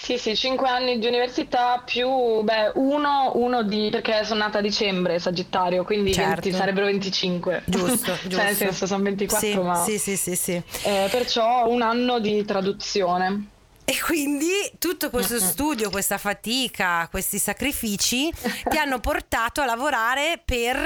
Sì, 0.00 0.16
sì, 0.16 0.34
5 0.34 0.68
anni 0.68 0.98
di 0.98 1.06
università 1.06 1.82
più, 1.84 2.42
beh, 2.42 2.72
uno, 2.76 3.32
uno 3.34 3.62
di, 3.62 3.88
perché 3.90 4.24
sono 4.24 4.40
nata 4.40 4.58
a 4.58 4.60
dicembre, 4.60 5.18
Sagittario, 5.18 5.84
quindi 5.84 6.12
Certo. 6.14 6.42
20 6.42 6.52
sarebbero 6.52 6.86
25. 6.86 7.62
Giusto, 7.66 8.12
giusto. 8.12 8.30
cioè, 8.30 8.44
nel 8.44 8.54
senso, 8.54 8.86
sono 8.86 9.02
24, 9.02 9.46
sì, 9.46 9.58
ma... 9.58 9.74
Sì, 9.84 9.98
sì, 9.98 10.16
sì, 10.16 10.36
sì. 10.36 10.62
Eh, 10.82 11.08
perciò 11.10 11.68
un 11.68 11.82
anno 11.82 12.20
di 12.20 12.44
traduzione. 12.44 13.48
E 13.84 13.98
quindi 14.04 14.50
tutto 14.78 15.10
questo 15.10 15.40
studio, 15.40 15.90
questa 15.90 16.18
fatica, 16.18 17.08
questi 17.10 17.38
sacrifici 17.38 18.30
ti 18.68 18.76
hanno 18.76 19.00
portato 19.00 19.60
a 19.62 19.64
lavorare 19.64 20.40
per... 20.44 20.76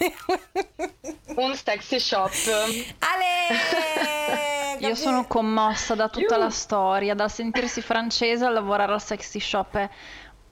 Un 1.36 1.54
sexy 1.56 1.98
shop. 2.00 2.30
Ale! 2.98 4.78
Io 4.86 4.94
sono 4.94 5.26
commossa 5.26 5.94
da 5.94 6.08
tutta 6.08 6.34
Iuh. 6.36 6.40
la 6.42 6.50
storia, 6.50 7.14
dal 7.14 7.30
sentirsi 7.30 7.82
francese 7.82 8.44
a 8.44 8.50
lavorare 8.50 8.92
al 8.92 9.02
sexy 9.02 9.38
shop. 9.40 9.74
eh. 9.76 9.90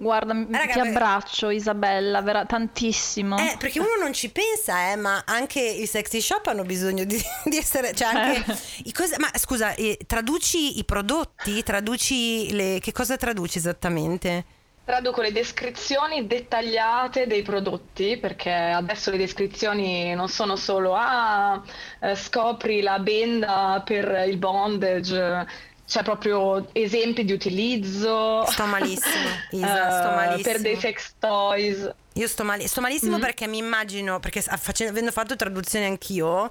Guarda, 0.00 0.32
Raga, 0.48 0.72
ti 0.74 0.78
abbraccio 0.78 1.50
Isabella, 1.50 2.22
vera- 2.22 2.44
tantissimo. 2.44 3.36
Eh, 3.36 3.56
perché 3.58 3.80
uno 3.80 3.96
non 4.00 4.12
ci 4.12 4.30
pensa, 4.30 4.92
eh, 4.92 4.96
ma 4.96 5.24
anche 5.26 5.60
i 5.60 5.86
sexy 5.86 6.20
shop 6.20 6.46
hanno 6.46 6.62
bisogno 6.62 7.02
di, 7.04 7.20
di 7.44 7.56
essere. 7.56 7.92
Cioè 7.94 8.06
anche 8.14 8.56
i 8.84 8.92
cose- 8.92 9.16
ma 9.18 9.28
scusa, 9.34 9.74
eh, 9.74 9.98
traduci 10.06 10.78
i 10.78 10.84
prodotti? 10.84 11.62
Traduci 11.64 12.52
le. 12.52 12.78
Che 12.80 12.92
cosa 12.92 13.16
traduci 13.16 13.58
esattamente? 13.58 14.44
Traduco 14.88 15.20
le 15.20 15.32
descrizioni 15.32 16.26
dettagliate 16.26 17.26
dei 17.26 17.42
prodotti 17.42 18.16
perché 18.16 18.50
adesso 18.50 19.10
le 19.10 19.18
descrizioni 19.18 20.14
non 20.14 20.28
sono 20.30 20.56
solo 20.56 20.94
ah, 20.96 21.62
eh, 22.00 22.14
scopri 22.14 22.80
la 22.80 22.98
benda 22.98 23.82
per 23.84 24.24
il 24.26 24.38
bondage, 24.38 25.46
c'è 25.86 26.02
proprio 26.02 26.68
esempi 26.72 27.26
di 27.26 27.32
utilizzo. 27.34 28.46
Sto 28.46 28.64
malissimo, 28.64 29.28
Isa, 29.52 29.98
sto 30.00 30.10
eh, 30.10 30.14
malissimo. 30.14 30.52
Per 30.52 30.60
dei 30.62 30.76
sex 30.76 31.12
toys. 31.18 31.90
Io 32.14 32.26
sto, 32.26 32.44
mali- 32.44 32.66
sto 32.66 32.80
malissimo 32.80 33.18
Mm. 33.18 33.20
perché 33.20 33.46
mi 33.46 33.58
immagino, 33.58 34.20
perché 34.20 34.40
facendo- 34.40 34.90
avendo 34.90 35.12
fatto 35.12 35.36
traduzione 35.36 35.84
anch'io, 35.84 36.50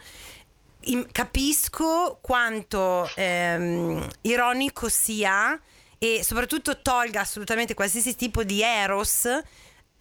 im- 0.81 1.07
capisco 1.11 2.19
quanto 2.21 3.09
ehm, 3.15 4.07
ironico 4.21 4.89
sia 4.89 5.59
e 5.99 6.21
soprattutto 6.23 6.81
tolga 6.81 7.21
assolutamente 7.21 7.73
qualsiasi 7.73 8.15
tipo 8.15 8.43
di 8.43 8.61
eros 8.61 9.27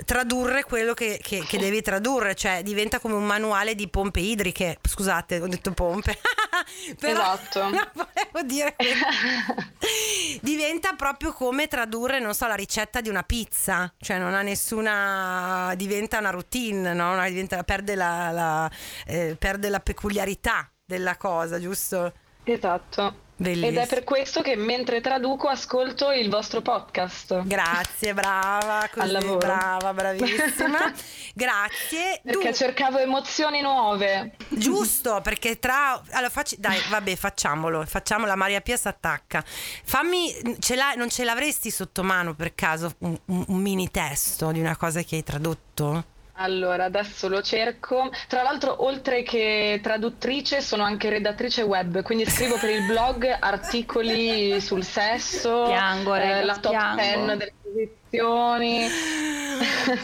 tradurre 0.04 0.62
quello 0.64 0.92
che, 0.92 1.18
che- 1.22 1.42
che 1.48 1.56
devi 1.58 1.80
tradurre, 1.80 2.34
cioè 2.34 2.62
diventa 2.62 3.00
come 3.00 3.14
un 3.14 3.24
manuale 3.24 3.74
di 3.74 3.88
pompe 3.88 4.20
idriche. 4.20 4.76
Scusate, 4.82 5.40
ho 5.40 5.48
detto 5.48 5.72
pompe. 5.72 6.18
Però 7.00 7.18
Esatto. 7.18 7.60
volevo 7.94 8.42
dire 8.46 8.74
che 8.76 8.92
diventa 10.42 10.92
proprio 10.94 11.32
come 11.32 11.66
tradurre, 11.66 12.18
non 12.20 12.34
so, 12.34 12.46
la 12.46 12.54
ricetta 12.54 13.00
di 13.00 13.08
una 13.08 13.22
pizza, 13.22 13.90
cioè 13.98 14.18
non 14.18 14.34
ha 14.34 14.42
nessuna 14.42 15.72
diventa 15.76 16.18
una 16.18 16.30
routine, 16.30 16.92
no? 16.92 17.18
Diventa- 17.28 17.62
perde, 17.64 17.94
la, 17.94 18.30
la, 18.30 18.70
eh, 19.06 19.34
perde 19.38 19.70
la 19.70 19.80
peculiarità 19.80 20.70
della 20.84 21.16
cosa, 21.16 21.58
giusto? 21.58 22.12
Esatto. 22.44 23.24
Bellissimo. 23.38 23.66
Ed 23.66 23.76
è 23.76 23.86
per 23.86 24.02
questo 24.02 24.40
che 24.40 24.56
mentre 24.56 25.02
traduco 25.02 25.48
ascolto 25.48 26.10
il 26.10 26.30
vostro 26.30 26.62
podcast. 26.62 27.42
Grazie, 27.44 28.14
brava, 28.14 28.78
Al 28.80 28.90
così, 28.90 29.12
lavoro. 29.12 29.36
brava, 29.36 29.92
bravissima. 29.92 30.92
Grazie. 31.34 32.20
Perché 32.22 32.48
Du- 32.48 32.54
cercavo 32.54 32.96
emozioni 32.98 33.60
nuove. 33.60 34.36
Giusto, 34.48 35.20
perché 35.22 35.58
tra... 35.58 36.00
Allora, 36.12 36.30
facci... 36.30 36.56
Dai, 36.58 36.80
vabbè, 36.88 37.14
facciamolo. 37.14 37.84
Facciamo 37.84 38.24
la 38.24 38.36
Maria 38.36 38.62
Pia 38.62 38.78
s'attacca. 38.78 39.44
Fammi... 39.46 40.56
Ce 40.58 40.74
non 40.96 41.10
ce 41.10 41.24
l'avresti 41.24 41.70
sotto 41.70 42.02
mano 42.02 42.34
per 42.34 42.54
caso 42.54 42.94
un, 43.00 43.18
un- 43.26 43.44
un 43.48 43.60
mini 43.60 43.90
testo 43.90 44.50
di 44.50 44.60
una 44.60 44.76
cosa 44.76 45.02
che 45.02 45.16
hai 45.16 45.22
tradotto? 45.22 46.14
Allora, 46.38 46.84
adesso 46.84 47.28
lo 47.28 47.40
cerco. 47.42 48.10
Tra 48.28 48.42
l'altro, 48.42 48.84
oltre 48.84 49.22
che 49.22 49.80
traduttrice, 49.82 50.60
sono 50.60 50.82
anche 50.82 51.08
redattrice 51.08 51.62
web, 51.62 52.02
quindi 52.02 52.26
scrivo 52.28 52.58
per 52.58 52.70
il 52.70 52.84
blog 52.88 53.36
articoli 53.40 54.60
sul 54.60 54.84
sesso, 54.84 55.64
Piango, 55.66 56.14
rega, 56.14 56.44
la 56.44 56.56
top 56.58 56.70
piango. 56.72 57.24
10 57.24 57.36
delle 57.38 57.52
posizioni. 57.62 58.86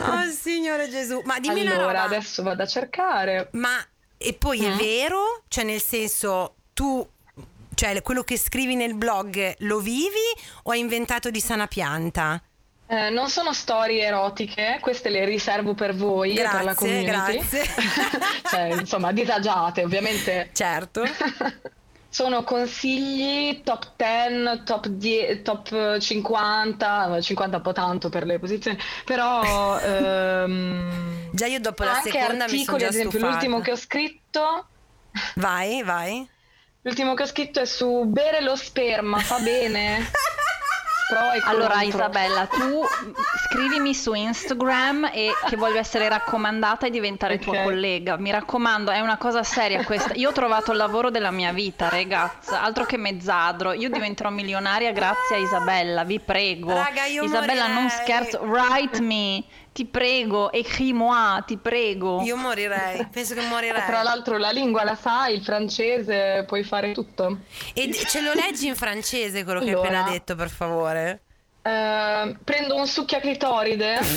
Oh, 0.01 0.31
Signore 0.31 0.89
Gesù. 0.89 1.21
Ma 1.25 1.39
dimmi 1.39 1.61
una 1.63 1.73
allora, 1.75 1.87
roba. 1.87 2.03
adesso 2.05 2.43
vado 2.43 2.63
a 2.63 2.67
cercare. 2.67 3.49
Ma... 3.53 3.77
E 4.17 4.33
poi 4.35 4.65
è 4.65 4.71
Mm. 4.71 4.77
vero? 4.79 5.43
Cioè, 5.49 5.65
nel 5.65 5.83
senso, 5.83 6.55
tu... 6.73 7.07
Cioè, 7.75 8.01
quello 8.01 8.23
che 8.23 8.39
scrivi 8.39 8.77
nel 8.77 8.95
blog 8.95 9.57
lo 9.59 9.81
vivi 9.81 10.17
o 10.63 10.71
hai 10.71 10.79
inventato 10.79 11.31
di 11.31 11.41
sana 11.41 11.67
pianta? 11.67 12.41
Eh, 12.87 13.09
non 13.11 13.29
sono 13.31 13.53
storie 13.55 14.03
erotiche, 14.05 14.79
queste 14.83 15.09
le 15.09 15.25
riservo 15.25 15.73
per 15.75 15.95
voi 15.95 16.33
e 16.33 16.43
per 16.43 16.53
la 16.53 16.61
Grazie, 16.75 16.75
community. 16.75 17.07
grazie. 17.07 17.65
cioè, 18.51 18.61
insomma, 18.81 19.13
disagiate, 19.13 19.83
ovviamente. 19.83 20.51
Certo. 20.53 21.03
Sono 22.13 22.45
consigli 22.45 23.63
top 23.63 23.93
10, 23.97 24.65
top, 24.65 24.87
10, 24.87 25.41
top 25.41 25.99
50, 25.99 27.21
50 27.23 27.57
un 27.57 27.63
po' 27.63 27.73
tanto 27.73 28.11
per 28.11 28.27
le 28.27 28.39
posizioni, 28.39 28.77
però 29.07 29.81
ehm, 29.81 31.31
Già 31.33 31.47
io 31.47 31.59
dopo 31.59 31.85
la 31.85 32.03
seconda 32.05 32.45
mi 32.45 32.63
sono 32.63 32.77
articoli, 32.77 32.79
già 32.81 32.87
ad 32.89 32.93
esempio 32.93 33.11
stufata. 33.19 33.33
l'ultimo 33.33 33.61
che 33.63 33.73
ho 33.73 33.77
scritto, 33.77 34.67
Vai, 35.37 35.83
vai. 35.83 36.29
l'ultimo 36.83 37.15
che 37.15 37.23
ho 37.23 37.27
scritto 37.27 37.61
è 37.61 37.65
su 37.65 38.03
bere 38.05 38.43
lo 38.43 38.57
sperma, 38.57 39.19
fa 39.21 39.39
bene? 39.39 40.11
Pro 41.13 41.33
e 41.33 41.41
Allora 41.45 41.75
contro. 41.75 41.89
Isabella, 41.89 42.47
tu 42.47 42.87
scrivimi 43.51 43.93
su 43.95 44.15
Instagram 44.15 45.11
e 45.13 45.31
che 45.47 45.57
voglio 45.57 45.79
essere 45.79 46.09
raccomandata 46.09 46.87
e 46.87 46.91
diventare 46.91 47.39
tua 47.39 47.59
Ok. 47.59 47.63
collega. 47.65 48.17
Mi 48.17 48.31
raccomando, 48.31 48.91
è 48.91 49.01
una 49.01 49.19
cosa 49.19 49.43
seria 49.43 49.85
questa. 49.85 50.15
Io 50.15 50.31
ho 50.31 50.33
trovato 50.33 50.71
il 50.71 50.79
lavoro 50.79 51.11
della 51.11 51.31
mia 51.31 51.53
vita, 51.53 51.91
ragazza, 51.91 52.63
altro 52.63 52.85
che 52.85 52.97
mezzadro. 52.97 53.73
Io 53.75 53.91
diventerò 53.91 54.31
milionaria 54.31 54.91
grazie 54.93 55.37
a 55.37 55.39
Isabella, 55.39 56.05
vi 56.05 56.19
prego. 56.19 56.73
Raga, 56.73 57.05
Isabella, 57.05 57.67
non 57.67 57.83
morirei. 57.85 58.03
scherzo, 58.03 58.41
write 58.45 59.01
me, 59.03 59.45
ti 59.73 59.87
prego, 59.87 60.53
écris-moi, 60.53 61.43
ti 61.47 61.57
prego. 61.57 62.21
Io 62.23 62.37
morirei, 62.37 63.07
penso 63.11 63.35
che 63.35 63.41
morirei. 63.49 63.85
Tra 63.87 64.03
l'altro 64.03 64.37
la 64.37 64.51
lingua 64.51 64.85
la 64.85 64.95
sai, 64.95 65.35
il 65.35 65.43
francese, 65.43 66.45
puoi 66.47 66.63
fare 66.63 66.93
tutto. 66.93 67.39
E 67.73 67.93
ce 67.93 68.21
lo 68.21 68.35
leggi 68.35 68.67
in 68.67 68.77
francese 68.77 69.45
quello 69.45 69.61
che 69.61 69.67
hai 69.67 69.73
Allora. 69.73 69.89
appena 69.89 70.11
detto, 70.11 70.35
per 70.35 70.51
favore? 70.51 71.23
Uh, 71.63 72.37
prendo 72.45 72.75
un 72.77 72.87
succhia 72.87 73.21
clitoride. 73.21 74.01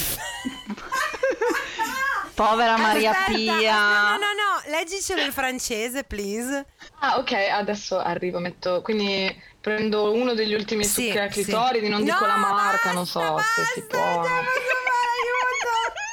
Povera 2.35 2.75
Maria 2.75 3.11
Aspetta, 3.11 3.31
Pia. 3.31 4.01
No, 4.09 4.17
no, 4.17 4.33
no, 4.33 4.61
leggicelo 4.69 5.21
in 5.21 5.31
francese, 5.31 6.03
please. 6.03 6.65
Ah, 6.99 7.17
ok, 7.17 7.31
adesso 7.31 7.97
arrivo, 7.97 8.39
metto... 8.39 8.81
Quindi 8.81 9.33
prendo 9.61 10.11
uno 10.11 10.33
degli 10.33 10.53
ultimi 10.53 10.83
sì, 10.83 11.05
succhia 11.05 11.27
clitoridi, 11.27 11.85
sì. 11.85 11.91
non 11.91 12.01
no, 12.01 12.05
dico 12.05 12.25
la 12.25 12.35
marca, 12.35 12.71
basta, 12.71 12.91
non 12.91 13.05
so 13.05 13.19
basta, 13.19 13.63
se 13.63 13.71
si 13.73 13.83
può... 13.87 14.21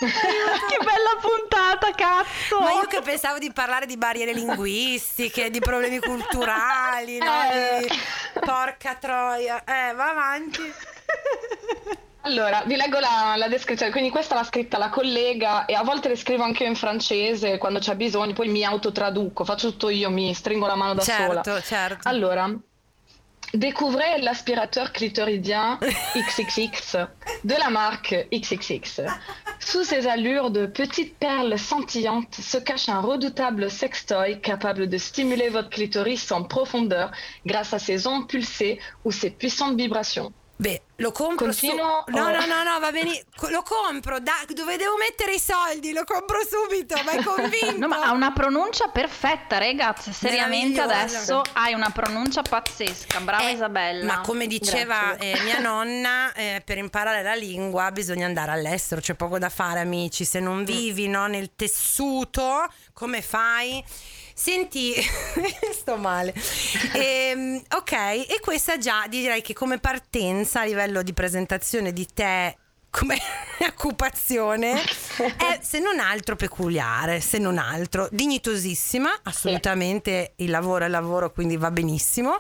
che 0.68 0.78
bella 0.78 1.16
puntata, 1.20 1.90
cazzo! 1.92 2.60
Ma 2.60 2.72
io 2.72 2.86
che 2.86 3.00
pensavo 3.02 3.38
di 3.38 3.52
parlare 3.52 3.86
di 3.86 3.96
barriere 3.96 4.32
linguistiche, 4.32 5.50
di 5.50 5.60
problemi 5.60 5.98
culturali, 5.98 7.18
no? 7.18 7.50
Eh. 7.52 7.86
Di... 7.88 8.40
Porca 8.40 8.94
troia. 8.94 9.62
Eh, 9.64 9.94
va 9.94 10.10
avanti. 10.10 10.74
Allora, 12.24 12.62
vi 12.66 12.76
leggo 12.76 12.98
la, 13.00 13.34
la, 13.36 13.48
descrizione. 13.48 13.90
Quindi 13.90 14.10
questa 14.10 14.34
l'ha 14.34 14.44
scritta 14.44 14.78
la 14.78 14.90
collega 14.90 15.64
e 15.64 15.74
a 15.74 15.82
volte 15.82 16.08
le 16.08 16.16
scrivo 16.16 16.44
anche 16.44 16.62
io 16.62 16.68
in 16.68 16.76
francese 16.76 17.58
quando 17.58 17.80
c'è 17.80 17.96
bisogno, 17.96 18.32
poi 18.32 18.48
mi 18.48 18.64
autotraduco, 18.64 19.44
faccio 19.44 19.70
tutto 19.70 19.88
io, 19.88 20.08
mi 20.08 20.32
stringo 20.32 20.66
la 20.66 20.76
mano 20.76 20.94
da 20.94 21.02
certo, 21.02 21.42
sola. 21.42 21.60
Certo. 21.60 22.08
Allora, 22.08 22.48
découvrez 23.54 24.20
l'aspirateur 24.20 24.92
clitoridien 24.92 25.78
XXX 26.16 26.96
de 27.44 27.54
la 27.54 27.70
marque 27.70 28.14
XXX. 28.32 29.02
Sous 29.60 29.84
ses 29.84 30.06
allures 30.06 30.50
de 30.50 30.66
petites 30.66 31.16
perles 31.18 31.58
scintillantes 31.58 32.34
se 32.34 32.58
cache 32.58 32.88
un 32.88 33.00
redoutable 33.00 33.70
sextoy 33.70 34.40
capable 34.40 34.88
de 34.88 34.98
stimuler 34.98 35.48
votre 35.48 35.70
clitoris 35.70 36.32
en 36.32 36.42
profondeur 36.42 37.10
grâce 37.46 37.72
à 37.72 37.78
ses 37.78 38.06
ondes 38.06 38.28
pulsées 38.28 38.80
ou 39.04 39.12
ses 39.12 39.30
puissantes 39.30 39.76
vibrations. 39.76 40.32
Beh, 40.62 40.80
lo 40.96 41.10
compro 41.10 41.46
Continuo, 41.46 42.04
su... 42.06 42.12
No, 42.14 42.30
no, 42.30 42.46
no, 42.46 42.62
no, 42.62 42.78
va 42.78 42.92
bene. 42.92 43.20
Lo 43.50 43.62
compro. 43.62 44.20
Da... 44.20 44.32
Dove 44.46 44.76
devo 44.76 44.96
mettere 44.96 45.34
i 45.34 45.40
soldi? 45.40 45.92
Lo 45.92 46.04
compro 46.04 46.38
subito. 46.48 46.94
Ma 47.04 47.10
è 47.10 47.22
convinto. 47.24 47.78
no, 47.78 47.88
ma 47.88 48.02
ha 48.02 48.12
una 48.12 48.30
pronuncia 48.30 48.86
perfetta, 48.86 49.58
ragazzi. 49.58 50.12
Seriamente 50.12 50.80
adesso 50.80 51.42
hai 51.54 51.74
una 51.74 51.90
pronuncia 51.90 52.42
pazzesca. 52.42 53.18
Brava 53.18 53.48
eh, 53.48 53.54
Isabella. 53.54 54.04
Ma 54.04 54.20
come 54.20 54.46
diceva 54.46 55.16
eh, 55.16 55.36
mia 55.42 55.58
nonna, 55.58 56.32
eh, 56.32 56.62
per 56.64 56.78
imparare 56.78 57.24
la 57.24 57.34
lingua 57.34 57.90
bisogna 57.90 58.26
andare 58.26 58.52
all'estero. 58.52 59.00
C'è 59.00 59.14
poco 59.14 59.40
da 59.40 59.48
fare, 59.48 59.80
amici. 59.80 60.24
Se 60.24 60.38
non 60.38 60.62
vivi 60.62 61.08
no, 61.08 61.26
nel 61.26 61.56
tessuto, 61.56 62.68
come 62.92 63.20
fai? 63.20 63.84
Senti, 64.34 64.94
sto 65.72 65.96
male. 65.96 66.34
E, 66.94 67.30
ehm, 67.30 67.62
ok, 67.76 67.92
e 67.92 68.38
questa 68.40 68.78
già 68.78 69.06
direi 69.08 69.42
che 69.42 69.52
come 69.52 69.78
partenza 69.78 70.60
a 70.60 70.64
livello 70.64 71.02
di 71.02 71.12
presentazione 71.12 71.92
di 71.92 72.06
te 72.12 72.56
come 72.92 73.16
occupazione 73.66 74.74
è 75.38 75.58
se 75.62 75.78
non 75.78 75.98
altro 75.98 76.36
peculiare, 76.36 77.20
se 77.20 77.38
non 77.38 77.56
altro 77.56 78.06
dignitosissima, 78.12 79.20
assolutamente 79.22 80.34
il 80.36 80.50
lavoro 80.50 80.84
è 80.84 80.88
lavoro, 80.88 81.32
quindi 81.32 81.56
va 81.56 81.70
benissimo. 81.70 82.38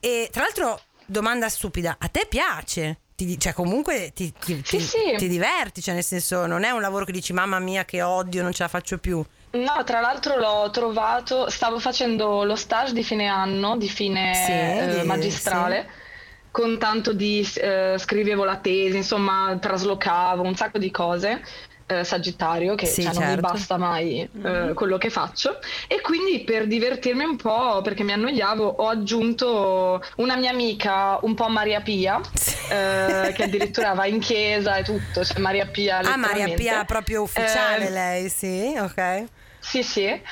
E 0.00 0.28
tra 0.32 0.42
l'altro, 0.42 0.80
domanda 1.06 1.48
stupida, 1.48 1.96
a 1.98 2.08
te 2.08 2.26
piace? 2.28 2.98
Ti, 3.14 3.38
cioè 3.38 3.52
comunque 3.52 4.10
ti, 4.12 4.32
ti, 4.44 4.60
sì, 4.64 4.80
sì. 4.80 5.14
ti 5.16 5.28
diverti, 5.28 5.80
cioè 5.80 5.94
nel 5.94 6.02
senso 6.02 6.46
non 6.46 6.64
è 6.64 6.70
un 6.70 6.80
lavoro 6.80 7.04
che 7.04 7.12
dici 7.12 7.32
mamma 7.32 7.60
mia 7.60 7.84
che 7.84 8.02
odio, 8.02 8.42
non 8.42 8.52
ce 8.52 8.64
la 8.64 8.68
faccio 8.68 8.98
più. 8.98 9.24
No, 9.54 9.84
tra 9.84 10.00
l'altro 10.00 10.36
l'ho 10.36 10.68
trovato, 10.70 11.48
stavo 11.48 11.78
facendo 11.78 12.42
lo 12.42 12.56
stage 12.56 12.92
di 12.92 13.04
fine 13.04 13.26
anno, 13.26 13.76
di 13.76 13.88
fine 13.88 14.34
sì, 14.34 14.50
eh, 14.50 15.04
magistrale, 15.04 15.86
sì. 15.88 16.48
con 16.50 16.76
tanto 16.78 17.12
di 17.12 17.46
eh, 17.56 17.94
scrivevo 17.96 18.44
la 18.44 18.56
tesi, 18.56 18.96
insomma 18.96 19.56
traslocavo 19.60 20.42
un 20.42 20.56
sacco 20.56 20.78
di 20.78 20.90
cose 20.90 21.40
eh, 21.86 22.02
Sagittario, 22.02 22.74
che 22.74 22.86
sì, 22.86 23.02
cioè, 23.02 23.12
certo. 23.12 23.20
non 23.20 23.28
mi 23.28 23.34
certo. 23.34 23.52
basta 23.52 23.76
mai 23.76 24.28
mm-hmm. 24.36 24.72
quello 24.72 24.98
che 24.98 25.10
faccio. 25.10 25.58
E 25.86 26.00
quindi 26.00 26.42
per 26.42 26.66
divertirmi 26.66 27.24
un 27.24 27.36
po', 27.36 27.80
perché 27.82 28.02
mi 28.02 28.12
annoiavo, 28.12 28.64
ho 28.64 28.88
aggiunto 28.88 30.02
una 30.16 30.36
mia 30.36 30.50
amica, 30.50 31.18
un 31.22 31.34
po' 31.34 31.48
Maria 31.48 31.80
Pia, 31.80 32.20
eh, 32.70 33.32
che 33.32 33.44
addirittura 33.44 33.92
va 33.92 34.06
in 34.06 34.18
chiesa 34.18 34.76
e 34.76 34.82
tutto, 34.82 35.24
cioè 35.24 35.38
Maria 35.38 35.66
Pia. 35.66 35.98
Ah, 35.98 36.16
Maria 36.16 36.52
Pia 36.54 36.84
proprio 36.84 37.22
ufficiale 37.22 37.90
lei, 37.90 38.28
sì, 38.28 38.74
ok. 38.76 39.24
Sì, 39.64 39.82
sì. 39.82 40.22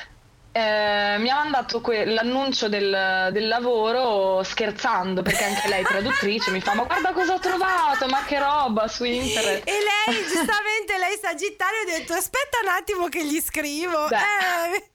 Eh, 0.55 1.15
mi 1.17 1.29
ha 1.29 1.37
mandato 1.37 1.81
que- 1.81 2.05
l'annuncio 2.05 2.69
del, 2.69 3.29
del, 3.31 3.47
lavoro 3.47 4.43
scherzando 4.43 5.23
perché 5.23 5.45
anche 5.45 5.67
lei 5.67 5.81
traduttrice 5.83 6.51
mi 6.51 6.61
fa 6.61 6.75
ma 6.75 6.83
guarda 6.83 7.11
cosa 7.11 7.33
ho 7.33 7.39
trovato 7.39 8.05
ma 8.05 8.23
che 8.23 8.37
roba 8.37 8.87
su 8.87 9.03
internet 9.03 9.67
e 9.67 9.71
lei 9.71 10.21
giustamente 10.27 10.95
lei 10.99 11.17
sagittario 11.19 11.79
ha 11.81 11.97
detto 11.97 12.13
aspetta 12.13 12.59
un 12.61 12.67
attimo 12.67 13.07
che 13.07 13.25
gli 13.25 13.41
scrivo 13.41 14.07
eh. 14.09 14.91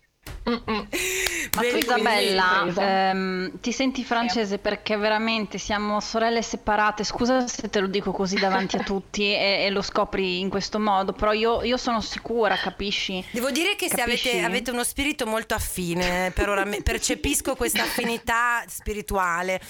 Ma 0.48 1.62
tu 1.62 1.76
Isabella, 1.76 2.66
ehm, 2.76 3.60
ti 3.60 3.72
senti 3.72 4.04
francese 4.04 4.58
perché 4.58 4.96
veramente 4.96 5.58
siamo 5.58 6.00
sorelle 6.00 6.42
separate, 6.42 7.04
scusa 7.04 7.46
se 7.46 7.68
te 7.68 7.80
lo 7.80 7.86
dico 7.86 8.12
così 8.12 8.36
davanti 8.36 8.76
a 8.76 8.80
tutti 8.84 9.24
e, 9.24 9.64
e 9.64 9.70
lo 9.70 9.82
scopri 9.82 10.40
in 10.40 10.48
questo 10.48 10.78
modo, 10.78 11.12
però 11.12 11.32
io, 11.32 11.62
io, 11.62 11.76
sono 11.76 12.00
sicura, 12.00 12.56
capisci? 12.56 13.22
Devo 13.30 13.50
dire 13.50 13.76
che 13.76 13.88
capisci? 13.88 14.18
se 14.18 14.30
avete, 14.30 14.44
avete, 14.44 14.70
uno 14.70 14.84
spirito 14.84 15.26
molto 15.26 15.54
affine, 15.54 16.30
per 16.34 16.48
ora 16.48 16.66
percepisco 16.82 17.54
questa 17.54 17.82
affinità 17.82 18.62
spirituale. 18.66 19.60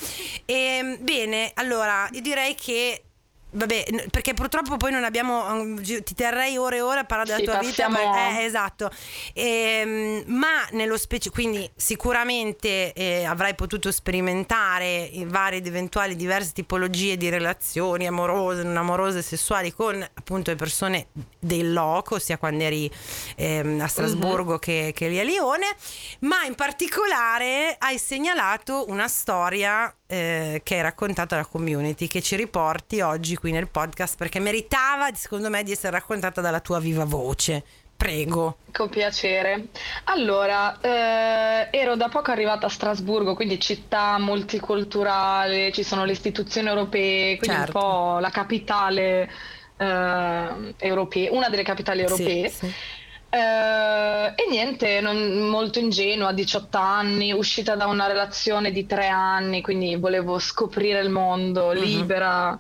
E, 0.45 0.55
ehm, 0.55 0.97
bene, 1.01 1.51
allora, 1.55 2.09
io 2.13 2.21
direi 2.21 2.55
che 2.55 3.03
Vabbè, 3.51 4.09
perché 4.11 4.35
purtroppo 4.35 4.77
poi 4.77 4.93
non 4.93 5.05
abbiamo. 5.05 5.45
Um, 5.51 5.83
ti 5.83 6.15
terrei 6.15 6.59
ore 6.59 6.77
e 6.77 6.81
ore 6.83 7.01
a 7.01 7.05
parlare 7.05 7.31
della 7.31 7.39
sì, 7.39 7.45
tua 7.45 7.87
vita. 7.89 8.39
Eh, 8.39 8.45
esatto. 8.45 8.91
E, 9.33 10.23
ma 10.27 10.67
nello 10.73 10.99
specifico, 10.99 11.35
quindi 11.35 11.71
sicuramente 11.75 12.93
eh, 12.93 13.25
avrai 13.25 13.55
potuto 13.55 13.91
sperimentare 13.91 15.11
varie 15.25 15.59
ed 15.59 15.67
eventuali 15.67 16.15
diverse 16.15 16.53
tipologie 16.53 17.17
di 17.17 17.31
relazioni 17.31 18.07
amorose, 18.07 18.63
non 18.63 18.77
amorose, 18.77 19.23
sessuali 19.23 19.73
con 19.73 20.03
appunto 20.03 20.51
le 20.51 20.57
persone 20.57 21.07
del 21.39 21.73
loco, 21.73 22.19
sia 22.19 22.37
quando 22.37 22.65
eri 22.65 22.91
eh, 23.37 23.79
a 23.81 23.87
Strasburgo 23.87 24.53
uh-huh. 24.53 24.59
che, 24.59 24.93
che 24.95 25.09
lì 25.09 25.19
a 25.19 25.25
Lione. 25.25 25.75
Ma 26.21 26.45
in 26.45 26.55
particolare 26.55 27.77
hai 27.79 27.99
segnalato 27.99 28.85
una 28.89 29.09
storia 29.09 29.93
eh, 30.11 30.63
che 30.65 30.77
hai 30.77 30.81
raccontato 30.81 31.35
alla 31.35 31.45
community 31.45 32.07
che 32.07 32.23
ci 32.23 32.35
riporti 32.35 33.03
oggi 33.03 33.37
qui 33.37 33.53
nel 33.53 33.69
podcast 33.69 34.17
perché 34.17 34.41
meritava 34.41 35.13
secondo 35.13 35.51
me 35.51 35.63
di 35.63 35.73
essere 35.73 35.93
raccontata 35.93 36.41
dalla 36.41 36.61
tua 36.61 36.81
viva 36.81 37.05
voce. 37.05 37.63
Prego. 37.95 38.59
Con 38.73 38.89
piacere. 38.89 39.67
Allora, 40.05 40.79
eh, 40.81 41.69
ero 41.77 41.97
da 41.97 42.09
poco 42.09 42.31
arrivata 42.31 42.67
a 42.67 42.71
Strasburgo, 42.71 43.35
quindi 43.35 43.59
città 43.59 44.19
multiculturale, 44.21 45.73
ci 45.73 45.83
sono 45.83 46.05
le 46.05 46.13
istituzioni 46.13 46.69
europee, 46.69 47.37
quindi 47.39 47.57
certo. 47.57 47.77
un 47.77 47.83
po' 47.83 48.19
la 48.21 48.31
capitale 48.31 49.29
eh, 49.77 50.75
europea, 50.77 51.33
una 51.33 51.49
delle 51.49 51.65
capitali 51.65 52.03
europee. 52.03 52.49
Sì, 52.49 52.67
sì. 52.67 52.75
Uh, 53.31 54.33
e 54.35 54.47
niente, 54.49 55.01
non, 55.01 55.49
molto 55.49 55.79
ingenua, 55.79 56.33
18 56.33 56.79
anni, 56.79 57.33
uscita 57.33 57.75
da 57.77 57.87
una 57.87 58.07
relazione 58.07 58.71
di 58.71 58.87
3 58.87 59.09
anni, 59.09 59.61
quindi 59.61 59.97
volevo 59.97 60.39
scoprire 60.39 61.01
il 61.01 61.11
mondo, 61.11 61.67
uh-huh. 61.67 61.73
libera. 61.73 62.59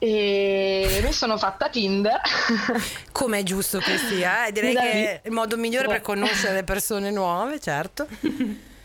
E 0.00 1.00
mi 1.02 1.12
sono 1.12 1.38
fatta 1.38 1.70
Tinder. 1.70 2.20
Come 3.12 3.38
è 3.38 3.42
giusto 3.42 3.78
che 3.78 3.96
sia, 3.96 4.46
eh? 4.46 4.52
direi 4.52 4.74
che 4.74 4.90
è 4.90 5.20
il 5.24 5.32
modo 5.32 5.56
migliore 5.56 5.88
per 5.88 6.02
conoscere 6.02 6.54
le 6.54 6.64
persone 6.64 7.10
nuove, 7.10 7.58
certo. 7.58 8.06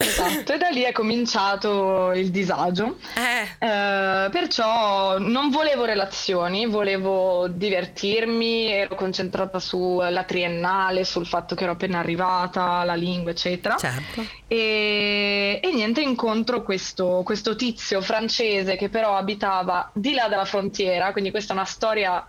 Esatto, 0.00 0.52
e 0.52 0.58
da 0.58 0.68
lì 0.68 0.82
è 0.82 0.92
cominciato 0.92 2.12
il 2.12 2.30
disagio. 2.30 2.98
Eh. 3.16 3.66
Eh, 3.66 4.30
perciò 4.30 5.18
non 5.18 5.50
volevo 5.50 5.84
relazioni, 5.84 6.66
volevo 6.66 7.48
divertirmi, 7.48 8.66
ero 8.70 8.94
concentrata 8.94 9.58
sulla 9.58 10.22
triennale, 10.22 11.04
sul 11.04 11.26
fatto 11.26 11.56
che 11.56 11.64
ero 11.64 11.72
appena 11.72 11.98
arrivata, 11.98 12.84
la 12.84 12.94
lingua, 12.94 13.32
eccetera. 13.32 13.76
Certo. 13.76 14.24
E, 14.46 15.58
e 15.60 15.72
niente, 15.72 16.00
incontro 16.00 16.62
questo, 16.62 17.22
questo 17.24 17.56
tizio 17.56 18.00
francese 18.00 18.76
che 18.76 18.88
però 18.88 19.16
abitava 19.16 19.90
di 19.92 20.14
là 20.14 20.28
della 20.28 20.44
frontiera, 20.44 21.10
quindi 21.10 21.32
questa 21.32 21.54
è 21.54 21.56
una 21.56 21.64
storia 21.64 22.24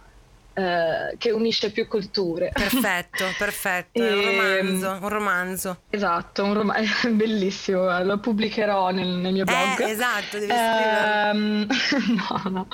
eh, 0.54 1.16
che 1.18 1.32
unisce 1.32 1.72
più 1.72 1.88
culture. 1.88 2.52
Perfetto, 2.54 3.26
perfetto, 3.38 4.04
è 4.04 4.14
un 4.14 4.26
romanzo, 4.26 4.98
un 5.02 5.10
romanzo. 5.10 5.82
Esatto, 5.90 6.44
un 6.44 6.54
rom- 6.54 6.74
bellissimo, 7.16 8.04
lo 8.04 8.20
pubblicherò 8.20 8.90
nel, 8.90 9.08
nel 9.08 9.34
mio 9.34 9.46
blog. 9.46 9.80
Eh, 9.80 9.90
esatto, 9.90 10.38
devi. 10.38 10.52
Um, 10.52 11.68
no, 12.30 12.50
no. 12.50 12.68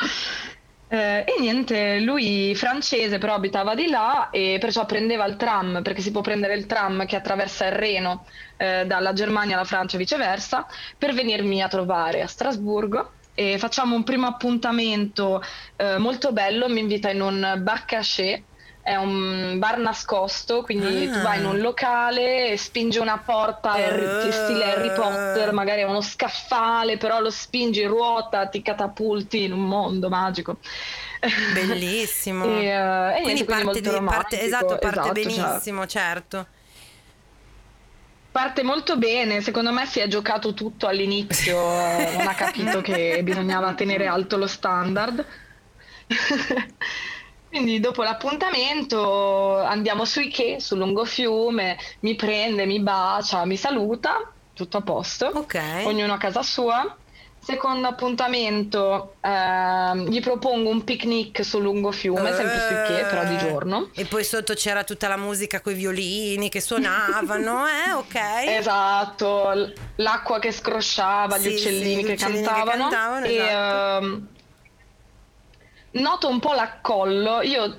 Eh, 0.87 1.25
e 1.27 1.35
niente, 1.39 1.99
lui 1.99 2.53
francese 2.55 3.17
però 3.17 3.33
abitava 3.33 3.73
di 3.73 3.87
là 3.87 4.29
e 4.29 4.57
perciò 4.59 4.85
prendeva 4.85 5.25
il 5.25 5.35
tram, 5.35 5.81
perché 5.81 6.01
si 6.01 6.11
può 6.11 6.21
prendere 6.21 6.55
il 6.55 6.67
tram 6.67 7.05
che 7.05 7.15
attraversa 7.15 7.65
il 7.65 7.73
Reno 7.73 8.25
eh, 8.57 8.85
dalla 8.85 9.13
Germania 9.13 9.55
alla 9.55 9.65
Francia 9.65 9.95
e 9.95 9.99
viceversa, 9.99 10.67
per 10.97 11.13
venirmi 11.13 11.61
a 11.61 11.67
trovare 11.67 12.21
a 12.21 12.27
Strasburgo 12.27 13.11
e 13.35 13.57
facciamo 13.59 13.95
un 13.95 14.03
primo 14.03 14.25
appuntamento 14.25 15.43
eh, 15.75 15.97
molto 15.97 16.31
bello, 16.31 16.67
mi 16.67 16.79
invita 16.79 17.11
in 17.11 17.21
un 17.21 17.59
bar 17.61 17.85
cachet 17.85 18.41
è 18.85 18.95
un 18.97 19.57
bar 19.57 19.79
nascosto, 19.79 20.61
quindi 20.61 21.07
ah. 21.07 21.11
tu 21.11 21.21
vai 21.23 21.39
in 21.39 21.45
un 21.45 21.57
locale 21.57 22.55
spingi 22.55 22.99
una 22.99 23.17
porta 23.17 23.73
uh. 23.73 24.31
stile 24.31 24.63
Harry 24.63 24.93
Potter, 24.93 25.51
magari 25.53 25.81
è 25.81 25.85
uno 25.85 26.01
scaffale, 26.01 26.97
però 26.97 27.19
lo 27.19 27.31
spingi, 27.31 27.83
ruota, 27.85 28.45
ti 28.45 28.61
catapulti 28.61 29.41
in 29.45 29.53
un 29.53 29.61
mondo 29.61 30.07
magico. 30.07 30.57
Bellissimo. 31.51 32.45
e, 32.61 32.77
uh, 32.79 33.11
quindi, 33.23 33.43
niente, 33.43 33.45
parte, 33.45 33.81
di, 33.81 33.89
parte, 33.89 34.41
esatto, 34.41 34.77
parte 34.77 34.99
esatto, 34.99 35.11
benissimo, 35.13 35.87
cioè. 35.87 36.01
certo. 36.03 36.47
Parte 38.35 38.63
molto 38.63 38.97
bene, 38.97 39.39
secondo 39.39 39.71
me 39.71 39.85
si 39.85 40.01
è 40.01 40.09
giocato 40.09 40.53
tutto 40.53 40.87
all'inizio, 40.87 41.55
non 42.17 42.27
ha 42.27 42.33
capito 42.33 42.81
che 42.81 43.21
bisognava 43.23 43.73
tenere 43.75 44.07
alto 44.07 44.35
lo 44.35 44.45
standard. 44.45 45.25
Quindi 47.47 47.79
dopo 47.79 48.03
l'appuntamento 48.03 49.57
andiamo 49.59 50.03
su 50.03 50.19
Ike, 50.19 50.59
sul 50.59 50.79
lungofiume, 50.79 51.77
mi 52.01 52.15
prende, 52.15 52.65
mi 52.65 52.81
bacia, 52.81 53.45
mi 53.45 53.55
saluta, 53.55 54.29
tutto 54.51 54.75
a 54.75 54.81
posto, 54.81 55.31
okay. 55.33 55.85
ognuno 55.85 56.11
a 56.11 56.17
casa 56.17 56.43
sua. 56.43 56.93
Secondo 57.45 57.87
appuntamento 57.87 59.17
eh, 59.21 60.03
gli 60.07 60.19
propongo 60.19 60.67
un 60.67 60.83
picnic 60.83 61.45
sul 61.45 61.61
lungofiume, 61.61 62.31
uh, 62.31 62.33
sempre 62.33 62.59
su 62.59 62.73
Ike, 62.73 63.05
però 63.07 63.23
di 63.23 63.37
giorno. 63.37 63.89
E 63.93 64.05
poi 64.05 64.23
sotto 64.23 64.55
c'era 64.55 64.83
tutta 64.83 65.07
la 65.07 65.15
musica 65.15 65.61
con 65.61 65.73
i 65.73 65.75
violini 65.75 66.49
che 66.49 66.59
suonavano, 66.59 67.67
eh, 67.69 67.91
ok. 67.91 68.47
Esatto, 68.47 69.73
l'acqua 69.97 70.39
che 70.39 70.51
scrosciava, 70.51 71.37
sì, 71.37 71.49
gli 71.49 71.53
uccellini, 71.53 72.01
sì, 72.01 72.07
che, 72.07 72.13
uccellini 72.13 72.43
cantavano, 72.43 72.71
che 72.71 72.95
cantavano. 72.95 73.25
E, 73.27 73.35
esatto. 73.35 74.05
uh, 74.05 74.27
noto 76.01 76.27
un 76.27 76.39
po' 76.39 76.53
l'accollo, 76.53 77.43
io 77.43 77.77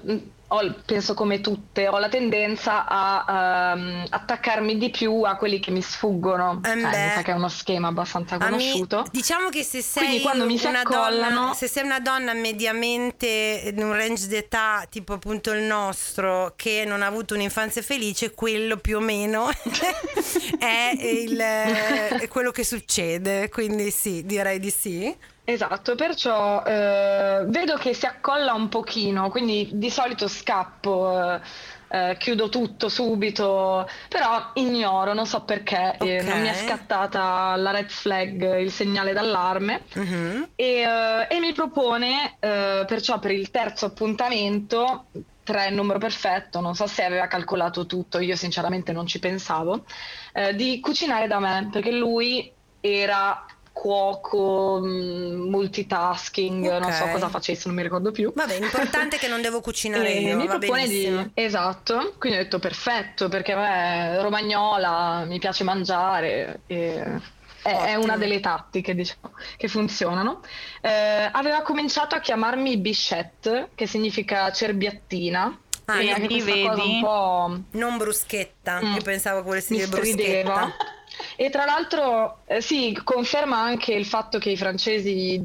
ho, 0.49 0.75
penso 0.85 1.15
come 1.15 1.41
tutte, 1.41 1.89
ho 1.89 1.99
la 1.99 2.09
tendenza 2.09 2.87
a 2.87 3.73
um, 3.75 4.05
attaccarmi 4.09 4.79
di 4.79 4.91
più 4.91 5.23
a 5.23 5.37
quelli 5.37 5.59
che 5.59 5.71
mi 5.71 5.83
sfuggono. 5.83 6.61
Eh, 6.65 6.75
mi 6.77 6.83
sa 6.83 7.23
che 7.23 7.33
è 7.33 7.35
uno 7.35 7.49
schema 7.49 7.89
abbastanza 7.89 8.39
conosciuto. 8.39 9.03
Mi, 9.03 9.09
diciamo 9.13 9.49
che 9.49 9.65
se 9.65 9.83
sei, 9.83 10.23
una 10.25 10.83
donna, 10.83 11.53
se 11.55 11.67
sei 11.67 11.85
una 11.85 11.99
donna 11.99 12.33
mediamente 12.33 13.73
in 13.75 13.83
un 13.83 13.93
range 13.95 14.29
d'età 14.29 14.87
tipo 14.89 15.15
appunto 15.15 15.51
il 15.53 15.63
nostro, 15.63 16.53
che 16.55 16.85
non 16.87 17.03
ha 17.03 17.07
avuto 17.07 17.35
un'infanzia 17.35 17.83
felice, 17.83 18.33
quello 18.33 18.77
più 18.77 18.99
o 18.99 19.01
meno 19.01 19.49
è, 20.59 20.93
il, 20.97 21.39
è 21.39 22.29
quello 22.29 22.53
che 22.53 22.65
succede. 22.65 23.49
Quindi 23.49 23.91
sì, 23.91 24.25
direi 24.25 24.61
di 24.61 24.71
sì. 24.71 25.35
Esatto, 25.49 25.95
perciò 25.95 26.65
eh, 26.65 27.45
vedo 27.47 27.77
che 27.77 27.95
si 27.95 28.05
accolla 28.05 28.53
un 28.53 28.69
pochino, 28.69 29.31
quindi 29.31 29.69
di 29.75 29.91
solito 29.91 30.27
scappo, 30.27 31.35
eh, 31.35 31.41
eh, 31.89 32.17
chiudo 32.19 32.49
tutto 32.49 32.89
subito, 32.89 33.89
però 34.09 34.51
ignoro, 34.55 35.15
non 35.15 35.25
so 35.25 35.43
perché, 35.43 35.95
okay. 36.01 36.25
non 36.25 36.41
mi 36.41 36.49
è 36.49 36.53
scattata 36.53 37.55
la 37.55 37.71
red 37.71 37.91
flag, 37.91 38.59
il 38.59 38.73
segnale 38.73 39.13
d'allarme 39.13 39.83
uh-huh. 39.95 40.49
e, 40.57 40.81
eh, 40.81 41.27
e, 41.29 41.39
mi 41.39 41.53
propone 41.53 42.39
eh, 42.41 42.83
perciò 42.85 43.21
per 43.21 43.31
il 43.31 43.53
terzo 43.53 43.87
appuntamento, 43.87 45.07
tre 45.45 45.71
numero 45.71 46.01
perfetto, 46.01 46.59
non 46.59 46.75
so 46.75 46.89
se 46.89 47.05
aveva 47.05 47.29
calcolato 47.29 47.87
tutto, 47.87 48.19
io 48.19 48.35
sinceramente 48.35 48.91
non 48.91 49.07
ci 49.07 49.21
pensavo, 49.21 49.85
eh, 50.33 50.57
di 50.57 50.81
cucinare 50.81 51.29
da 51.29 51.39
me, 51.39 51.69
perché 51.71 51.93
lui 51.93 52.53
era 52.81 53.47
cuoco, 53.77 54.81
mm, 54.83 55.51
multitasking, 55.51 56.65
okay. 56.65 56.81
non 56.81 56.93
so 56.93 57.07
cosa 57.09 57.29
facesse, 57.29 57.65
non 57.67 57.77
mi 57.77 57.83
ricordo 57.83 58.11
più. 58.11 58.33
Vabbè, 58.35 58.59
l'importante 58.59 59.17
è 59.17 59.19
che 59.19 59.29
non 59.29 59.43
devo 59.43 59.61
cucinare 59.61 60.09
e 60.17 60.21
io, 60.21 60.37
mi 60.37 60.47
propone 60.47 60.89
di... 60.89 61.31
Esatto, 61.35 62.15
quindi 62.19 62.39
ho 62.39 62.43
detto 62.43 62.59
perfetto, 62.59 63.29
perché 63.29 63.55
me 63.55 64.19
romagnola, 64.23 65.25
mi 65.27 65.39
piace 65.39 65.63
mangiare 65.63 66.61
e... 66.67 67.35
È, 67.67 67.97
una 67.97 68.17
delle 68.17 68.39
tattiche 68.39 68.95
diciamo, 68.95 69.33
che 69.57 69.67
funzionano. 69.67 70.41
Eh, 70.81 71.29
aveva 71.33 71.63
cominciato 71.63 72.15
a 72.15 72.21
chiamarmi 72.21 72.77
Bichette, 72.77 73.71
che 73.75 73.89
significa 73.89 74.53
cerbiattina. 74.53 75.59
Ah, 75.87 76.01
e 76.01 76.11
anche 76.13 76.43
vedi? 76.45 76.63
Cosa 76.63 76.83
un 76.85 77.01
po'... 77.01 77.61
Non 77.73 77.97
bruschetta, 77.97 78.81
mm. 78.81 78.95
io 78.95 79.03
pensavo 79.03 79.43
volessi 79.43 79.75
dire 79.75 79.89
bruschetta. 79.89 80.77
E 81.37 81.51
tra 81.51 81.65
l'altro, 81.65 82.39
eh, 82.47 82.61
sì, 82.61 82.99
conferma 83.05 83.59
anche 83.59 83.93
il 83.93 84.07
fatto 84.07 84.39
che 84.39 84.51
i 84.51 84.57
francesi 84.57 85.41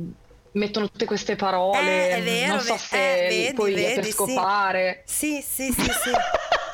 mettono 0.53 0.89
tutte 0.89 1.05
queste 1.05 1.35
parole. 1.35 2.17
Eh, 2.17 2.21
vero, 2.21 2.53
non 2.53 2.61
so 2.61 2.77
se 2.77 3.25
eh, 3.25 3.27
vedi, 3.27 3.53
poi 3.53 3.73
vedi, 3.73 3.85
è 3.85 3.95
per 3.95 4.05
scopare. 4.07 5.03
Sì, 5.05 5.41
sì, 5.41 5.71
sì, 5.71 5.83
sì. 5.83 6.11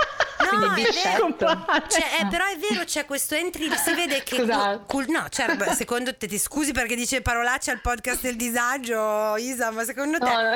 No, 0.52 0.74
è 0.74 0.89
vero. 0.91 1.36
Cioè, 1.38 2.22
eh, 2.22 2.28
però 2.30 2.45
è 2.45 2.58
vero, 2.58 2.84
c'è 2.84 3.06
questo 3.06 3.36
entry, 3.36 3.70
si 3.76 3.93
vede 3.93 4.24
che... 4.24 4.38
Scusate. 4.38 4.84
Cul- 4.86 5.10
no, 5.10 5.28
cioè, 5.30 5.56
secondo 5.74 6.16
te, 6.16 6.28
ti 6.28 6.38
scusi 6.38 6.72
perché 6.72 6.95
dice 6.95 7.22
parolacce 7.22 7.72
al 7.72 7.82
podcast 7.82 8.22
del 8.22 8.36
disagio, 8.36 9.36
Isa, 9.38 9.72
ma 9.72 9.84
secondo 9.84 10.18
te... 10.18 10.26
No, 10.26 10.54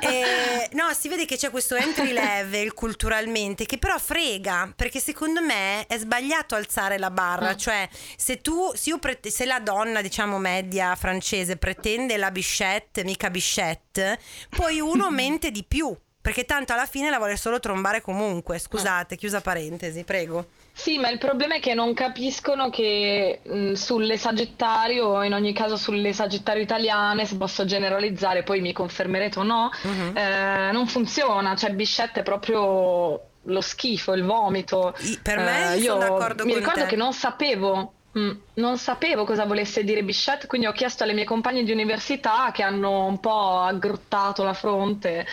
eh, 0.00 0.68
no 0.72 0.92
si 0.92 1.08
vede 1.08 1.24
che 1.24 1.36
c'è 1.36 1.50
questo 1.50 1.74
entry 1.74 2.12
level 2.12 2.74
culturalmente 2.74 3.66
che 3.66 3.78
però 3.78 3.98
frega, 3.98 4.72
perché 4.74 5.00
secondo 5.00 5.40
me 5.40 5.86
è 5.86 5.98
sbagliato 5.98 6.54
alzare 6.54 6.98
la 6.98 7.10
barra, 7.10 7.52
mm. 7.52 7.56
cioè 7.56 7.88
se 8.16 8.40
tu, 8.40 8.72
se, 8.74 8.90
io 8.90 8.98
pre- 8.98 9.20
se 9.22 9.44
la 9.44 9.60
donna, 9.60 10.00
diciamo, 10.00 10.38
media 10.38 10.94
francese 10.94 11.56
pretende 11.56 12.16
la 12.16 12.30
bichette, 12.30 13.04
mica 13.04 13.30
bichette, 13.30 14.18
poi 14.50 14.80
uno 14.80 15.10
mente 15.10 15.50
di 15.50 15.64
più 15.64 15.94
perché 16.26 16.44
tanto 16.44 16.72
alla 16.72 16.86
fine 16.86 17.08
la 17.08 17.18
vuole 17.18 17.36
solo 17.36 17.60
trombare 17.60 18.00
comunque. 18.00 18.58
Scusate, 18.58 19.14
ah. 19.14 19.16
chiusa 19.16 19.40
parentesi, 19.40 20.02
prego. 20.02 20.46
Sì, 20.72 20.98
ma 20.98 21.08
il 21.08 21.18
problema 21.18 21.54
è 21.54 21.60
che 21.60 21.72
non 21.72 21.94
capiscono 21.94 22.68
che 22.68 23.42
mh, 23.44 23.74
sulle 23.74 24.16
sagittario, 24.18 25.06
o 25.06 25.22
in 25.22 25.32
ogni 25.32 25.52
caso 25.52 25.76
sulle 25.76 26.12
sagittario 26.12 26.64
italiane, 26.64 27.26
se 27.26 27.36
posso 27.36 27.64
generalizzare, 27.64 28.42
poi 28.42 28.60
mi 28.60 28.72
confermerete 28.72 29.38
o 29.38 29.44
no, 29.44 29.70
uh-huh. 29.80 30.16
eh, 30.16 30.70
non 30.72 30.88
funziona. 30.88 31.54
Cioè, 31.54 31.70
Bichette 31.70 32.20
è 32.20 32.22
proprio 32.24 33.20
lo 33.42 33.60
schifo, 33.60 34.12
il 34.12 34.24
vomito. 34.24 34.96
per 35.22 35.38
me 35.38 35.74
eh, 35.74 35.76
io 35.76 35.92
sono 35.92 35.98
d'accordo 36.00 36.44
mi 36.44 36.50
con 36.54 36.58
ricordo 36.58 36.80
te. 36.80 36.86
che 36.88 36.96
non 36.96 37.12
sapevo 37.12 37.92
mm, 38.18 38.30
non 38.54 38.78
sapevo 38.78 39.24
cosa 39.24 39.44
volesse 39.44 39.84
dire 39.84 40.02
Bichette, 40.02 40.48
quindi 40.48 40.66
ho 40.66 40.72
chiesto 40.72 41.04
alle 41.04 41.12
mie 41.12 41.24
compagne 41.24 41.62
di 41.62 41.70
università 41.70 42.50
che 42.52 42.64
hanno 42.64 43.04
un 43.04 43.20
po' 43.20 43.60
aggrottato 43.60 44.42
la 44.42 44.54
fronte 44.54 45.24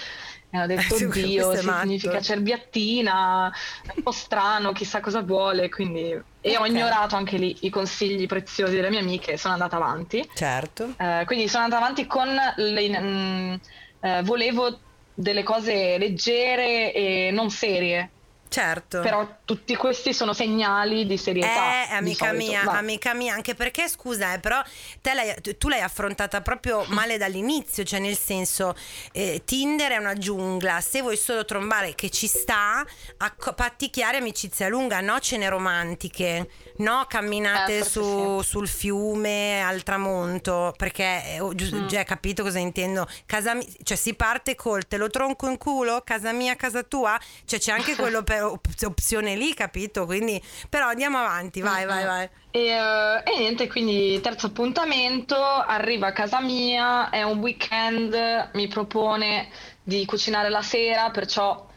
e 0.53 0.61
ho 0.61 0.67
detto 0.67 0.95
eh, 0.95 1.05
oddio, 1.05 1.55
significa 1.55 2.21
cerbiattina, 2.21 3.51
è 3.87 3.91
un 3.95 4.03
po' 4.03 4.11
strano, 4.11 4.71
chissà 4.71 4.99
cosa 4.99 5.23
vuole, 5.23 5.67
quindi... 5.69 6.11
E 6.11 6.21
okay. 6.41 6.55
ho 6.55 6.65
ignorato 6.67 7.15
anche 7.15 7.37
lì 7.37 7.57
i 7.61 7.71
consigli 7.71 8.27
preziosi 8.27 8.75
delle 8.75 8.91
mie 8.91 8.99
amiche 8.99 9.31
e 9.31 9.37
sono 9.37 9.53
andata 9.53 9.77
avanti. 9.77 10.29
Certo. 10.35 10.93
Eh, 10.95 11.23
quindi 11.25 11.47
sono 11.47 11.63
andata 11.63 11.81
avanti 11.81 12.05
con... 12.05 12.29
Le, 12.57 12.87
mh, 12.87 13.03
mm, 13.03 13.53
eh, 14.01 14.21
volevo 14.21 14.77
delle 15.15 15.41
cose 15.41 15.97
leggere 15.97 16.93
e 16.93 17.31
non 17.31 17.49
serie. 17.49 18.11
Certo. 18.47 18.99
Però 18.99 19.27
tutti 19.53 19.75
questi 19.75 20.15
sono 20.15 20.33
segnali 20.33 21.05
di 21.05 21.15
serietà. 21.15 21.87
Eh, 21.87 21.93
amica 21.93 22.31
mia, 22.31 22.63
Va. 22.63 22.79
amica 22.79 23.13
mia, 23.13 23.35
anche 23.35 23.53
perché 23.53 23.87
scusa, 23.87 24.33
eh, 24.33 24.39
però 24.39 24.59
l'hai, 25.01 25.35
tu 25.59 25.67
l'hai 25.67 25.81
affrontata 25.81 26.41
proprio 26.41 26.83
male 26.89 27.19
dall'inizio, 27.19 27.83
cioè 27.83 27.99
nel 27.99 28.17
senso 28.17 28.75
eh, 29.11 29.43
Tinder 29.45 29.91
è 29.91 29.97
una 29.97 30.15
giungla, 30.15 30.81
se 30.81 31.01
vuoi 31.01 31.17
solo 31.17 31.45
trombare 31.45 31.93
che 31.93 32.09
ci 32.09 32.25
sta, 32.25 32.83
acc- 33.17 33.53
patti 33.53 33.91
chiari, 33.91 34.17
amicizia 34.17 34.67
lunga, 34.69 35.01
no 35.01 35.19
cene 35.19 35.47
romantiche, 35.49 36.49
no 36.77 37.05
camminate 37.07 37.79
eh, 37.79 37.83
su, 37.83 38.39
sì. 38.41 38.49
sul 38.49 38.67
fiume 38.67 39.61
al 39.61 39.83
tramonto, 39.83 40.73
perché 40.75 41.35
eh, 41.35 41.39
oh, 41.41 41.53
giusto, 41.53 41.75
mm. 41.75 41.87
già 41.87 41.99
hai 41.99 42.05
capito 42.05 42.41
cosa 42.41 42.57
intendo, 42.57 43.07
casa 43.27 43.55
cioè 43.83 43.97
si 43.97 44.15
parte 44.15 44.55
col 44.55 44.87
te 44.87 44.97
lo 44.97 45.11
tronco 45.11 45.47
in 45.47 45.59
culo, 45.59 46.01
casa 46.03 46.31
mia, 46.31 46.55
casa 46.55 46.81
tua, 46.81 47.19
cioè 47.45 47.59
c'è 47.59 47.71
anche 47.71 47.93
quello 47.95 48.23
per 48.23 48.43
opzione 48.81 49.41
lì, 49.43 49.53
capito? 49.53 50.05
Quindi, 50.05 50.41
però 50.69 50.87
andiamo 50.87 51.17
avanti, 51.17 51.61
vai, 51.61 51.85
vai, 51.85 52.05
vai. 52.05 52.29
E, 52.51 52.79
uh, 52.79 53.29
e, 53.29 53.37
niente, 53.37 53.67
quindi 53.67 54.19
terzo 54.21 54.47
appuntamento, 54.47 55.35
arriva 55.35 56.07
a 56.07 56.11
casa 56.13 56.39
mia, 56.39 57.09
è 57.09 57.23
un 57.23 57.39
weekend, 57.39 58.49
mi 58.53 58.67
propone 58.67 59.49
di 59.83 60.05
cucinare 60.05 60.49
la 60.49 60.61
sera, 60.61 61.09
perciò 61.09 61.67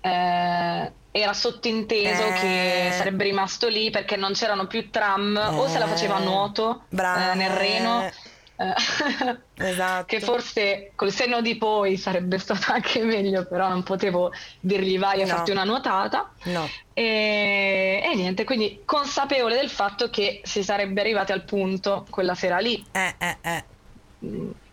eh, 0.00 0.92
era 1.12 1.32
sottinteso 1.34 2.26
eh. 2.26 2.32
che 2.32 2.88
sarebbe 2.92 3.24
rimasto 3.24 3.68
lì 3.68 3.90
perché 3.90 4.16
non 4.16 4.32
c'erano 4.32 4.66
più 4.66 4.90
tram, 4.90 5.36
eh. 5.36 5.54
o 5.56 5.68
se 5.68 5.78
la 5.78 5.86
faceva 5.86 6.16
a 6.16 6.20
nuoto 6.20 6.84
eh, 6.90 7.34
nel 7.34 7.50
Reno 7.50 8.04
eh, 8.04 8.12
esatto. 9.54 10.04
che 10.04 10.20
forse 10.20 10.92
col 10.94 11.10
senno 11.10 11.40
di 11.40 11.56
poi 11.56 11.96
sarebbe 11.96 12.38
stato 12.38 12.70
anche 12.72 13.02
meglio, 13.02 13.44
però 13.46 13.68
non 13.68 13.82
potevo 13.82 14.32
dirgli 14.60 14.98
vai 14.98 15.22
a 15.22 15.26
no. 15.26 15.34
farti 15.34 15.50
una 15.50 15.64
nuotata. 15.64 16.32
No. 16.44 16.68
E, 16.92 18.02
e, 18.04 18.14
niente, 18.14 18.44
quindi 18.44 18.82
consapevole 18.84 19.56
del 19.56 19.70
fatto 19.70 20.10
che 20.10 20.40
si 20.44 20.62
sarebbe 20.62 21.00
arrivati 21.00 21.32
al 21.32 21.44
punto 21.44 22.06
quella 22.10 22.34
sera 22.34 22.58
lì. 22.58 22.84
Eh, 22.92 23.14
eh, 23.18 23.36
eh. 23.40 23.64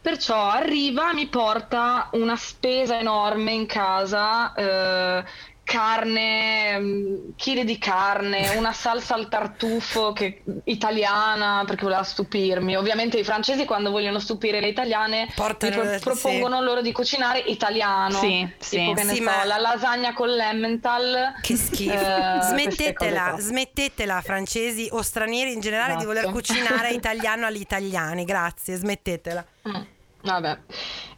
Perciò 0.02 0.48
arriva, 0.48 1.14
mi 1.14 1.28
porta 1.28 2.10
una 2.14 2.36
spesa 2.36 2.98
enorme 2.98 3.52
in 3.52 3.66
casa, 3.66 4.54
eh, 4.54 5.24
carne, 5.70 6.80
mm, 6.80 7.16
chili 7.36 7.64
di 7.64 7.78
carne, 7.78 8.50
una 8.58 8.74
salsa 8.74 9.14
al 9.14 9.28
tartufo 9.30 10.14
che, 10.14 10.42
italiana 10.64 11.64
perché 11.68 11.84
voleva 11.84 12.02
stupirmi. 12.02 12.76
Ovviamente 12.76 13.20
i 13.20 13.24
francesi 13.24 13.66
quando 13.66 13.92
vogliono 13.92 14.18
stupire 14.18 14.60
le 14.62 14.68
italiane 14.70 15.32
Portano, 15.36 15.82
pro- 15.82 16.00
propongono 16.00 16.58
sì. 16.58 16.64
loro 16.64 16.82
di 16.82 16.92
cucinare 16.92 17.40
italiano. 17.40 18.18
Sì, 18.18 18.48
sì. 18.58 18.78
Tipo 18.78 18.94
che 18.94 19.04
ne 19.04 19.14
Sì, 19.14 19.18
so, 19.18 19.24
ma- 19.26 19.46
la 19.46 19.58
lasagna 19.58 20.14
con 20.14 20.30
l'emmental. 20.30 21.34
Che 21.40 21.56
schifo. 21.56 21.94
eh, 21.94 22.40
smettetela, 22.42 23.36
smettetela, 23.38 24.22
francesi 24.22 24.88
o 24.92 25.04
stranieri 25.04 25.54
in 25.54 25.60
generale, 25.60 25.98
di 25.98 26.06
voler 26.06 26.24
Esatto. 26.24 26.36
cucinare 26.36 26.90
italiano 26.98 27.46
agli 27.46 27.60
italiani. 27.62 28.24
Grazie, 28.24 28.76
smettetela. 28.76 29.46
Mm, 29.68 29.82
Vabbè. 30.22 30.58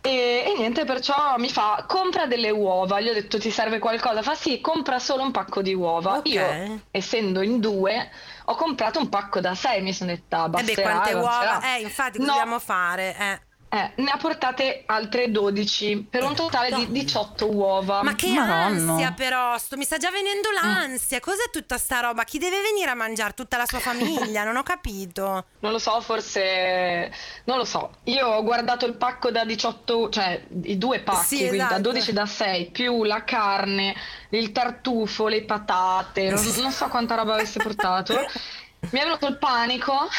E, 0.01 0.43
e 0.47 0.53
niente, 0.57 0.83
perciò 0.85 1.35
mi 1.37 1.49
fa 1.49 1.85
compra 1.87 2.25
delle 2.25 2.49
uova. 2.49 2.99
Gli 3.01 3.09
ho 3.09 3.13
detto 3.13 3.39
ti 3.39 3.51
serve 3.51 3.79
qualcosa? 3.79 4.21
Fa 4.21 4.35
sì, 4.35 4.61
compra 4.61 4.99
solo 4.99 5.23
un 5.23 5.31
pacco 5.31 5.61
di 5.61 5.73
uova. 5.73 6.17
Ok. 6.17 6.25
Io, 6.27 6.81
essendo 6.91 7.41
in 7.41 7.59
due, 7.59 8.09
ho 8.45 8.55
comprato 8.55 8.99
un 8.99 9.09
pacco 9.09 9.39
da 9.39 9.55
sei. 9.55 9.81
Mi 9.81 9.93
sono 9.93 10.11
detta, 10.11 10.45
Eh 10.45 10.49
beh, 10.49 10.61
basterà. 10.63 10.81
quante 10.91 11.13
uova? 11.13 11.31
sarà." 11.31 11.75
Eh, 11.75 11.81
infatti, 11.81 12.19
No, 12.19 12.25
dobbiamo 12.25 12.59
fare? 12.59 13.15
Eh. 13.17 13.41
Eh, 13.73 13.91
ne 13.95 14.11
ha 14.11 14.17
portate 14.17 14.83
altre 14.85 15.31
12 15.31 16.07
per 16.09 16.23
un 16.23 16.35
totale 16.35 16.75
di 16.75 16.91
18 16.91 17.49
uova. 17.49 18.03
Ma 18.03 18.15
che 18.15 18.27
Madonna. 18.27 18.63
ansia 18.65 19.11
però, 19.13 19.57
sto, 19.57 19.77
mi 19.77 19.85
sta 19.85 19.95
già 19.95 20.11
venendo 20.11 20.49
l'ansia. 20.51 21.21
Cos'è 21.21 21.49
tutta 21.49 21.77
sta 21.77 22.01
roba? 22.01 22.25
Chi 22.25 22.37
deve 22.37 22.59
venire 22.61 22.89
a 22.89 22.95
mangiare? 22.95 23.33
Tutta 23.33 23.55
la 23.55 23.65
sua 23.65 23.79
famiglia? 23.81 24.43
Non 24.43 24.57
ho 24.57 24.63
capito. 24.63 25.45
Non 25.59 25.71
lo 25.71 25.79
so, 25.79 26.01
forse 26.01 27.13
non 27.45 27.55
lo 27.57 27.63
so. 27.63 27.91
Io 28.03 28.27
ho 28.27 28.43
guardato 28.43 28.85
il 28.85 28.95
pacco 28.95 29.31
da 29.31 29.45
18, 29.45 30.09
cioè 30.09 30.43
i 30.63 30.77
due 30.77 30.99
pacchi, 30.99 31.25
Sì, 31.25 31.37
quindi 31.37 31.57
da 31.57 31.65
esatto. 31.67 31.81
12 31.81 32.09
e 32.09 32.13
da 32.13 32.25
6, 32.25 32.71
più 32.71 33.03
la 33.05 33.23
carne, 33.23 33.95
il 34.31 34.51
tartufo, 34.51 35.29
le 35.29 35.43
patate, 35.43 36.29
non, 36.29 36.43
non 36.57 36.71
so 36.73 36.87
quanta 36.89 37.15
roba 37.15 37.35
avesse 37.35 37.59
portato. 37.59 38.15
Mi 38.89 38.99
è 38.99 39.03
venuto 39.03 39.27
il 39.27 39.37
panico 39.37 40.09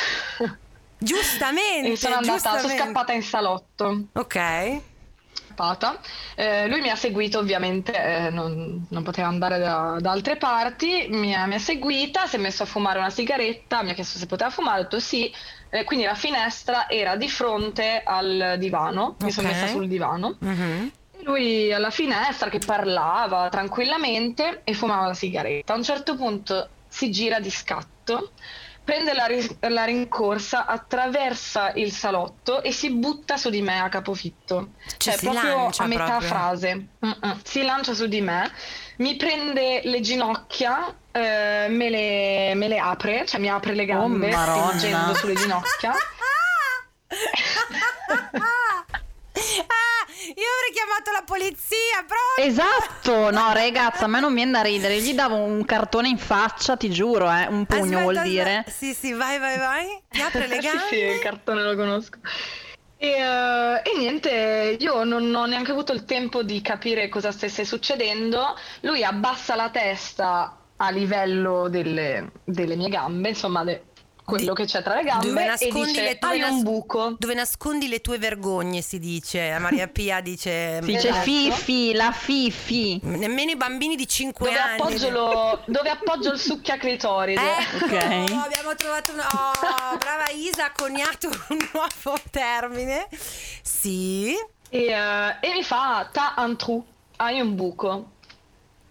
Giustamente. 1.02 1.92
e 1.92 1.96
sono 1.96 2.16
andata, 2.16 2.38
sono 2.38 2.52
giustamente. 2.54 2.82
scappata 2.84 3.12
in 3.12 3.22
salotto. 3.22 4.04
Ok. 4.12 4.80
scappata. 5.52 6.00
Eh, 6.34 6.66
lui 6.68 6.80
mi 6.80 6.88
ha 6.90 6.96
seguito 6.96 7.38
ovviamente, 7.38 7.92
eh, 7.92 8.30
non, 8.30 8.86
non 8.88 9.02
poteva 9.02 9.28
andare 9.28 9.58
da, 9.58 9.96
da 10.00 10.10
altre 10.10 10.36
parti, 10.36 11.06
mi 11.10 11.34
ha, 11.34 11.46
mi 11.46 11.54
ha 11.54 11.58
seguita, 11.58 12.26
si 12.26 12.36
è 12.36 12.38
messo 12.38 12.62
a 12.62 12.66
fumare 12.66 12.98
una 12.98 13.10
sigaretta, 13.10 13.82
mi 13.82 13.90
ha 13.90 13.94
chiesto 13.94 14.18
se 14.18 14.26
poteva 14.26 14.50
fumare, 14.50 14.80
ho 14.80 14.82
detto 14.84 15.00
sì, 15.00 15.32
Eh, 15.74 15.84
quindi 15.84 16.04
la 16.04 16.14
finestra 16.14 16.86
era 16.86 17.16
di 17.16 17.30
fronte 17.30 18.02
al 18.04 18.56
divano, 18.58 19.16
mi 19.20 19.30
sono 19.30 19.48
messa 19.48 19.66
sul 19.68 19.88
divano. 19.88 20.36
Mhm. 20.38 20.92
E 21.18 21.22
Lui 21.24 21.72
alla 21.72 21.88
finestra 21.88 22.50
che 22.50 22.58
parlava 22.58 23.48
tranquillamente 23.48 24.60
e 24.64 24.74
fumava 24.74 25.06
la 25.06 25.14
sigaretta. 25.14 25.72
A 25.72 25.76
un 25.76 25.82
certo 25.82 26.14
punto 26.14 26.68
si 26.88 27.10
gira 27.10 27.40
di 27.40 27.48
scatto, 27.50 28.32
prende 28.84 29.12
la, 29.14 29.26
ri- 29.26 29.58
la 29.60 29.84
rincorsa, 29.84 30.66
attraversa 30.66 31.72
il 31.74 31.92
salotto 31.92 32.62
e 32.62 32.72
si 32.72 32.90
butta 32.90 33.36
su 33.36 33.48
di 33.50 33.62
me 33.62 33.78
a 33.80 33.88
capofitto. 33.88 34.70
Cioè, 34.96 35.14
Cioè, 35.16 35.30
proprio 35.30 35.70
a 35.76 35.86
metà 35.86 36.04
proprio. 36.04 36.28
frase. 36.28 36.86
Mm-mm. 37.04 37.40
Si 37.44 37.62
lancia 37.62 37.94
su 37.94 38.06
di 38.06 38.20
me, 38.20 38.50
mi 38.98 39.16
prende 39.16 39.80
le 39.84 40.00
ginocchia, 40.00 40.94
eh, 41.12 41.66
me, 41.68 41.90
le, 41.90 42.54
me 42.54 42.68
le 42.68 42.78
apre, 42.78 43.24
cioè 43.26 43.40
mi 43.40 43.48
apre 43.48 43.74
le 43.74 43.84
gambe, 43.84 44.30
Madonna. 44.30 44.68
spingendo 44.78 45.14
sulle 45.14 45.34
ginocchia. 45.34 45.92
Ah, 49.34 50.04
io 50.26 50.32
avrei 50.34 50.72
chiamato 50.72 51.10
la 51.10 51.22
polizia, 51.24 52.04
però. 52.06 52.46
Esatto, 52.48 53.30
no 53.30 53.52
ragazza, 53.52 54.04
a 54.04 54.08
me 54.08 54.20
non 54.20 54.34
viene 54.34 54.52
da 54.52 54.62
ridere, 54.62 55.00
gli 55.00 55.14
davo 55.14 55.36
un 55.36 55.64
cartone 55.64 56.08
in 56.08 56.18
faccia, 56.18 56.76
ti 56.76 56.90
giuro, 56.90 57.30
eh, 57.30 57.46
un 57.46 57.64
pugno 57.66 57.82
Aspetta, 57.82 58.00
vuol 58.00 58.14
aspetta. 58.16 58.28
dire. 58.28 58.64
Sì, 58.68 58.94
sì, 58.94 59.12
vai, 59.12 59.38
vai, 59.38 59.58
vai. 59.58 60.02
Ti 60.10 60.20
apre 60.20 60.46
le 60.46 60.54
Sì, 60.56 60.60
gambe. 60.66 60.86
sì, 60.88 60.96
il 60.96 61.18
cartone 61.18 61.62
lo 61.62 61.74
conosco. 61.76 62.18
E, 62.96 63.08
eh, 63.08 63.82
e 63.84 63.98
niente, 63.98 64.76
io 64.78 65.04
non 65.04 65.34
ho 65.34 65.46
neanche 65.46 65.72
avuto 65.72 65.92
il 65.92 66.04
tempo 66.04 66.42
di 66.42 66.60
capire 66.60 67.08
cosa 67.08 67.32
stesse 67.32 67.64
succedendo. 67.64 68.54
Lui 68.82 69.02
abbassa 69.02 69.54
la 69.56 69.70
testa 69.70 70.56
a 70.76 70.90
livello 70.90 71.68
delle, 71.68 72.32
delle 72.44 72.76
mie 72.76 72.88
gambe, 72.88 73.30
insomma, 73.30 73.64
de- 73.64 73.91
quello 74.24 74.52
che 74.52 74.64
c'è 74.66 74.82
tra 74.82 74.94
le 74.94 75.02
dove 75.02 75.20
gambe, 75.24 75.42
e 75.42 75.46
nascondi 75.46 75.86
dice: 75.90 76.02
le 76.02 76.18
tue 76.18 76.38
nas- 76.38 76.50
un 76.50 76.62
buco. 76.62 77.16
Dove 77.18 77.34
nascondi 77.34 77.88
le 77.88 78.00
tue 78.00 78.18
vergogne, 78.18 78.80
si 78.80 78.98
dice. 78.98 79.50
A 79.50 79.58
Maria 79.58 79.88
Pia 79.88 80.20
dice. 80.20 80.78
Si 80.80 80.86
dice 80.92 81.08
Esatto. 81.08 81.22
Fifi, 81.24 81.92
la 81.94 82.12
Fifi. 82.12 83.00
Nemmeno 83.02 83.50
i 83.50 83.56
bambini 83.56 83.96
di 83.96 84.06
5 84.06 84.46
Dove 84.46 84.58
anni. 84.58 84.80
appoggio, 84.80 85.10
lo- 85.10 85.62
dove 85.66 85.88
appoggio 85.90 86.32
il 86.32 86.38
succhiaclitoride. 86.38 87.40
Ecco, 87.40 87.84
Ok. 87.84 87.92
abbiamo 88.02 88.74
trovato 88.76 89.12
una... 89.12 89.26
Oh, 89.26 89.96
brava 89.98 90.28
Isa, 90.34 90.66
ha 90.66 90.72
coniato 90.72 91.28
un 91.48 91.68
nuovo 91.72 92.18
termine. 92.30 93.08
Sì. 93.62 94.34
E, 94.68 94.84
eh, 94.86 95.36
e 95.40 95.52
mi 95.52 95.62
fa: 95.62 96.08
Ta 96.12 96.34
un 96.38 96.56
trou, 96.56 96.84
hai 97.16 97.40
un 97.40 97.54
buco. 97.54 98.10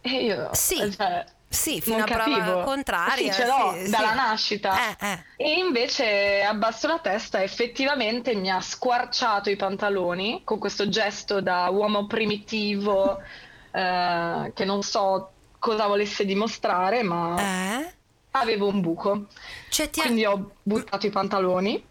E 0.02 0.24
io, 0.26 0.50
Sì. 0.54 0.78
cioè, 0.96 1.26
Sì, 1.52 1.82
fino 1.82 1.98
non 1.98 2.08
a 2.10 2.12
prova 2.14 2.38
capivo. 2.38 2.64
contraria. 2.64 3.34
Sì, 3.34 3.42
ce 3.42 3.46
l'ho 3.46 3.76
sì, 3.84 3.90
dalla 3.90 4.10
sì. 4.12 4.16
nascita. 4.16 4.78
Eh, 4.98 5.06
eh. 5.06 5.24
E 5.36 5.60
invece 5.60 6.44
abbasso 6.44 6.88
la 6.88 7.00
testa 7.00 7.44
effettivamente 7.44 8.34
mi 8.36 8.50
ha 8.50 8.62
squarciato 8.62 9.50
i 9.50 9.58
pantaloni 9.58 10.44
con 10.46 10.60
questo 10.60 10.88
gesto 10.88 11.42
da 11.42 11.68
uomo 11.70 12.08
primitivo 12.08 13.20
eh, 13.72 14.52
che 14.56 14.64
non 14.66 14.82
so 14.82 15.32
cosa 15.60 15.88
volesse 15.88 16.24
dimostrare, 16.24 17.04
ma 17.04 17.36
Eh? 17.80 17.94
avevo 18.32 18.68
un 18.68 18.80
buco. 18.80 19.26
Cioè 19.70 19.90
ti 19.90 20.00
ha... 20.00 20.04
Quindi 20.04 20.26
ho 20.26 20.52
buttato 20.64 21.06
i 21.06 21.10
pantaloni. 21.10 21.86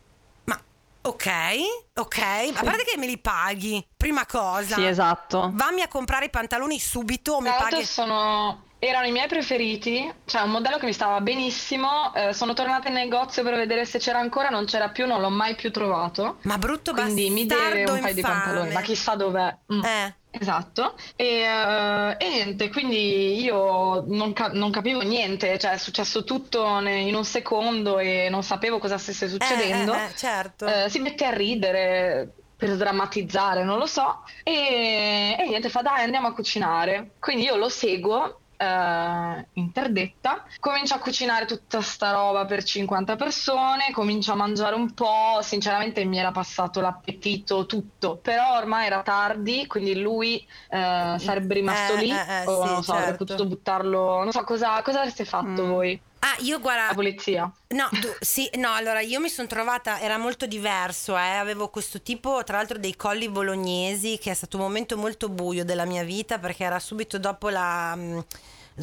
Ma 0.45 0.59
ok, 1.03 1.27
ok. 1.97 2.19
A 2.55 2.63
parte 2.65 2.85
che 2.85 2.97
me 2.97 3.07
li 3.07 3.19
paghi, 3.19 3.87
prima 3.95 4.25
cosa. 4.25 4.75
Sì, 4.77 4.87
esatto. 4.87 5.51
Vammi 5.53 5.83
a 5.83 5.89
comprare 5.89 6.25
i 6.25 6.31
pantaloni 6.31 6.81
subito 6.81 7.35
o 7.35 7.41
mi 7.43 7.51
paghi... 7.51 7.85
sono... 7.85 8.65
erano 8.81 9.07
i 9.07 9.13
miei 9.13 9.29
preferiti, 9.29 10.11
cioè 10.25 10.43
un 10.43 10.51
modello 10.51 10.79
che 10.79 10.87
mi 10.87 10.93
stava 10.93 11.21
benissimo. 11.21 12.13
eh, 12.15 12.33
sono 12.33 12.55
tornata 12.55 12.89
in 12.89 12.95
negozio 12.95 13.43
per 13.45 13.55
vedere 13.55 13.85
se 13.85 13.99
c'era 13.99 14.19
ancora, 14.19 14.49
non 14.49 14.65
c'era 14.65 14.89
più, 14.89 15.07
non 15.07 15.21
l'ho 15.21 15.29
mai 15.31 15.55
più 15.55 15.71
trovato. 15.71 16.39
Ma 16.43 16.57
brutto 16.59 16.93
Quindi 16.93 17.31
mi 17.31 17.47
deve 17.47 17.85
un 17.85 18.01
paio 18.01 18.15
di 18.15 18.21
infame. 18.21 18.43
pantaloni, 18.43 18.73
ma 18.73 18.81
chissà 18.81 19.15
dov'è. 19.15 19.57
Mm. 19.73 19.85
Eh. 19.85 20.15
Esatto, 20.33 20.95
e, 21.17 21.41
eh, 21.41 22.15
e 22.19 22.29
niente, 22.29 22.71
quindi 22.71 23.43
io 23.43 24.05
non, 24.07 24.33
ca- 24.33 24.51
non 24.53 24.71
capivo 24.71 25.01
niente, 25.03 25.59
cioè 25.59 25.73
è 25.73 25.77
successo 25.77 26.23
tutto 26.23 26.79
ne- 26.79 27.01
in 27.01 27.17
un 27.17 27.25
secondo 27.25 27.99
e 27.99 28.29
non 28.31 28.45
sapevo 28.45 28.79
cosa 28.79 28.97
stesse 28.97 29.29
succedendo. 29.29 29.93
Eh, 29.93 29.99
eh, 29.99 30.05
eh, 30.07 30.15
certo. 30.15 30.67
Eh, 30.67 30.89
si 30.89 31.01
mette 31.01 31.25
a 31.27 31.31
ridere 31.31 32.33
per 32.57 32.71
sdrammatizzare, 32.71 33.65
non 33.65 33.79
lo 33.79 33.87
so, 33.87 34.23
e, 34.45 35.37
e 35.37 35.47
niente, 35.49 35.69
fa 35.69 35.83
dai 35.83 36.05
andiamo 36.05 36.29
a 36.29 36.33
cucinare. 36.33 37.11
Quindi 37.19 37.45
io 37.45 37.57
lo 37.57 37.69
seguo. 37.69 38.41
Eh, 38.61 39.49
interdetta, 39.55 40.45
comincia 40.59 40.97
a 40.97 40.99
cucinare 41.01 41.47
tutta 41.47 41.81
sta 41.81 42.13
roba 42.13 42.45
per 42.45 42.63
50 42.63 43.17
persone, 43.17 43.91
comincia 43.93 44.33
a 44.33 44.37
mangiare 44.37 44.75
un 44.75 44.93
po', 44.93 45.41
sinceramente 45.43 46.05
mi 46.05 46.19
era 46.19 46.31
passato 46.31 46.81
l'appetito 46.81 47.65
tutto, 47.67 48.19
però 48.21 48.57
ormai 48.59 48.87
era 48.87 49.03
tardi, 49.03 49.67
quindi 49.67 49.99
lui 50.01 50.47
eh, 50.69 51.17
sarebbe 51.19 51.55
rimasto 51.55 51.95
Eh, 51.95 51.97
lì 51.97 52.11
eh, 52.11 52.43
eh, 52.43 52.47
o 52.47 52.53
sì, 52.61 52.69
non 52.69 52.83
so, 52.83 52.93
avrebbe 52.93 53.17
certo. 53.17 53.25
potuto 53.25 53.47
buttarlo, 53.47 54.23
non 54.23 54.33
so 54.33 54.45
cosa, 54.45 54.81
cosa 54.83 55.01
avreste 55.01 55.25
fatto 55.25 55.65
Mm. 55.65 55.69
voi, 55.69 56.05
Ah, 56.23 56.37
io 56.41 56.61
guarda... 56.61 56.89
la 56.89 56.95
polizia? 56.95 57.51
No, 57.69 57.89
tu- 57.99 58.15
sì, 58.21 58.49
no, 58.57 58.73
allora 58.75 59.01
io 59.01 59.21
mi 59.21 59.29
sono 59.31 59.49
trovata, 59.49 60.01
era 60.01 60.19
molto 60.19 60.47
diverso, 60.47 61.17
eh, 61.17 61.21
avevo 61.21 61.69
questo 61.69 62.03
tipo, 62.03 62.43
tra 62.45 62.59
l'altro 62.59 62.79
dei 62.79 62.95
colli 62.95 63.29
bolognesi, 63.31 64.19
che 64.19 64.31
è 64.31 64.35
stato 64.35 64.57
un 64.59 64.65
momento 64.65 64.97
molto 64.99 65.29
buio 65.31 65.65
della 65.65 65.87
mia 65.87 66.03
vita 66.05 66.39
perché 66.39 66.65
era 66.65 66.79
subito 66.79 67.19
dopo 67.19 67.49
la... 67.49 67.95
mh, 67.95 68.25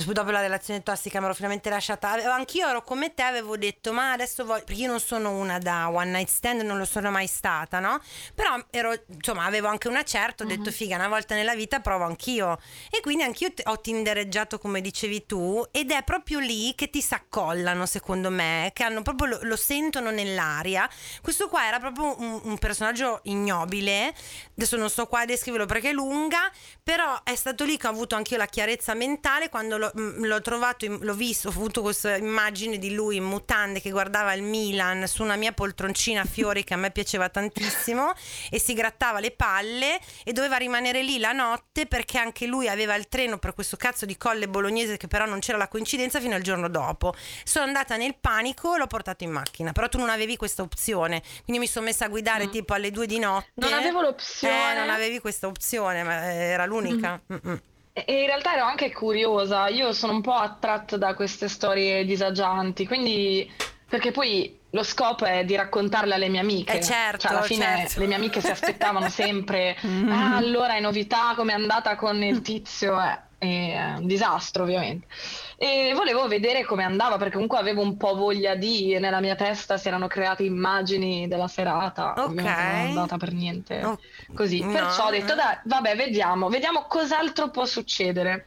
Dopo 0.05 0.29
la 0.29 0.41
relazione 0.41 0.83
tossica 0.83 1.19
mi 1.19 1.25
ero 1.25 1.33
finalmente 1.33 1.69
lasciata. 1.69 2.11
Avevo- 2.11 2.29
Anch'io 2.29 2.67
ero 2.67 2.83
come 2.83 3.13
te, 3.15 3.23
avevo 3.23 3.57
detto, 3.57 3.93
ma 3.93 4.11
adesso 4.11 4.45
voglio. 4.45 4.63
Perché 4.63 4.81
io 4.81 4.87
non 4.87 4.99
sono 4.99 5.31
una 5.31 5.57
da 5.57 5.89
one 5.89 6.11
night 6.11 6.27
stand, 6.29 6.61
non 6.61 6.77
lo 6.77 6.85
sono 6.85 7.09
mai 7.09 7.25
stata, 7.25 7.79
no? 7.79 7.99
Però 8.35 8.55
ero, 8.69 8.93
insomma, 9.07 9.45
avevo 9.45 9.67
anche 9.67 9.87
una 9.87 10.03
certa, 10.03 10.43
ho 10.43 10.47
detto, 10.47 10.71
figa, 10.71 10.95
una 10.95 11.07
volta 11.07 11.33
nella 11.33 11.55
vita 11.55 11.79
provo 11.79 12.03
anch'io. 12.03 12.59
E 12.91 13.01
quindi 13.01 13.23
anch'io 13.23 13.51
t- 13.51 13.63
ho 13.65 13.81
tindereggiato, 13.81 14.59
come 14.59 14.81
dicevi 14.81 15.25
tu, 15.25 15.65
ed 15.71 15.91
è 15.91 16.03
proprio 16.03 16.39
lì 16.39 16.75
che 16.75 16.89
ti 16.89 17.01
s'accollano, 17.01 17.85
secondo 17.87 18.29
me, 18.29 18.69
che 18.73 18.83
hanno 18.83 19.01
proprio 19.01 19.27
lo, 19.29 19.39
lo 19.41 19.55
sentono 19.55 20.11
nell'aria. 20.11 20.87
Questo 21.21 21.47
qua 21.49 21.65
era 21.65 21.79
proprio 21.79 22.15
un, 22.19 22.39
un 22.43 22.57
personaggio 22.59 23.21
ignobile. 23.23 24.13
Adesso 24.55 24.77
non 24.77 24.89
sto 24.89 25.07
qua 25.07 25.21
a 25.21 25.25
descriverlo 25.25 25.65
perché 25.65 25.89
è 25.89 25.93
lunga, 25.93 26.51
però 26.83 27.19
è 27.23 27.35
stato 27.35 27.63
lì 27.63 27.77
che 27.77 27.87
ho 27.87 27.91
avuto 27.91 28.15
anche 28.15 28.33
io 28.33 28.39
la 28.39 28.45
chiarezza 28.45 28.93
mentale 28.93 29.49
quando 29.49 29.77
l'ho 29.77 29.86
l'ho, 29.93 30.01
mm, 30.01 30.25
l'ho 30.25 30.41
trovato, 30.41 30.85
l'ho 30.99 31.13
visto, 31.13 31.47
ho 31.47 31.51
avuto 31.51 31.81
questa 31.81 32.15
immagine 32.15 32.77
di 32.77 32.93
lui 32.93 33.17
in 33.17 33.23
mutande 33.23 33.81
che 33.81 33.91
guardava 33.91 34.33
il 34.33 34.43
Milan 34.43 35.07
su 35.07 35.23
una 35.23 35.35
mia 35.35 35.51
poltroncina 35.51 36.21
a 36.21 36.25
fiori 36.25 36.63
che 36.63 36.73
a 36.73 36.77
me 36.77 36.91
piaceva 36.91 37.29
tantissimo 37.29 38.13
e 38.49 38.59
si 38.59 38.73
grattava 38.73 39.19
le 39.19 39.31
palle 39.31 39.99
e 40.23 40.33
doveva 40.33 40.57
rimanere 40.57 41.03
lì 41.03 41.19
la 41.19 41.31
notte 41.31 41.85
perché 41.85 42.17
anche 42.17 42.45
lui 42.45 42.67
aveva 42.67 42.95
il 42.95 43.07
treno 43.07 43.37
per 43.37 43.53
questo 43.53 43.77
cazzo 43.77 44.05
di 44.05 44.17
colle 44.17 44.47
bolognese 44.47 44.97
che 44.97 45.07
però 45.07 45.25
non 45.25 45.39
c'era 45.39 45.57
la 45.57 45.67
coincidenza 45.67 46.19
fino 46.19 46.35
al 46.35 46.41
giorno 46.41 46.69
dopo. 46.69 47.13
Sono 47.43 47.65
andata 47.65 47.95
nel 47.95 48.15
panico 48.19 48.75
e 48.75 48.77
l'ho 48.77 48.87
portato 48.87 49.23
in 49.23 49.31
macchina, 49.31 49.71
però 49.71 49.87
tu 49.89 49.97
non 49.97 50.09
avevi 50.09 50.35
questa 50.37 50.61
opzione, 50.61 51.21
quindi 51.43 51.61
mi 51.61 51.67
sono 51.67 51.85
messa 51.85 52.05
a 52.05 52.09
guidare 52.09 52.47
mm. 52.47 52.51
tipo 52.51 52.73
alle 52.73 52.91
due 52.91 53.05
di 53.05 53.19
notte. 53.19 53.51
Non 53.55 53.73
avevo 53.73 54.01
l'opzione. 54.01 54.71
Eh, 54.71 54.79
non 54.79 54.89
avevi 54.89 55.19
questa 55.19 55.47
opzione, 55.47 56.03
ma 56.03 56.33
era 56.33 56.65
l'unica. 56.65 57.21
Mm. 57.31 57.55
E 58.05 58.21
in 58.21 58.27
realtà 58.27 58.53
ero 58.53 58.65
anche 58.65 58.91
curiosa, 58.91 59.69
io 59.69 59.91
sono 59.91 60.13
un 60.13 60.21
po' 60.21 60.33
attratta 60.33 60.97
da 60.97 61.15
queste 61.15 61.47
storie 61.47 62.05
disagianti, 62.05 62.85
quindi 62.85 63.49
perché 63.89 64.11
poi 64.11 64.59
lo 64.71 64.83
scopo 64.83 65.25
è 65.25 65.43
di 65.43 65.55
raccontarle 65.55 66.13
alle 66.13 66.29
mie 66.29 66.41
amiche. 66.41 66.77
Eh 66.77 66.83
certo, 66.83 67.27
cioè, 67.27 67.31
alla 67.31 67.41
fine 67.41 67.65
certo. 67.65 67.99
le 67.99 68.05
mie 68.05 68.15
amiche 68.17 68.41
si 68.41 68.51
aspettavano 68.51 69.09
sempre, 69.09 69.75
ah, 70.09 70.35
allora 70.35 70.75
è 70.75 70.79
novità, 70.79 71.33
come 71.35 71.53
è 71.53 71.55
andata 71.55 71.95
con 71.95 72.21
il 72.21 72.41
tizio? 72.41 72.99
Eh, 73.01 73.19
è 73.39 73.93
un 73.97 74.05
disastro 74.05 74.63
ovviamente. 74.63 75.07
E 75.59 75.91
volevo 75.95 76.27
vedere 76.27 76.63
come 76.63 76.83
andava 76.83 77.17
perché 77.17 77.33
comunque 77.33 77.57
avevo 77.57 77.81
un 77.81 77.97
po' 77.97 78.15
voglia 78.15 78.53
di, 78.55 78.95
nella 78.99 79.19
mia 79.19 79.33
testa 79.33 79.77
si 79.77 79.87
erano 79.87 80.05
create 80.05 80.43
immagini 80.43 81.27
della 81.27 81.47
serata, 81.47 82.13
Ok. 82.15 82.33
non 82.35 82.45
è 82.45 82.87
andata 82.89 83.17
per 83.17 83.33
niente 83.33 83.83
Oh, 83.83 83.97
così. 84.35 84.59
no. 84.59 84.71
Perciò 84.71 85.07
ho 85.07 85.09
detto, 85.09 85.33
dai, 85.33 85.57
vabbè, 85.63 85.95
vediamo, 85.95 86.49
vediamo 86.49 86.85
cos'altro 86.87 87.49
può 87.49 87.65
succedere. 87.65 88.45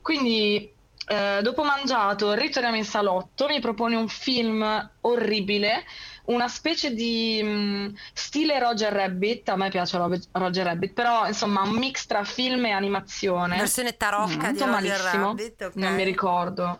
Quindi, 0.00 0.72
eh, 1.08 1.40
dopo 1.42 1.62
mangiato, 1.62 2.32
ritorniamo 2.32 2.76
in 2.76 2.84
salotto, 2.84 3.48
mi 3.48 3.60
propone 3.60 3.96
un 3.96 4.08
film 4.08 4.90
orribile, 5.02 5.84
una 6.26 6.48
specie 6.48 6.92
di 6.94 7.42
mh, 7.42 7.94
stile 8.12 8.58
Roger 8.58 8.92
Rabbit, 8.92 9.48
a 9.48 9.56
me 9.56 9.68
piace 9.70 9.96
Ro- 9.96 10.18
Roger 10.32 10.64
Rabbit, 10.66 10.92
però 10.92 11.26
insomma 11.26 11.62
un 11.62 11.70
mix 11.70 12.06
tra 12.06 12.24
film 12.24 12.64
e 12.66 12.70
animazione. 12.70 13.56
Versione 13.56 13.96
tarocca 13.96 14.50
di 14.50 14.58
Tutto 14.58 14.66
Roger 14.66 14.68
malissimo, 14.68 15.26
Rabbit, 15.26 15.62
ok. 15.62 15.74
non 15.74 15.94
mi 15.94 16.04
ricordo. 16.04 16.78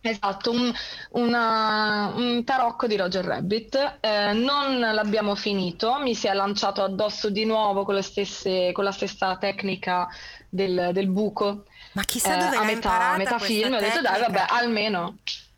Esatto, 0.00 0.52
un, 0.52 0.72
una- 1.10 2.12
un 2.14 2.44
tarocco 2.44 2.86
di 2.86 2.96
Roger 2.96 3.24
Rabbit. 3.24 3.98
Eh, 4.00 4.32
non 4.34 4.78
l'abbiamo 4.78 5.34
finito, 5.34 5.98
mi 5.98 6.14
si 6.14 6.28
è 6.28 6.32
lanciato 6.32 6.84
addosso 6.84 7.28
di 7.28 7.44
nuovo 7.44 7.84
con, 7.84 8.00
stesse- 8.02 8.70
con 8.72 8.84
la 8.84 8.92
stessa 8.92 9.36
tecnica 9.36 10.06
del, 10.48 10.90
del 10.92 11.08
buco. 11.08 11.64
Ma 11.92 12.02
chissà 12.02 12.36
eh, 12.36 12.38
dove 12.38 12.56
a 12.56 12.60
l'ha 12.60 12.66
metà, 12.66 13.10
a 13.12 13.16
metà 13.16 13.30
questa 13.36 13.46
film, 13.46 13.74
ho 13.74 13.78
detto 13.80 14.00
dai, 14.00 14.20
vabbè, 14.20 14.44
almeno. 14.48 15.16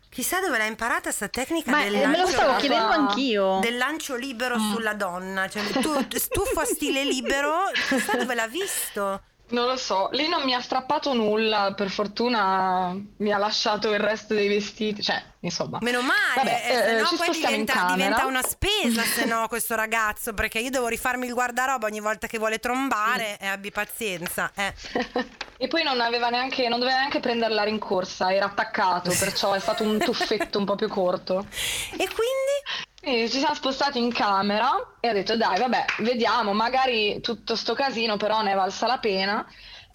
Chissà 0.09 0.39
dove 0.39 0.57
l'ha 0.57 0.65
imparata 0.65 1.11
sta 1.11 1.27
tecnica 1.27 1.69
Ma 1.71 1.83
del 1.83 1.93
eh, 1.95 1.97
me 2.07 2.17
lo 2.17 2.23
lancio, 2.23 2.31
stavo 2.31 2.57
chiedendo 2.57 2.87
anch'io. 2.91 3.59
del 3.59 3.77
lancio 3.77 4.15
libero 4.15 4.57
Mm. 4.57 4.71
sulla 4.73 4.93
donna. 4.95 5.47
Cioè, 5.47 5.63
tu 5.81 5.93
stufo 6.17 6.59
a 6.61 6.65
stile 6.65 7.03
libero, 7.03 7.65
chissà 7.87 8.17
dove 8.17 8.33
l'ha 8.33 8.47
visto. 8.47 9.21
Non 9.49 9.65
lo 9.65 9.77
so, 9.77 10.09
lì 10.11 10.27
non 10.27 10.43
mi 10.43 10.53
ha 10.53 10.61
strappato 10.61 11.13
nulla, 11.13 11.73
per 11.75 11.89
fortuna 11.89 12.95
mi 13.17 13.31
ha 13.31 13.37
lasciato 13.37 13.91
il 13.91 13.99
resto 13.99 14.35
dei 14.35 14.47
vestiti, 14.47 15.01
cioè, 15.01 15.23
insomma. 15.39 15.79
Meno 15.81 16.01
male, 16.01 16.35
Vabbè, 16.35 16.63
eh, 16.65 16.73
se 16.73 16.97
eh, 16.97 17.01
no 17.01 17.09
poi 17.17 17.29
diventa, 17.31 17.87
diventa 17.91 18.25
una 18.25 18.43
spesa 18.47 19.01
se 19.01 19.25
no 19.25 19.47
questo 19.47 19.75
ragazzo, 19.75 20.33
perché 20.33 20.59
io 20.59 20.69
devo 20.69 20.87
rifarmi 20.87 21.25
il 21.25 21.33
guardaroba 21.33 21.87
ogni 21.87 21.99
volta 21.99 22.27
che 22.27 22.37
vuole 22.37 22.59
trombare 22.59 23.37
e 23.39 23.47
abbi 23.47 23.71
pazienza. 23.71 24.51
Eh. 24.55 24.73
E 25.61 25.67
poi 25.67 25.83
non 25.83 25.99
aveva 25.99 26.29
neanche, 26.29 26.69
non 26.69 26.79
doveva 26.79 26.99
neanche 26.99 27.19
prendere 27.19 27.53
la 27.53 27.63
rincorsa, 27.63 28.33
era 28.33 28.45
attaccato, 28.45 29.13
perciò 29.19 29.51
è 29.51 29.59
stato 29.59 29.83
un 29.83 29.97
tuffetto 29.99 30.57
un 30.57 30.63
po' 30.63 30.75
più 30.75 30.87
corto. 30.87 31.45
E 31.91 32.07
quindi? 32.07 32.87
E 33.01 33.29
ci 33.29 33.39
siamo 33.39 33.55
spostati 33.55 33.97
in 33.97 34.11
camera 34.11 34.97
e 34.99 35.09
ho 35.09 35.13
detto 35.13 35.37
dai, 35.37 35.57
vabbè, 35.57 35.85
vediamo, 35.99 36.53
magari 36.53 37.21
tutto 37.21 37.55
sto 37.55 37.73
casino 37.73 38.17
però 38.17 38.41
ne 38.41 38.51
è 38.51 38.55
valsa 38.55 38.87
la 38.87 38.99
pena. 38.99 39.45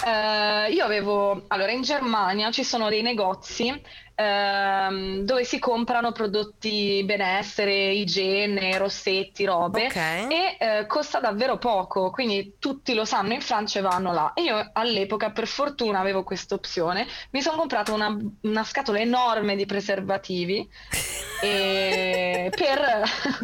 Eh, 0.05 0.73
io 0.73 0.85
avevo, 0.85 1.45
allora 1.49 1.71
in 1.71 1.83
Germania 1.83 2.51
ci 2.51 2.65
sono 2.65 2.89
dei 2.89 3.03
negozi 3.03 3.73
ehm, 4.15 5.21
dove 5.21 5.45
si 5.45 5.59
comprano 5.59 6.13
prodotti 6.13 7.03
benessere, 7.05 7.93
igiene, 7.93 8.77
rossetti, 8.79 9.45
robe 9.45 9.87
Ok. 9.87 9.97
e 9.97 10.57
eh, 10.59 10.87
costa 10.87 11.21
davvero 11.21 11.59
poco, 11.59 12.11
quindi 12.11 12.57
tutti 12.59 12.95
lo 12.95 13.05
sanno 13.05 13.33
in 13.33 13.41
Francia 13.41 13.79
e 13.79 13.83
vanno 13.83 14.13
là. 14.13 14.33
E 14.35 14.43
io 14.43 14.71
all'epoca 14.73 15.31
per 15.31 15.47
fortuna 15.47 16.01
avevo 16.01 16.23
questa 16.25 16.55
opzione, 16.55 17.07
mi 17.31 17.41
sono 17.41 17.57
comprata 17.57 17.93
una, 17.93 18.17
una 18.43 18.65
scatola 18.65 18.99
enorme 18.99 19.57
di 19.57 19.67
preservativi 19.67 20.69
e 21.41 22.51
per 22.55 23.03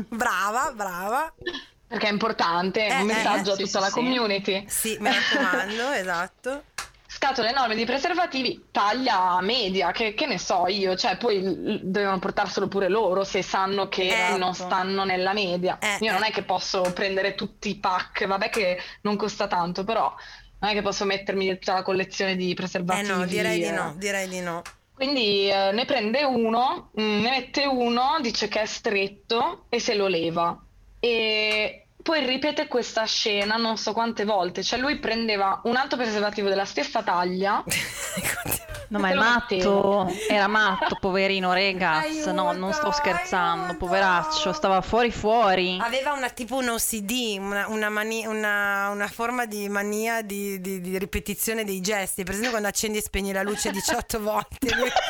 Brava, 0.08 0.72
brava. 0.74 1.32
Perché 1.90 2.06
è 2.08 2.10
importante, 2.12 2.86
è 2.86 2.98
Eh, 2.98 3.02
un 3.02 3.10
eh, 3.10 3.14
messaggio 3.14 3.50
eh, 3.50 3.54
a 3.54 3.56
tutta 3.56 3.78
sì, 3.78 3.78
la 3.80 3.90
sì. 3.90 3.92
community. 3.92 4.64
Sì, 4.68 4.96
mi 5.00 5.10
raccomando, 5.12 5.90
esatto. 5.90 6.64
Scatole 7.12 7.48
enormi 7.50 7.74
di 7.74 7.84
preservativi, 7.84 8.68
taglia 8.70 9.40
media, 9.40 9.90
che, 9.90 10.14
che 10.14 10.26
ne 10.26 10.38
so 10.38 10.68
io, 10.68 10.94
cioè 10.94 11.16
poi 11.16 11.80
devono 11.82 12.18
portarselo 12.20 12.68
pure 12.68 12.88
loro 12.88 13.24
se 13.24 13.42
sanno 13.42 13.88
che 13.88 14.34
Eh, 14.34 14.36
non 14.36 14.54
stanno 14.54 15.02
nella 15.04 15.32
media. 15.32 15.76
Eh, 15.80 15.98
io 16.00 16.12
non 16.12 16.22
eh. 16.22 16.28
è 16.28 16.30
che 16.30 16.44
posso 16.44 16.92
prendere 16.94 17.34
tutti 17.34 17.68
i 17.70 17.78
pack, 17.80 18.26
vabbè 18.26 18.48
che 18.50 18.78
non 19.02 19.16
costa 19.16 19.48
tanto, 19.48 19.82
però 19.84 20.14
non 20.60 20.70
è 20.70 20.74
che 20.74 20.82
posso 20.82 21.04
mettermi 21.04 21.48
tutta 21.58 21.74
la 21.74 21.82
collezione 21.82 22.36
di 22.36 22.54
Eh 22.54 22.54
preservativi. 22.54 23.08
no, 23.08 23.26
direi 23.26 23.58
di 23.58 23.64
eh. 23.64 23.70
no, 23.72 23.94
direi 23.96 24.28
di 24.28 24.40
no. 24.40 24.62
Quindi 24.94 25.48
eh, 25.50 25.72
ne 25.72 25.84
prende 25.86 26.22
uno, 26.24 26.90
mm, 27.00 27.20
ne 27.22 27.30
mette 27.30 27.64
uno, 27.66 28.18
dice 28.20 28.48
che 28.48 28.60
è 28.62 28.66
stretto 28.66 29.64
e 29.68 29.80
se 29.80 29.94
lo 29.94 30.06
leva. 30.06 30.56
E 31.00 31.84
poi 32.02 32.24
ripete 32.24 32.66
questa 32.66 33.04
scena 33.04 33.56
non 33.56 33.76
so 33.76 33.92
quante 33.92 34.24
volte. 34.24 34.62
Cioè 34.62 34.78
lui 34.78 34.98
prendeva 34.98 35.60
un 35.64 35.76
altro 35.76 35.96
preservativo 35.96 36.48
della 36.48 36.64
stessa 36.64 37.02
taglia. 37.02 37.62
No, 38.90 38.98
ma 38.98 39.10
è 39.10 39.14
matto, 39.14 40.12
era 40.28 40.48
matto, 40.48 40.96
poverino, 40.98 41.52
regaz. 41.52 42.26
No, 42.26 42.32
non 42.50 42.64
Aiuto, 42.64 42.72
sto 42.72 42.90
scherzando, 42.90 43.62
aiuto. 43.66 43.76
poveraccio, 43.86 44.52
stava 44.52 44.80
fuori 44.80 45.12
fuori. 45.12 45.78
Aveva 45.80 46.10
una 46.10 46.28
tipo 46.30 46.56
un 46.56 46.70
OCD, 46.70 47.36
una, 47.38 47.68
una, 47.68 47.88
mani- 47.88 48.26
una- 48.26 48.88
una 48.88 49.06
forma 49.06 49.46
di 49.46 49.68
mania 49.68 50.22
di, 50.22 50.60
di- 50.60 50.80
di 50.80 50.98
ripetizione 50.98 51.62
dei 51.62 51.80
gesti. 51.80 52.22
Per 52.24 52.30
esempio, 52.32 52.50
quando 52.50 52.66
accendi 52.66 52.98
e 52.98 53.02
spegni 53.02 53.30
la 53.32 53.42
luce 53.42 53.70
18 53.70 54.20
volte. 54.20 54.74
Lui... 54.74 54.88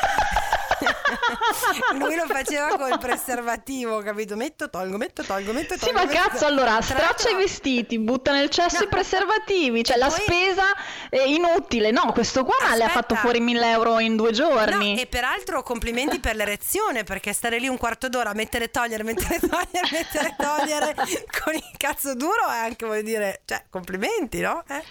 Lui 1.97 2.15
lo 2.15 2.25
faceva 2.25 2.75
col 2.77 2.97
preservativo, 2.99 3.99
capito? 4.01 4.35
Metto, 4.35 4.69
tolgo, 4.69 4.97
metto, 4.97 5.23
tolgo, 5.23 5.51
metto, 5.53 5.73
Sì, 5.75 5.79
tolgo. 5.85 5.99
ma 5.99 6.05
metto- 6.05 6.17
cazzo, 6.29 6.45
allora 6.45 6.71
Tra 6.79 6.81
straccia 6.81 7.29
i 7.29 7.35
vestiti, 7.35 7.99
butta 7.99 8.31
nel 8.31 8.49
cesso 8.49 8.77
No. 8.79 8.83
i 8.83 8.87
preservativi, 8.87 9.83
cioè 9.83 9.95
E 9.95 9.99
la 9.99 10.07
poi- 10.07 10.19
spesa 10.21 10.63
è 11.09 11.21
inutile. 11.21 11.91
No, 11.91 12.11
questo 12.11 12.43
qua 12.43 12.55
le 12.59 12.65
ha 12.65 12.71
Aspetta. 12.87 12.89
fatto 12.89 13.15
fuori 13.15 13.39
1000 13.39 13.69
euro 13.71 13.99
in 13.99 14.15
due 14.15 14.31
giorni. 14.31 14.95
No, 14.95 14.99
e 15.01 15.07
peraltro 15.07 15.63
complimenti 15.63 16.19
per 16.19 16.35
l'erezione, 16.35 17.03
perché 17.03 17.33
stare 17.33 17.59
lì 17.59 17.67
un 17.67 17.77
quarto 17.77 18.09
d'ora, 18.09 18.33
mettere 18.33 18.65
e 18.65 18.71
togliere, 18.71 19.03
mettere 19.03 19.39
togliere, 19.39 19.87
mettere 19.91 20.35
togliere 20.37 20.95
con 21.43 21.53
il 21.53 21.71
cazzo 21.77 22.15
duro 22.15 22.47
è 22.49 22.57
anche, 22.57 22.85
vuol 22.85 23.01
dire, 23.03 23.41
cioè, 23.45 23.63
complimenti, 23.69 24.39
no? 24.41 24.63
Eh? 24.67 24.83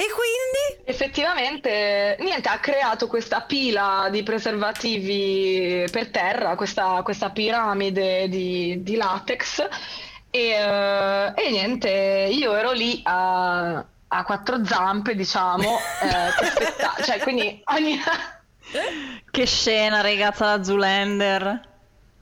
E 0.00 0.04
quindi? 0.04 0.82
Effettivamente, 0.90 2.16
niente, 2.20 2.48
ha 2.48 2.58
creato 2.58 3.06
questa 3.06 3.42
pila 3.42 4.08
di 4.10 4.22
preservativi 4.22 5.84
per 5.90 6.08
terra, 6.08 6.54
questa, 6.54 7.02
questa 7.02 7.28
piramide 7.28 8.26
di, 8.30 8.82
di 8.82 8.96
latex. 8.96 9.68
E, 10.30 10.38
eh, 10.40 11.32
e 11.36 11.50
niente, 11.50 12.28
io 12.32 12.54
ero 12.54 12.70
lì 12.70 13.02
a, 13.04 13.84
a 14.08 14.24
quattro 14.24 14.64
zampe, 14.64 15.14
diciamo, 15.14 15.68
eh, 16.02 16.38
che 16.38 16.44
aspetta- 16.46 16.94
cioè 17.04 17.18
quindi 17.18 17.60
ogni... 17.66 18.00
Che 19.30 19.46
scena, 19.46 20.00
ragazza, 20.00 20.46
la 20.46 20.64
Zulander. 20.64 21.68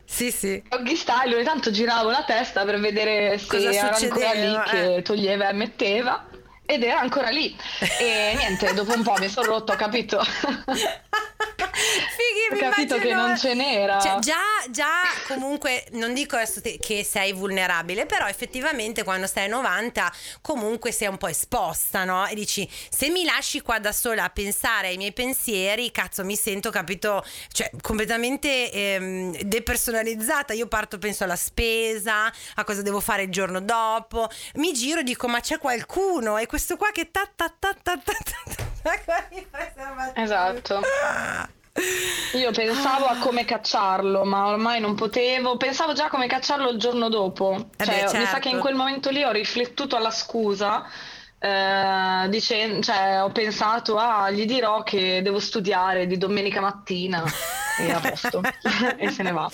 Sì, 0.04 0.32
sì. 0.32 0.60
Doggy 0.68 0.96
style, 0.96 1.32
ogni 1.32 1.44
tanto 1.44 1.70
giravo 1.70 2.10
la 2.10 2.24
testa 2.26 2.64
per 2.64 2.80
vedere 2.80 3.38
se 3.38 3.46
Cosa 3.46 3.70
era 3.70 3.94
ancora 3.94 4.32
lì 4.32 4.48
succedeva, 4.48 4.62
che 4.64 4.94
eh. 4.96 5.02
toglieva 5.02 5.48
e 5.48 5.52
metteva. 5.52 6.26
Ed 6.70 6.82
era 6.82 7.00
ancora 7.00 7.30
lì. 7.30 7.56
E 7.98 8.34
niente, 8.36 8.74
dopo 8.74 8.92
un 8.92 9.02
po' 9.02 9.14
mi 9.18 9.30
sono 9.30 9.46
rotto, 9.46 9.72
ho 9.72 9.76
capito. 9.76 10.20
Fighi, 11.88 12.64
Ho 12.64 12.68
capito 12.68 12.98
che 12.98 13.12
non 13.12 13.36
ce 13.36 13.54
n'era. 13.54 14.00
Cioè, 14.00 14.18
già, 14.18 14.36
già, 14.70 15.02
comunque, 15.26 15.86
non 15.92 16.14
dico 16.14 16.36
adesso 16.36 16.60
che 16.60 17.04
sei 17.04 17.32
vulnerabile, 17.32 18.06
però 18.06 18.26
effettivamente 18.26 19.04
quando 19.04 19.26
stai 19.26 19.46
a 19.46 19.48
90 19.48 20.12
comunque 20.40 20.92
sei 20.92 21.08
un 21.08 21.16
po' 21.16 21.28
esposta, 21.28 22.04
no? 22.04 22.26
E 22.26 22.34
dici, 22.34 22.68
se 22.90 23.08
mi 23.08 23.24
lasci 23.24 23.60
qua 23.60 23.78
da 23.78 23.92
sola 23.92 24.24
a 24.24 24.30
pensare 24.30 24.88
ai 24.88 24.96
miei 24.96 25.12
pensieri, 25.12 25.90
cazzo, 25.90 26.24
mi 26.24 26.36
sento, 26.36 26.70
capito, 26.70 27.24
cioè 27.52 27.70
completamente 27.80 28.70
ehm, 28.70 29.42
depersonalizzata. 29.42 30.52
Io 30.52 30.66
parto, 30.66 30.98
penso 30.98 31.24
alla 31.24 31.36
spesa, 31.36 32.32
a 32.54 32.64
cosa 32.64 32.82
devo 32.82 33.00
fare 33.00 33.22
il 33.22 33.30
giorno 33.30 33.60
dopo. 33.60 34.28
Mi 34.54 34.72
giro 34.72 35.00
e 35.00 35.04
dico, 35.04 35.28
ma 35.28 35.40
c'è 35.40 35.58
qualcuno? 35.58 36.38
E 36.38 36.46
questo 36.46 36.76
qua 36.76 36.90
che 36.92 37.10
ta 37.10 37.28
ta 37.34 37.52
ta 37.58 37.76
ta 37.82 37.96
ta 37.96 38.14
ta 38.14 38.66
ta 38.82 40.12
Esatto. 40.14 40.80
Io 42.34 42.50
pensavo 42.52 43.06
a 43.06 43.16
come 43.18 43.44
cacciarlo, 43.44 44.24
ma 44.24 44.48
ormai 44.48 44.80
non 44.80 44.94
potevo. 44.94 45.56
Pensavo 45.56 45.92
già 45.92 46.06
a 46.06 46.08
come 46.08 46.26
cacciarlo 46.26 46.70
il 46.70 46.78
giorno 46.78 47.08
dopo. 47.08 47.68
Eh 47.76 47.84
Cioè, 47.84 47.94
beh, 47.94 48.02
mi 48.02 48.08
sa 48.08 48.16
certo. 48.18 48.38
che 48.40 48.48
in 48.50 48.60
quel 48.60 48.74
momento 48.74 49.10
lì 49.10 49.22
ho 49.24 49.30
riflettuto 49.30 49.96
alla 49.96 50.10
scusa. 50.10 50.84
eh, 51.40 52.26
dicen- 52.30 52.82
cioè, 52.82 53.22
ho 53.22 53.30
pensato, 53.30 53.96
ah, 53.96 54.28
gli 54.30 54.44
dirò 54.44 54.82
che 54.82 55.22
devo 55.22 55.38
studiare 55.38 56.06
di 56.08 56.18
domenica 56.18 56.60
mattina 56.60 57.22
e 57.78 57.92
a 57.92 58.00
posto. 58.00 58.40
e 58.98 59.10
se 59.10 59.22
ne 59.22 59.30
va. 59.32 59.48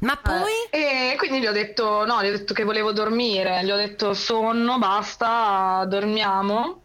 Ma 0.00 0.16
poi? 0.16 0.52
E 0.70 1.14
quindi 1.16 1.40
gli 1.40 1.46
ho 1.46 1.52
detto, 1.52 2.04
no, 2.04 2.22
gli 2.22 2.26
ho 2.28 2.32
detto 2.32 2.52
che 2.52 2.64
volevo 2.64 2.92
dormire, 2.92 3.64
gli 3.64 3.70
ho 3.70 3.76
detto 3.76 4.12
sonno, 4.12 4.78
basta, 4.78 5.84
dormiamo. 5.86 6.82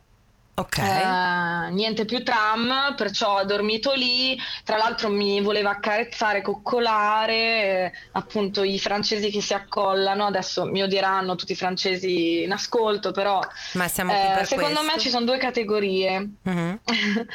Ok. 0.60 0.78
Eh, 0.78 1.72
niente 1.72 2.03
più 2.03 2.22
tram, 2.22 2.93
perciò 2.97 3.39
ho 3.39 3.45
dormito 3.45 3.93
lì. 3.93 4.38
Tra 4.66 4.76
l'altro 4.76 5.10
mi 5.10 5.39
voleva 5.39 5.70
accarezzare, 5.70 6.41
coccolare, 6.41 7.34
eh, 7.34 7.91
appunto 8.12 8.64
i 8.64 8.78
francesi 8.78 9.30
che 9.30 9.39
si 9.41 9.53
accollano. 9.53 10.26
Adesso 10.26 10.66
mi 10.66 10.82
odieranno 10.84 11.36
tutti 11.36 11.53
i 11.53 11.55
francesi 11.55 12.43
in 12.43 12.51
ascolto, 12.51 13.12
però 13.12 13.39
Ma 13.74 13.88
siamo 13.88 14.12
qui 14.12 14.22
eh, 14.22 14.34
per 14.34 14.47
secondo 14.47 14.82
me 14.82 14.91
questo. 14.91 14.99
ci 14.99 15.10
sono 15.10 15.26
due 15.26 15.38
categorie. 15.38 16.30
Mhm. 16.41 16.80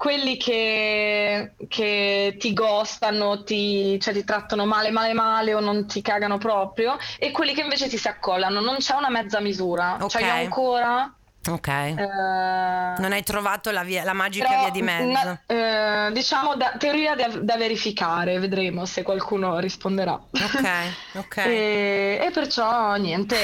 Quelli 0.00 0.38
che, 0.38 1.52
che 1.68 2.36
ti 2.38 2.54
ghostano, 2.54 3.42
ti, 3.42 4.00
cioè 4.00 4.14
ti 4.14 4.24
trattano 4.24 4.64
male, 4.64 4.90
male, 4.90 5.12
male 5.12 5.52
o 5.52 5.60
non 5.60 5.86
ti 5.86 6.00
cagano 6.00 6.38
proprio, 6.38 6.96
e 7.18 7.30
quelli 7.32 7.52
che 7.52 7.60
invece 7.60 7.86
ti 7.86 7.98
si 7.98 8.08
accollano. 8.08 8.60
Non 8.60 8.76
c'è 8.78 8.94
una 8.94 9.10
mezza 9.10 9.40
misura. 9.40 9.98
Ok. 10.00 10.08
Cioè 10.08 10.22
io 10.22 10.32
ancora. 10.32 11.14
Ok. 11.48 11.68
eh, 11.68 11.94
Non 12.98 13.12
hai 13.12 13.22
trovato 13.22 13.70
la, 13.70 13.82
via- 13.82 14.04
la 14.04 14.12
magica 14.12 14.46
però, 14.46 14.60
via 14.60 14.70
di 14.70 14.82
mezzo. 14.82 15.10
na- 15.10 15.40
eh, 16.08 16.12
diciamo 16.12 16.54
da, 16.54 16.72
teoria 16.78 17.14
da, 17.14 17.28
da 17.28 17.56
verificare, 17.56 18.38
vedremo 18.38 18.84
se 18.84 19.02
qualcuno 19.02 19.58
risponderà. 19.58 20.12
Ok, 20.12 20.70
ok. 21.16 21.36
E, 21.38 22.20
e 22.22 22.30
perciò 22.30 22.94
niente, 22.96 23.36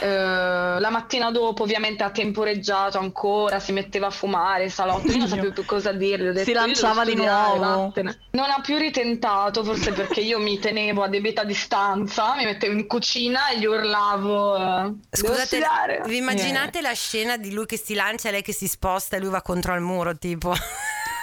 eh, 0.00 0.80
la 0.80 0.90
mattina 0.90 1.30
dopo 1.30 1.62
ovviamente 1.62 2.02
ha 2.02 2.10
temporeggiato 2.10 2.98
ancora, 2.98 3.60
si 3.60 3.70
metteva 3.72 4.08
a 4.08 4.10
fumare 4.10 4.64
in 4.64 4.70
salotto, 4.70 5.12
io 5.12 5.18
non 5.18 5.28
sapevo 5.28 5.52
più 5.52 5.64
cosa 5.64 5.92
dirgli, 5.92 6.26
ho 6.28 6.32
detto, 6.32 6.44
Si 6.44 6.50
"Io 6.50 6.54
devo 6.54 6.66
lanciava 6.66 7.04
di 7.04 7.14
nuovo." 7.14 7.58
vattene." 7.86 8.18
Non 8.32 8.50
ha 8.50 8.60
più 8.60 8.76
ritentato, 8.76 9.62
forse 9.62 9.92
perché 9.92 10.20
io 10.20 10.40
mi 10.40 10.58
tenevo 10.58 11.02
a 11.04 11.08
debita 11.08 11.44
distanza, 11.44 12.34
mi 12.34 12.44
mettevo 12.44 12.72
in 12.74 12.86
cucina 12.88 13.48
e 13.50 13.58
gli 13.58 13.66
urlavo, 13.66 14.56
eh, 14.56 14.60
"Devo 14.82 14.98
Scusate, 15.10 15.44
studiare." 15.46 16.02
vi 16.06 16.16
immaginate 16.16 16.80
la 16.80 16.92
scena 16.92 17.18
di 17.36 17.52
lui 17.52 17.66
che 17.66 17.76
si 17.78 17.94
lancia 17.94 18.28
e 18.28 18.32
lei 18.32 18.42
che 18.42 18.52
si 18.52 18.66
sposta 18.66 19.16
e 19.16 19.20
lui 19.20 19.30
va 19.30 19.42
contro 19.42 19.72
al 19.72 19.80
muro, 19.80 20.16
tipo? 20.16 20.54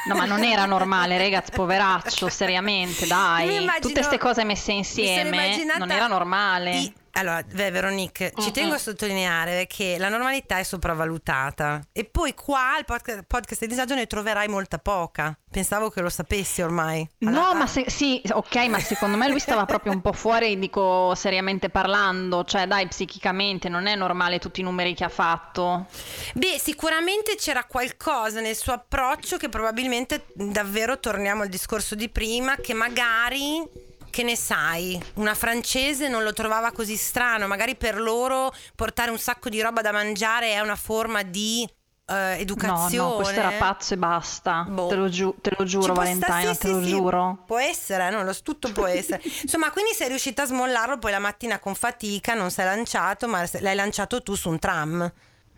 No, 0.08 0.16
ma 0.16 0.26
non 0.26 0.44
era 0.44 0.66
normale, 0.66 1.18
ragazzi, 1.18 1.52
poveraccio, 1.52 2.30
seriamente, 2.30 3.06
dai. 3.08 3.48
immagino- 3.64 3.80
Tutte 3.80 3.94
queste 3.96 4.18
cose 4.18 4.44
messe 4.46 4.72
insieme 4.72 5.66
non 5.78 5.92
era 5.92 6.08
normale. 6.08 6.76
i- 6.78 6.94
Allora, 7.18 7.42
beh, 7.44 7.72
Veronique, 7.72 8.32
ci 8.36 8.44
Mm-mm. 8.44 8.52
tengo 8.54 8.76
a 8.76 8.78
sottolineare 8.78 9.66
che 9.68 9.96
la 9.98 10.10
normalità 10.10 10.60
è 10.60 10.64
sopravvalutata 10.64 11.82
e 11.92 12.06
poi 12.06 12.34
qua 12.34 12.76
al 12.76 12.86
podcast, 12.86 13.24
podcast 13.26 13.62
di 13.62 13.68
disagio 13.68 13.96
ne 13.96 14.06
troverai 14.08 14.48
molta 14.48 14.78
poca. 14.78 15.38
Pensavo 15.50 15.90
che 15.90 16.02
lo 16.02 16.10
sapessi 16.10 16.62
ormai. 16.62 17.08
No, 17.20 17.30
Alla- 17.48 17.54
ma 17.54 17.68
se- 17.68 17.90
sì, 17.90 18.22
ok, 18.30 18.56
ma 18.68 18.80
secondo 18.80 19.18
me 19.18 19.28
lui 19.30 19.40
stava 19.40 19.66
proprio 19.66 19.92
un 19.94 20.02
po' 20.02 20.14
fuori, 20.14 20.60
dico 20.60 21.16
seriamente 21.16 21.70
parlando, 21.70 22.44
cioè 22.44 22.68
dai, 22.68 22.88
psichicamente 22.88 23.68
non 23.70 23.88
è 23.88 23.96
normale 23.96 24.38
tutti 24.40 24.60
i 24.60 24.64
numeri 24.64 24.94
che 24.94 25.04
ha 25.06 25.10
fatto. 25.10 25.88
Beh, 26.34 26.60
sicuramente 26.60 27.36
c'era 27.36 27.64
qualcosa 27.64 28.42
nel 28.42 28.56
suo 28.56 28.74
approccio 28.74 29.38
che 29.38 29.50
probabilmente 29.50 30.26
davvero 30.36 31.00
torniamo 31.00 31.42
al 31.42 31.50
discorso 31.50 31.96
di 31.96 32.10
prima, 32.10 32.56
che 32.58 32.74
magari, 32.74 33.64
che 34.18 34.24
ne 34.24 34.36
sai, 34.36 35.00
una 35.16 35.36
francese 35.36 36.08
non 36.08 36.24
lo 36.24 36.34
trovava 36.34 36.72
così 36.72 36.96
strano, 36.96 37.46
magari 37.46 37.76
per 37.76 38.02
loro 38.02 38.52
portare 38.74 39.12
un 39.12 39.20
sacco 39.20 39.48
di 39.48 39.62
roba 39.62 39.82
da 39.82 39.92
mangiare 39.92 40.54
è 40.54 40.60
una 40.60 40.76
forma 40.76 41.22
di 41.22 41.62
eh, 42.08 42.14
No, 42.14 42.30
educazione. 42.32 43.10
no, 43.12 43.16
questo 43.18 43.40
era 43.40 43.52
pazzo 43.52 43.94
e 43.94 43.98
basta. 43.98 44.66
Boh. 44.68 44.88
Te, 44.88 44.96
lo 44.96 45.08
giu- 45.08 45.40
te 45.40 45.52
lo 45.56 45.64
giuro, 45.66 45.94
Valentina, 45.94 46.40
sì, 46.40 46.58
te 46.58 46.68
sì, 46.68 46.74
lo 46.74 46.82
sì, 46.82 46.88
giuro. 46.88 47.44
Può 47.46 47.60
essere, 47.60 48.08
eh, 48.08 48.10
no, 48.10 48.34
tutto 48.42 48.72
può 48.72 48.88
essere. 48.88 49.22
Insomma, 49.44 49.70
quindi 49.70 49.94
sei 49.94 50.08
riuscita 50.08 50.42
a 50.42 50.46
smollarlo, 50.48 50.98
poi 50.98 51.12
la 51.12 51.20
mattina 51.20 51.60
con 51.60 51.76
fatica 51.76 52.34
non 52.34 52.50
sei 52.50 52.66
lanciato, 52.66 53.28
ma 53.28 53.48
l'hai 53.60 53.76
lanciato 53.76 54.24
tu 54.24 54.34
su 54.34 54.50
un 54.50 54.58
tram. 54.58 55.14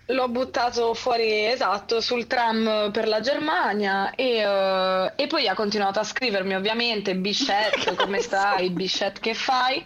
L'ho 0.09 0.27
buttato 0.27 0.93
fuori, 0.95 1.45
esatto, 1.45 2.01
sul 2.01 2.25
tram 2.25 2.89
per 2.91 3.07
la 3.07 3.19
Germania 3.19 4.09
e, 4.15 4.37
eh, 4.39 5.13
e 5.15 5.27
poi 5.27 5.47
ha 5.47 5.53
continuato 5.53 5.99
a 5.99 6.03
scrivermi 6.03 6.55
ovviamente 6.55 7.15
Bichette, 7.15 7.93
come 7.95 8.19
stai, 8.19 8.71
Bichette 8.71 9.19
che 9.19 9.33
fai? 9.35 9.85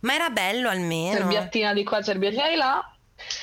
Ma 0.00 0.14
era 0.14 0.30
bello 0.30 0.68
almeno. 0.68 1.16
Cerbiattina 1.18 1.72
di 1.72 1.84
qua, 1.84 2.02
cerbiattina 2.02 2.48
di 2.48 2.56
là. 2.56 2.88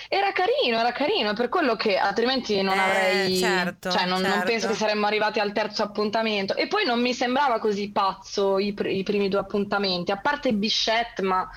Era 0.09 0.34
carino, 0.34 0.78
era 0.80 0.91
carino, 0.91 1.34
per 1.34 1.47
quello 1.47 1.76
che 1.78 1.95
altrimenti 1.97 2.62
non 2.62 2.78
Eh, 2.78 2.82
avrei, 2.82 3.38
certo, 3.38 3.89
cioè 3.89 4.05
non, 4.05 4.22
non 4.22 4.32
certo. 4.32 4.45
penso 4.45 4.68
che 4.68 4.74
saremmo 4.76 5.05
arrivati 5.07 5.39
al 5.39 5.53
terzo 5.53 5.82
appuntamento. 5.84 6.55
E 6.55 6.68
poi 6.68 6.84
non 6.86 7.01
mi 7.01 7.14
sembrava 7.14 7.57
così 7.59 7.89
pazzo 7.91 8.59
i, 8.59 8.74
pr- 8.74 8.91
i 8.91 9.03
primi 9.03 9.30
due 9.30 9.39
appuntamenti, 9.39 10.12
a 10.12 10.20
parte 10.20 10.53
Bichette, 10.53 11.22
ma 11.22 11.49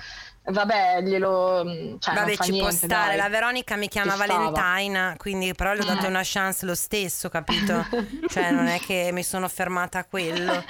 vabbè, 0.45 1.01
glielo... 1.01 1.63
Cioè, 1.99 2.13
non 2.13 2.23
Vabbè, 2.23 2.31
ci 2.37 2.51
può 2.51 2.67
niente, 2.67 2.71
stare. 2.87 3.07
dai. 3.09 3.17
La 3.17 3.29
Veronica 3.29 3.75
mi 3.75 3.87
chiama. 3.87 4.15
Valentina, 4.15 5.15
quindi 5.17 5.53
però 5.53 5.73
le 5.73 5.81
ho 5.81 5.85
dato 5.85 6.05
Eh. 6.05 6.09
una 6.09 6.21
chance 6.23 6.65
lo 6.65 6.75
stesso, 6.75 7.29
capito? 7.29 7.85
cioè, 8.27 8.51
non 8.51 8.67
è 8.67 8.79
che 8.79 9.09
mi 9.11 9.23
sono 9.23 9.47
fermata 9.47 9.99
a 9.99 10.05
quello. 10.05 10.63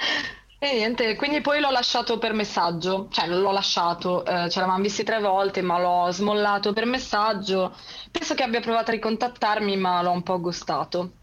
E 0.58 0.72
niente, 0.72 1.16
quindi 1.16 1.42
poi 1.42 1.60
l'ho 1.60 1.70
lasciato 1.70 2.18
per 2.18 2.32
messaggio, 2.32 3.08
cioè 3.10 3.26
non 3.26 3.40
l'ho 3.40 3.52
lasciato, 3.52 4.24
eh, 4.24 4.48
ci 4.50 4.56
eravamo 4.58 4.82
visti 4.82 5.04
tre 5.04 5.20
volte, 5.20 5.60
ma 5.60 5.78
l'ho 5.78 6.10
smollato 6.10 6.72
per 6.72 6.86
messaggio. 6.86 7.76
Penso 8.10 8.34
che 8.34 8.42
abbia 8.42 8.60
provato 8.60 8.90
a 8.90 8.94
ricontattarmi, 8.94 9.76
ma 9.76 10.00
l'ho 10.02 10.12
un 10.12 10.22
po' 10.22 10.40
gustato. 10.40 11.15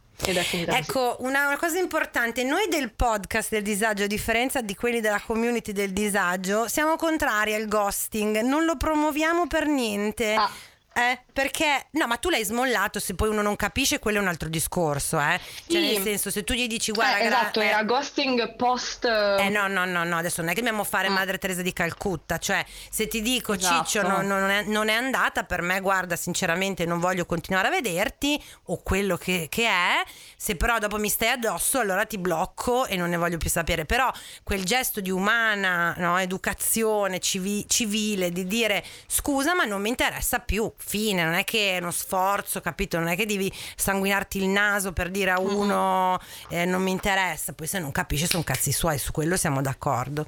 Ecco, 0.78 1.18
una, 1.20 1.48
una 1.48 1.58
cosa 1.58 1.80
importante, 1.80 2.44
noi 2.44 2.68
del 2.70 2.94
podcast 2.94 3.50
del 3.50 3.64
disagio, 3.64 4.04
a 4.04 4.08
differenza 4.08 4.62
di 4.62 4.76
quelli 4.76 5.02
della 5.02 5.20
community 5.20 5.72
del 5.72 5.92
disagio, 5.92 6.68
siamo 6.68 6.96
contrari 6.96 7.54
al 7.54 7.68
ghosting, 7.68 8.42
non 8.42 8.66
lo 8.66 8.78
promuoviamo 8.78 9.48
per 9.48 9.68
niente. 9.68 10.34
Ah. 10.36 10.50
Eh, 10.96 11.20
perché 11.34 11.88
no, 11.92 12.06
ma 12.08 12.18
tu 12.18 12.30
l'hai 12.30 12.44
smollato, 12.46 13.00
se 13.00 13.16
poi 13.16 13.30
uno 13.30 13.42
non 13.42 13.56
capisce, 13.56 13.98
quello 14.00 14.20
è 14.20 14.22
un 14.22 14.28
altro 14.28 14.48
discorso, 14.50 15.20
eh. 15.20 15.40
Cioè, 15.68 15.82
Sì. 15.82 15.94
nel 15.94 16.02
senso, 16.04 16.30
se 16.30 16.44
tu 16.44 16.54
gli 16.54 16.68
dici, 16.68 16.92
Eh, 16.92 16.94
guarda, 16.94 17.18
gra- 17.18 17.26
esatto, 17.40 17.62
eh, 17.62 17.66
era 17.66 17.84
ghosting 17.84 18.56
post... 18.56 19.06
Eh 19.06 19.50
no, 19.50 19.68
no, 19.68 19.86
no, 19.86 20.04
no, 20.04 20.18
adesso 20.18 20.42
non 20.42 20.52
è 20.52 20.54
che 20.54 20.60
dobbiamo 20.62 20.84
fare 20.84 21.08
Ah. 21.08 21.12
Madre 21.12 21.38
Teresa 21.40 21.62
di 21.64 21.74
Calcutta, 21.74 22.38
cioè 22.38 22.64
se 22.90 23.08
ti 23.08 23.22
dico 23.22 23.54
Esatto. 23.54 23.84
Ciccio 23.86 24.02
no- 24.08 24.22
no- 24.22 24.38
non, 24.40 24.50
è, 24.50 24.64
non 24.64 24.88
è 24.90 24.94
andata, 24.94 25.44
per 25.44 25.62
me 25.62 25.80
guarda 25.80 26.16
sinceramente 26.16 26.86
non 26.86 27.00
voglio 27.00 27.26
continuare 27.26 27.68
a 27.68 27.72
vederti 27.72 28.42
o 28.66 28.82
quello 28.84 29.18
che, 29.18 29.48
che 29.50 29.66
è, 29.68 30.04
se 30.38 30.56
però 30.56 30.78
dopo 30.78 30.98
mi 30.98 31.10
stai 31.10 31.30
addosso 31.30 31.80
allora 31.80 32.06
ti 32.06 32.18
blocco 32.20 32.86
e 32.86 32.96
non 32.96 33.10
ne 33.10 33.18
voglio 33.18 33.38
più 33.38 33.50
sapere, 33.50 33.86
però 33.86 34.12
quel 34.44 34.64
gesto 34.64 35.02
di 35.02 35.10
umana 35.10 35.96
no, 35.98 36.18
educazione 36.20 37.20
civi- 37.20 37.66
civile 37.68 38.32
di 38.32 38.46
dire 38.46 38.84
scusa 39.08 39.56
ma 39.56 39.64
non 39.66 39.82
mi 39.82 39.90
interessa 39.90 40.40
più, 40.40 40.72
fine, 40.86 41.24
non 41.24 41.34
è 41.34 41.44
che 41.44 41.78
è 41.78 41.80
uno 41.80 41.92
sforzo, 41.92 42.60
capito? 42.62 43.00
Non 43.00 43.08
è 43.08 43.16
che 43.16 43.26
devi 43.26 43.52
sanguinarti 43.76 44.38
il 44.38 44.48
naso 44.48 44.92
per 44.92 45.10
dire 45.10 45.32
a 45.32 45.40
uno 45.40 46.20
eh, 46.50 46.66
non 46.66 46.82
mi 46.82 46.92
interessa, 46.92 47.54
poi 47.54 47.68
se 47.68 47.80
non 47.80 47.92
capisce 47.92 48.28
sono 48.28 48.44
cazzi 48.44 48.72
suoi, 48.72 48.98
su 48.98 49.12
quello 49.12 49.38
siamo 49.38 49.62
d'accordo. 49.62 50.28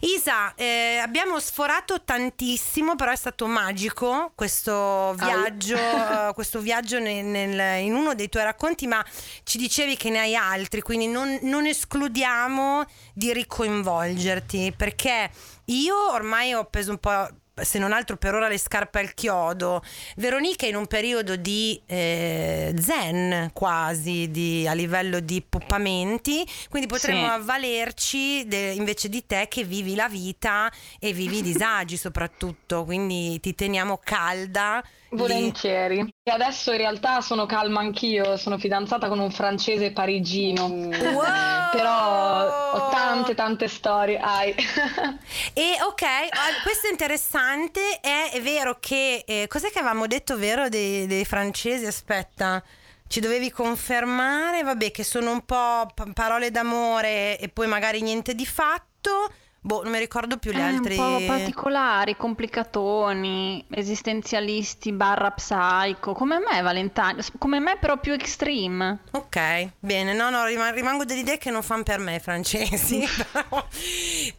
Isa, 0.00 0.54
eh, 0.54 0.98
abbiamo 1.02 1.38
sforato 1.40 2.02
tantissimo, 2.02 2.96
però 2.96 3.12
è 3.12 3.16
stato 3.16 3.46
magico 3.46 4.32
questo 4.34 5.14
viaggio, 5.16 5.76
eh, 5.76 6.32
questo 6.34 6.60
viaggio 6.60 6.98
nel- 6.98 7.24
nel- 7.24 7.82
in 7.82 7.94
uno 7.94 8.14
dei 8.14 8.28
tuoi 8.28 8.44
racconti, 8.44 8.86
ma 8.86 9.04
ci 9.44 9.58
dicevi 9.58 9.96
che 9.96 10.10
ne 10.10 10.18
hai 10.20 10.34
altri, 10.34 10.80
quindi 10.80 11.06
non, 11.06 11.38
non 11.42 11.66
escludiamo 11.66 12.84
di 13.12 13.32
ricoinvolgerti, 13.32 14.74
perché 14.76 15.30
io 15.66 16.10
ormai 16.12 16.52
ho 16.54 16.64
preso 16.64 16.90
un 16.90 16.98
po' 16.98 17.28
se 17.62 17.78
non 17.78 17.92
altro 17.92 18.16
per 18.16 18.34
ora 18.34 18.48
le 18.48 18.58
scarpe 18.58 18.98
al 18.98 19.14
chiodo. 19.14 19.82
Veronica 20.16 20.66
in 20.66 20.76
un 20.76 20.86
periodo 20.86 21.36
di 21.36 21.80
eh, 21.86 22.74
zen 22.78 23.50
quasi 23.52 24.30
di, 24.30 24.66
a 24.66 24.72
livello 24.72 25.20
di 25.20 25.42
puppamenti, 25.46 26.46
quindi 26.68 26.88
potremmo 26.88 27.26
sì. 27.26 27.32
avvalerci 27.32 28.46
de, 28.46 28.72
invece 28.72 29.08
di 29.08 29.24
te 29.26 29.46
che 29.48 29.64
vivi 29.64 29.94
la 29.94 30.08
vita 30.08 30.70
e 30.98 31.12
vivi 31.12 31.38
i 31.38 31.42
disagi 31.42 31.96
soprattutto, 31.98 32.84
quindi 32.84 33.38
ti 33.40 33.54
teniamo 33.54 34.00
calda 34.02 34.82
Volentieri. 35.16 36.08
E 36.22 36.30
adesso 36.30 36.72
in 36.72 36.78
realtà 36.78 37.20
sono 37.20 37.46
calma 37.46 37.80
anch'io, 37.80 38.36
sono 38.36 38.58
fidanzata 38.58 39.08
con 39.08 39.18
un 39.18 39.30
francese 39.30 39.92
parigino. 39.92 40.66
Wow! 40.66 41.70
Però 41.72 42.72
ho 42.72 42.90
tante 42.90 43.34
tante 43.34 43.68
storie. 43.68 44.20
E 45.52 45.76
ok, 45.86 46.02
ah, 46.02 46.62
questo 46.62 46.88
è 46.88 46.90
interessante. 46.90 48.00
È, 48.00 48.30
è 48.32 48.40
vero 48.40 48.78
che 48.80 49.24
eh, 49.26 49.46
cos'è 49.48 49.70
che 49.70 49.78
avevamo 49.78 50.06
detto 50.06 50.36
vero 50.36 50.68
dei, 50.68 51.06
dei 51.06 51.24
francesi? 51.24 51.86
Aspetta 51.86 52.62
ci 53.06 53.20
dovevi 53.20 53.50
confermare, 53.50 54.62
vabbè, 54.62 54.90
che 54.90 55.04
sono 55.04 55.30
un 55.30 55.44
po' 55.44 55.86
parole 56.14 56.50
d'amore 56.50 57.38
e 57.38 57.48
poi 57.48 57.66
magari 57.66 58.02
niente 58.02 58.34
di 58.34 58.46
fatto. 58.46 59.30
Boh, 59.66 59.82
non 59.82 59.92
mi 59.92 59.98
ricordo 59.98 60.36
più 60.36 60.52
gli 60.52 60.58
eh, 60.58 60.60
altri. 60.60 60.98
Un 60.98 61.20
po' 61.20 61.24
particolari, 61.24 62.18
complicatoni, 62.18 63.64
esistenzialisti, 63.70 64.92
barra 64.92 65.30
psycho, 65.30 66.12
come 66.12 66.38
me 66.38 66.60
Valentine, 66.60 67.24
come 67.38 67.60
me 67.60 67.78
però 67.80 67.96
più 67.96 68.12
extreme. 68.12 68.98
Ok, 69.12 69.70
bene, 69.78 70.12
no, 70.12 70.28
no, 70.28 70.44
rimango 70.44 71.06
dell'idea 71.06 71.38
che 71.38 71.50
non 71.50 71.62
fanno 71.62 71.82
per 71.82 71.98
me 71.98 72.20
francesi, 72.20 73.08
però, 73.24 73.66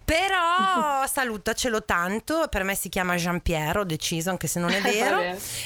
però 0.05 1.07
salutacelo 1.07 1.83
tanto, 1.85 2.45
per 2.47 2.63
me 2.63 2.75
si 2.75 2.89
chiama 2.89 3.15
Jean 3.15 3.41
Pierre, 3.41 3.79
ho 3.79 3.83
deciso, 3.83 4.29
anche 4.29 4.45
se 4.45 4.59
non 4.59 4.69
è 4.69 4.81
vero. 4.85 5.23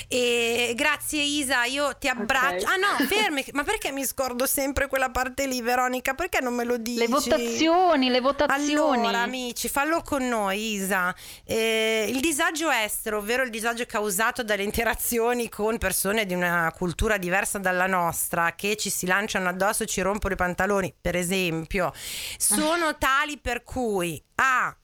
e 0.08 0.72
grazie 0.74 1.22
Isa, 1.22 1.66
io 1.66 1.98
ti 1.98 2.08
abbraccio. 2.08 2.66
Okay. 2.66 2.76
Ah 2.76 2.78
no, 2.78 3.06
fermi, 3.06 3.44
ma 3.52 3.66
perché 3.66 3.92
mi 3.92 4.06
scordo 4.06 4.46
sempre 4.46 4.88
quella 4.88 5.10
parte 5.10 5.48
lì, 5.48 5.62
Veronica? 5.62 6.14
Perché 6.14 6.40
non 6.40 6.54
me 6.54 6.64
lo 6.64 6.78
dici? 6.78 7.00
Le 7.00 7.08
votazioni, 7.08 8.10
le 8.10 8.22
votazioni. 8.22 9.00
Allora, 9.00 9.20
amici 9.20 9.48
amici, 9.50 9.68
fallo 9.68 10.02
con 10.04 10.28
noi, 10.28 10.74
Isa. 10.74 11.14
Eh, 11.44 12.06
il 12.08 12.20
disagio 12.20 12.70
estero, 12.70 13.18
ovvero 13.18 13.42
il 13.42 13.50
disagio 13.50 13.84
causato 13.88 14.44
dalle 14.44 14.62
interazioni 14.62 15.50
con 15.50 15.80
persone 15.80 16.28
di 16.28 16.36
una 16.36 16.72
cultura 16.78 17.18
diversa 17.18 17.58
dalla 17.58 17.88
nostra, 17.88 18.54
che 18.54 18.76
ci 18.76 18.92
si 18.92 19.08
lanciano 19.08 19.50
addosso 19.50 19.84
e 19.84 19.88
ci 19.88 20.02
rompono 20.02 20.36
i 20.36 20.38
pantaloni, 20.38 20.94
per 21.02 21.16
esempio, 21.16 21.92
sono 22.38 22.96
tali 22.98 23.40
per 23.40 23.64
cui 23.64 24.24
A. 24.36 24.76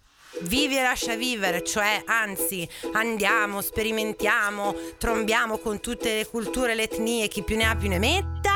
Vivi 0.42 0.78
e 0.78 0.82
lascia 0.82 1.16
vivere, 1.16 1.64
cioè 1.64 2.02
anzi 2.06 2.68
andiamo, 2.92 3.62
sperimentiamo, 3.62 4.76
trombiamo 4.98 5.60
con 5.60 5.80
tutte 5.80 6.16
le 6.16 6.28
culture, 6.28 6.76
le 6.76 6.84
etnie, 6.84 7.30
chi 7.30 7.42
più 7.42 7.56
ne 7.56 7.70
ha 7.70 7.76
più 7.76 7.88
ne 7.88 8.00
metta 8.00 8.55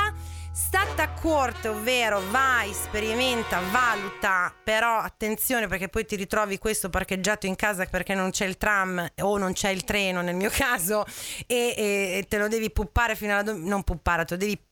Stata 0.51 1.03
a 1.03 1.13
corte, 1.13 1.67
ovvero 1.67 2.21
vai, 2.31 2.73
sperimenta, 2.73 3.61
valuta, 3.71 4.53
però 4.63 4.97
attenzione 4.97 5.67
perché 5.67 5.89
poi 5.89 6.05
ti 6.05 6.15
ritrovi 6.15 6.57
questo 6.57 6.89
parcheggiato 6.89 7.45
in 7.45 7.55
casa 7.55 7.85
perché 7.85 8.15
non 8.15 8.31
c'è 8.31 8.45
il 8.45 8.57
tram 8.57 9.07
o 9.21 9.37
non 9.37 9.53
c'è 9.53 9.69
il 9.69 9.83
treno 9.83 10.21
nel 10.21 10.35
mio 10.35 10.49
caso 10.53 11.05
e, 11.45 11.73
e 11.77 12.25
te 12.27 12.37
lo 12.37 12.47
devi 12.47 12.71
puppare 12.71 13.15
fino 13.15 13.33
alla 13.33 13.43
domenica, 13.43 13.69
non 13.69 13.83
puppare, 13.83 14.25
te 14.25 14.33
lo 14.33 14.39
devi 14.39 14.67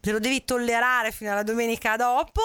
te 0.00 0.12
lo 0.12 0.20
devi 0.20 0.44
tollerare 0.44 1.10
fino 1.10 1.32
alla 1.32 1.42
domenica 1.42 1.96
dopo 1.96 2.40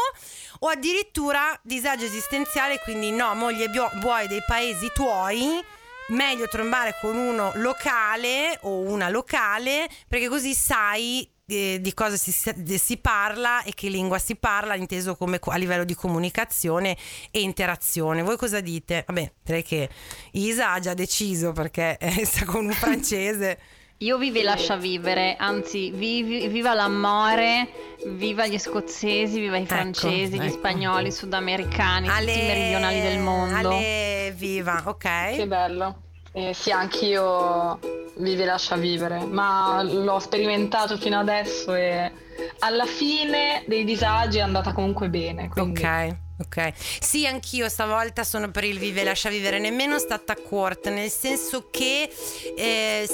o 0.59 0.67
addirittura 0.67 1.55
disagio 1.61 2.05
esistenziale 2.05 2.79
quindi 2.79 3.11
no 3.11 3.35
moglie 3.35 3.69
buoi 3.99 4.27
dei 4.27 4.41
paesi 4.47 4.89
tuoi 4.91 5.63
meglio 6.07 6.47
trombare 6.47 6.95
con 6.99 7.15
uno 7.15 7.51
locale 7.55 8.57
o 8.63 8.79
una 8.79 9.09
locale 9.09 9.87
perché 10.07 10.27
così 10.27 10.55
sai 10.55 11.29
di 11.51 11.93
cosa 11.93 12.15
si, 12.15 12.31
si, 12.31 12.97
parla 12.97 13.63
e 13.63 13.73
che 13.73 13.89
lingua 13.89 14.19
si 14.19 14.35
parla, 14.35 14.75
inteso 14.75 15.15
come 15.15 15.39
a 15.41 15.57
livello 15.57 15.83
di 15.83 15.95
comunicazione 15.95 16.95
e 17.29 17.41
interazione. 17.41 18.21
Voi 18.21 18.37
cosa 18.37 18.61
dite? 18.61 19.03
Vabbè, 19.05 19.31
direi 19.43 19.63
che 19.63 19.89
Isa 20.31 20.71
ha 20.71 20.79
già 20.79 20.93
deciso 20.93 21.51
perché 21.51 21.97
sta 22.23 22.45
con 22.45 22.65
un 22.65 22.71
francese. 22.71 23.59
Io 24.01 24.17
vivi 24.17 24.41
lascia 24.41 24.77
vivere, 24.77 25.35
anzi 25.37 25.91
vivi, 25.91 26.47
viva 26.47 26.73
l'amore, 26.73 27.69
viva 28.07 28.47
gli 28.47 28.57
scozzesi, 28.57 29.39
viva 29.39 29.57
i 29.57 29.61
ecco, 29.61 29.75
francesi, 29.75 30.33
ecco, 30.33 30.43
gli 30.43 30.47
ecco. 30.47 30.57
spagnoli, 30.57 31.07
i 31.09 31.11
sudamericani, 31.11 32.07
Ale, 32.07 32.25
tutti 32.25 32.43
i 32.43 32.47
meridionali 32.47 33.01
del 33.01 33.19
mondo. 33.19 33.69
Ale, 33.69 34.33
viva, 34.35 34.83
ok. 34.87 35.35
Che 35.35 35.45
bello. 35.45 36.01
Eh, 36.33 36.53
sì, 36.53 36.71
anch'io 36.71 37.79
vivi 38.15 38.43
lascia 38.43 38.75
vivere, 38.75 39.25
ma 39.25 39.81
l'ho 39.83 40.19
sperimentato 40.19 40.97
fino 40.97 41.19
adesso 41.19 41.73
e 41.73 42.11
alla 42.59 42.85
fine 42.85 43.63
dei 43.67 43.83
disagi 43.83 44.37
è 44.37 44.41
andata 44.41 44.73
comunque 44.73 45.09
bene. 45.09 45.49
Quindi... 45.49 45.83
Ok. 45.83 46.15
Ok, 46.41 46.73
sì, 46.75 47.27
anch'io 47.27 47.69
stavolta 47.69 48.23
sono 48.23 48.49
per 48.49 48.63
il 48.63 48.79
vive 48.79 49.01
e 49.01 49.03
lascia 49.03 49.29
vivere, 49.29 49.59
nemmeno 49.59 49.99
stata 49.99 50.35
corta, 50.35 50.89
nel 50.89 51.11
senso 51.11 51.69
che 51.69 52.09
eh, 52.57 53.07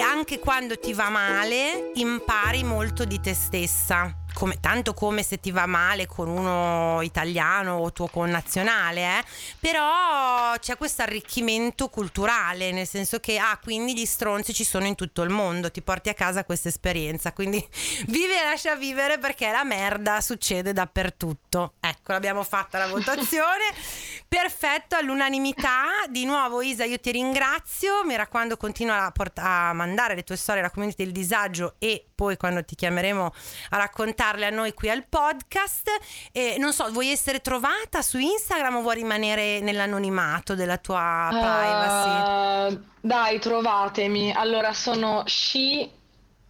anche 0.00 0.38
quando 0.38 0.78
ti 0.78 0.92
va 0.92 1.08
male 1.08 1.90
impari 1.94 2.62
molto 2.62 3.04
di 3.04 3.18
te 3.18 3.34
stessa 3.34 4.14
come, 4.38 4.60
tanto 4.60 4.94
come 4.94 5.24
se 5.24 5.40
ti 5.40 5.50
va 5.50 5.66
male 5.66 6.06
con 6.06 6.28
uno 6.28 7.02
italiano 7.02 7.78
o 7.78 7.90
tuo 7.90 8.06
connazionale, 8.06 9.18
eh? 9.18 9.24
però 9.58 10.56
c'è 10.60 10.76
questo 10.76 11.02
arricchimento 11.02 11.88
culturale, 11.88 12.70
nel 12.70 12.86
senso 12.86 13.18
che 13.18 13.36
ah, 13.36 13.58
quindi 13.60 13.98
gli 13.98 14.04
stronzi 14.04 14.54
ci 14.54 14.62
sono 14.62 14.86
in 14.86 14.94
tutto 14.94 15.22
il 15.22 15.30
mondo, 15.30 15.72
ti 15.72 15.82
porti 15.82 16.08
a 16.08 16.14
casa 16.14 16.44
questa 16.44 16.68
esperienza, 16.68 17.32
quindi 17.32 17.58
vive 18.06 18.40
e 18.40 18.44
lascia 18.44 18.76
vivere 18.76 19.18
perché 19.18 19.50
la 19.50 19.64
merda 19.64 20.20
succede 20.20 20.72
dappertutto. 20.72 21.72
Ecco, 21.80 22.12
l'abbiamo 22.12 22.44
fatta 22.44 22.78
la 22.78 22.86
votazione. 22.86 23.64
Perfetto, 24.28 24.94
all'unanimità. 24.94 25.86
Di 26.10 26.24
nuovo 26.24 26.62
Isa, 26.62 26.84
io 26.84 27.00
ti 27.00 27.10
ringrazio, 27.10 28.04
mi 28.04 28.14
raccomando 28.14 28.56
continua 28.56 29.06
a, 29.06 29.10
port- 29.10 29.38
a 29.38 29.72
mandare 29.72 30.14
le 30.14 30.22
tue 30.22 30.36
storie 30.36 30.60
alla 30.60 30.70
community 30.70 31.02
del 31.02 31.12
disagio 31.12 31.74
e 31.80 32.07
poi 32.18 32.36
quando 32.36 32.64
ti 32.64 32.74
chiameremo 32.74 33.32
a 33.70 33.76
raccontarle 33.76 34.46
a 34.46 34.50
noi 34.50 34.74
qui 34.74 34.90
al 34.90 35.06
podcast. 35.08 35.88
E 36.32 36.56
non 36.58 36.72
so, 36.72 36.90
vuoi 36.90 37.10
essere 37.10 37.38
trovata 37.40 38.02
su 38.02 38.18
Instagram 38.18 38.78
o 38.78 38.80
vuoi 38.82 38.96
rimanere 38.96 39.60
nell'anonimato 39.60 40.56
della 40.56 40.78
tua 40.78 41.28
privacy? 41.30 42.74
Uh, 42.74 42.84
dai, 43.00 43.38
trovatemi. 43.38 44.32
Allora 44.32 44.72
sono 44.72 45.22
sci 45.26 45.88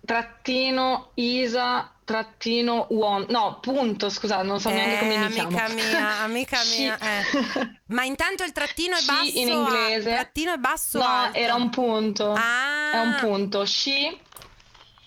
trattino 0.06 1.10
isa 1.14 1.92
trattino 2.08 2.86
uomo 2.88 3.26
no 3.28 3.58
punto 3.60 4.08
scusa 4.08 4.42
non 4.42 4.58
so 4.58 4.70
eh, 4.70 4.72
neanche 4.72 4.98
come 5.00 5.18
mi 5.18 5.24
amica 5.24 5.46
chiamo 5.46 5.74
mia 5.74 6.20
amica 6.24 6.58
mia 6.78 6.98
eh. 6.98 7.80
ma 7.92 8.04
intanto 8.04 8.42
il 8.44 8.52
trattino 8.52 8.96
è 8.96 9.04
basso 9.04 9.38
in 9.38 9.48
inglese 9.48 10.10
trattino 10.12 10.54
è 10.54 10.56
basso 10.56 10.98
no 10.98 11.04
alto. 11.04 11.36
era 11.36 11.54
un 11.56 11.68
punto 11.68 12.32
ah. 12.32 12.92
è 12.92 13.00
un 13.00 13.16
punto 13.20 13.66
she 13.66 14.16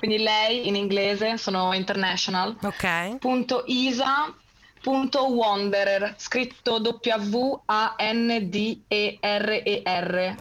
quindi 0.01 0.17
lei 0.17 0.67
in 0.67 0.75
inglese, 0.75 1.37
sono 1.37 1.73
international. 1.73 2.57
Ok. 2.63 3.17
Punto 3.19 3.61
Isa 3.67 4.33
punto 4.81 5.27
Wanderer, 5.27 6.15
scritto 6.17 6.79
W-A-N-D-E-R-E-R. 6.79 7.65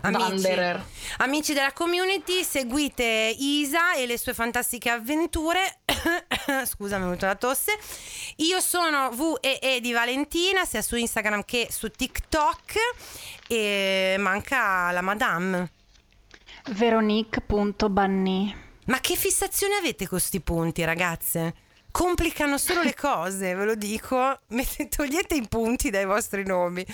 Wanderer. 0.02 0.82
Amici 1.18 1.52
della 1.52 1.74
community, 1.74 2.42
seguite 2.42 3.36
Isa 3.38 3.96
e 3.96 4.06
le 4.06 4.16
sue 4.16 4.32
fantastiche 4.32 4.88
avventure. 4.88 5.80
Scusa, 6.64 6.96
mi 6.96 7.02
è 7.02 7.06
venuta 7.06 7.26
la 7.26 7.36
tosse. 7.36 7.78
Io 8.36 8.60
sono 8.60 9.10
VEE 9.10 9.82
di 9.82 9.92
Valentina, 9.92 10.64
sia 10.64 10.80
su 10.80 10.96
Instagram 10.96 11.44
che 11.44 11.68
su 11.70 11.90
TikTok. 11.90 12.72
E 13.46 14.16
manca 14.18 14.90
la 14.90 15.02
madame. 15.02 15.70
Veronique.banni. 16.70 18.68
Ma 18.86 19.00
che 19.00 19.14
fissazione 19.14 19.76
avete 19.76 20.06
con 20.06 20.18
questi 20.18 20.40
punti, 20.40 20.84
ragazze? 20.84 21.54
Complicano 21.90 22.58
solo 22.58 22.82
le 22.82 22.94
cose, 22.96 23.54
ve 23.54 23.64
lo 23.64 23.74
dico. 23.74 24.38
Togliete 24.88 25.34
i 25.34 25.46
punti 25.48 25.90
dai 25.90 26.04
vostri 26.04 26.44
nomi. 26.44 26.84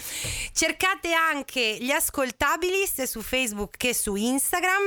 Cercate 0.53 1.12
anche 1.12 1.76
gli 1.80 1.90
ascoltabili 1.90 2.86
sia 2.86 3.07
su 3.07 3.22
Facebook 3.22 3.76
che 3.76 3.94
su 3.94 4.14
Instagram 4.14 4.84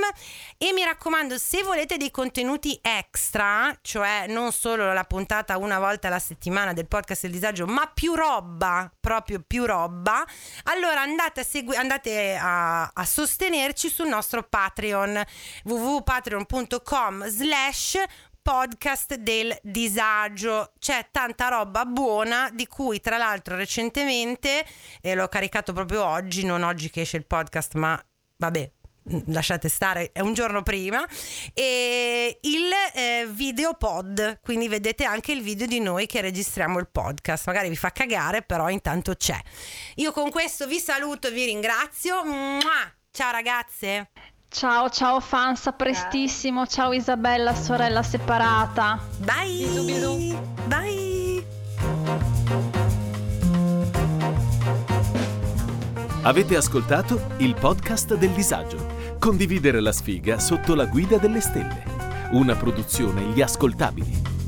e 0.58 0.74
mi 0.74 0.84
raccomando, 0.84 1.38
se 1.38 1.64
volete 1.64 1.98
dei 1.98 2.12
contenuti 2.12 2.78
extra, 2.82 3.76
cioè 3.82 4.26
non 4.28 4.52
solo 4.52 4.92
la 4.94 5.04
puntata 5.04 5.58
una 5.58 5.80
volta 5.80 6.08
alla 6.08 6.20
settimana 6.20 6.74
del 6.74 6.88
podcast 6.88 7.24
del 7.24 7.32
disagio, 7.32 7.66
ma 7.66 7.90
più 7.94 8.16
roba, 8.16 8.92
proprio 9.00 9.44
più 9.46 9.66
roba, 9.66 10.26
allora 10.64 11.02
andate 11.02 11.42
a, 11.42 11.44
segui- 11.44 11.76
andate 11.76 12.36
a, 12.36 12.92
a 12.94 13.06
sostenerci 13.06 13.90
sul 13.90 14.08
nostro 14.08 14.44
Patreon 14.44 15.24
www.patreon.com 15.64 17.28
slash 17.28 17.98
podcast 18.42 19.16
del 19.16 19.58
disagio. 19.62 20.74
C'è 20.80 21.08
tanta 21.12 21.50
roba 21.50 21.86
buona 21.86 22.50
di 22.54 22.68
cui 22.68 23.00
tra 23.00 23.18
l'altro 23.18 23.56
recentemente, 23.56 24.66
e 25.02 25.16
l'ho 25.16 25.28
caricato 25.28 25.74
proprio 25.74 26.06
oggi, 26.06 26.46
non 26.46 26.64
oggi 26.64 26.90
che 26.90 27.02
esce 27.02 27.18
il 27.18 27.26
podcast, 27.26 27.76
ma 27.76 28.02
vabbè, 28.38 28.72
lasciate 29.28 29.70
stare, 29.70 30.12
è 30.12 30.20
un 30.20 30.34
giorno 30.34 30.62
prima, 30.62 31.06
e 31.54 32.40
il 32.42 32.70
eh, 32.94 33.28
video 33.30 33.74
pod, 33.74 34.40
quindi 34.42 34.68
vedete 34.68 35.04
anche 35.04 35.32
il 35.32 35.42
video 35.42 35.68
di 35.68 35.80
noi 35.80 36.06
che 36.06 36.22
registriamo 36.22 36.80
il 36.80 36.90
podcast. 36.90 37.48
Magari 37.48 37.70
vi 37.70 37.76
fa 37.76 37.92
cagare, 37.92 38.42
però 38.42 38.70
intanto 38.70 39.16
c'è. 39.16 39.40
Io 39.96 40.12
con 40.12 40.30
questo 40.30 40.68
vi 40.68 40.80
saluto, 40.80 41.32
vi 41.32 41.46
ringrazio. 41.46 42.24
Ciao 43.12 43.32
ragazze! 43.32 44.39
Ciao, 44.52 44.90
ciao 44.90 45.20
fans, 45.20 45.68
a 45.68 45.74
prestissimo. 45.74 46.66
Ciao 46.66 46.92
Isabella, 46.92 47.54
sorella 47.54 48.02
separata. 48.02 49.00
Bye! 49.20 49.68
Bisu, 49.68 49.86
bisu. 49.86 50.40
Bye! 50.66 51.46
Avete 56.24 56.56
ascoltato 56.56 57.28
il 57.38 57.54
podcast 57.54 58.16
del 58.16 58.32
disagio. 58.32 59.18
Condividere 59.20 59.80
la 59.82 59.92
sfiga 59.92 60.40
sotto 60.40 60.74
la 60.74 60.86
guida 60.86 61.18
delle 61.18 61.42
stelle. 61.42 61.84
Una 62.32 62.56
produzione 62.56 63.22
Gli 63.22 63.42
Ascoltabili. 63.42 64.39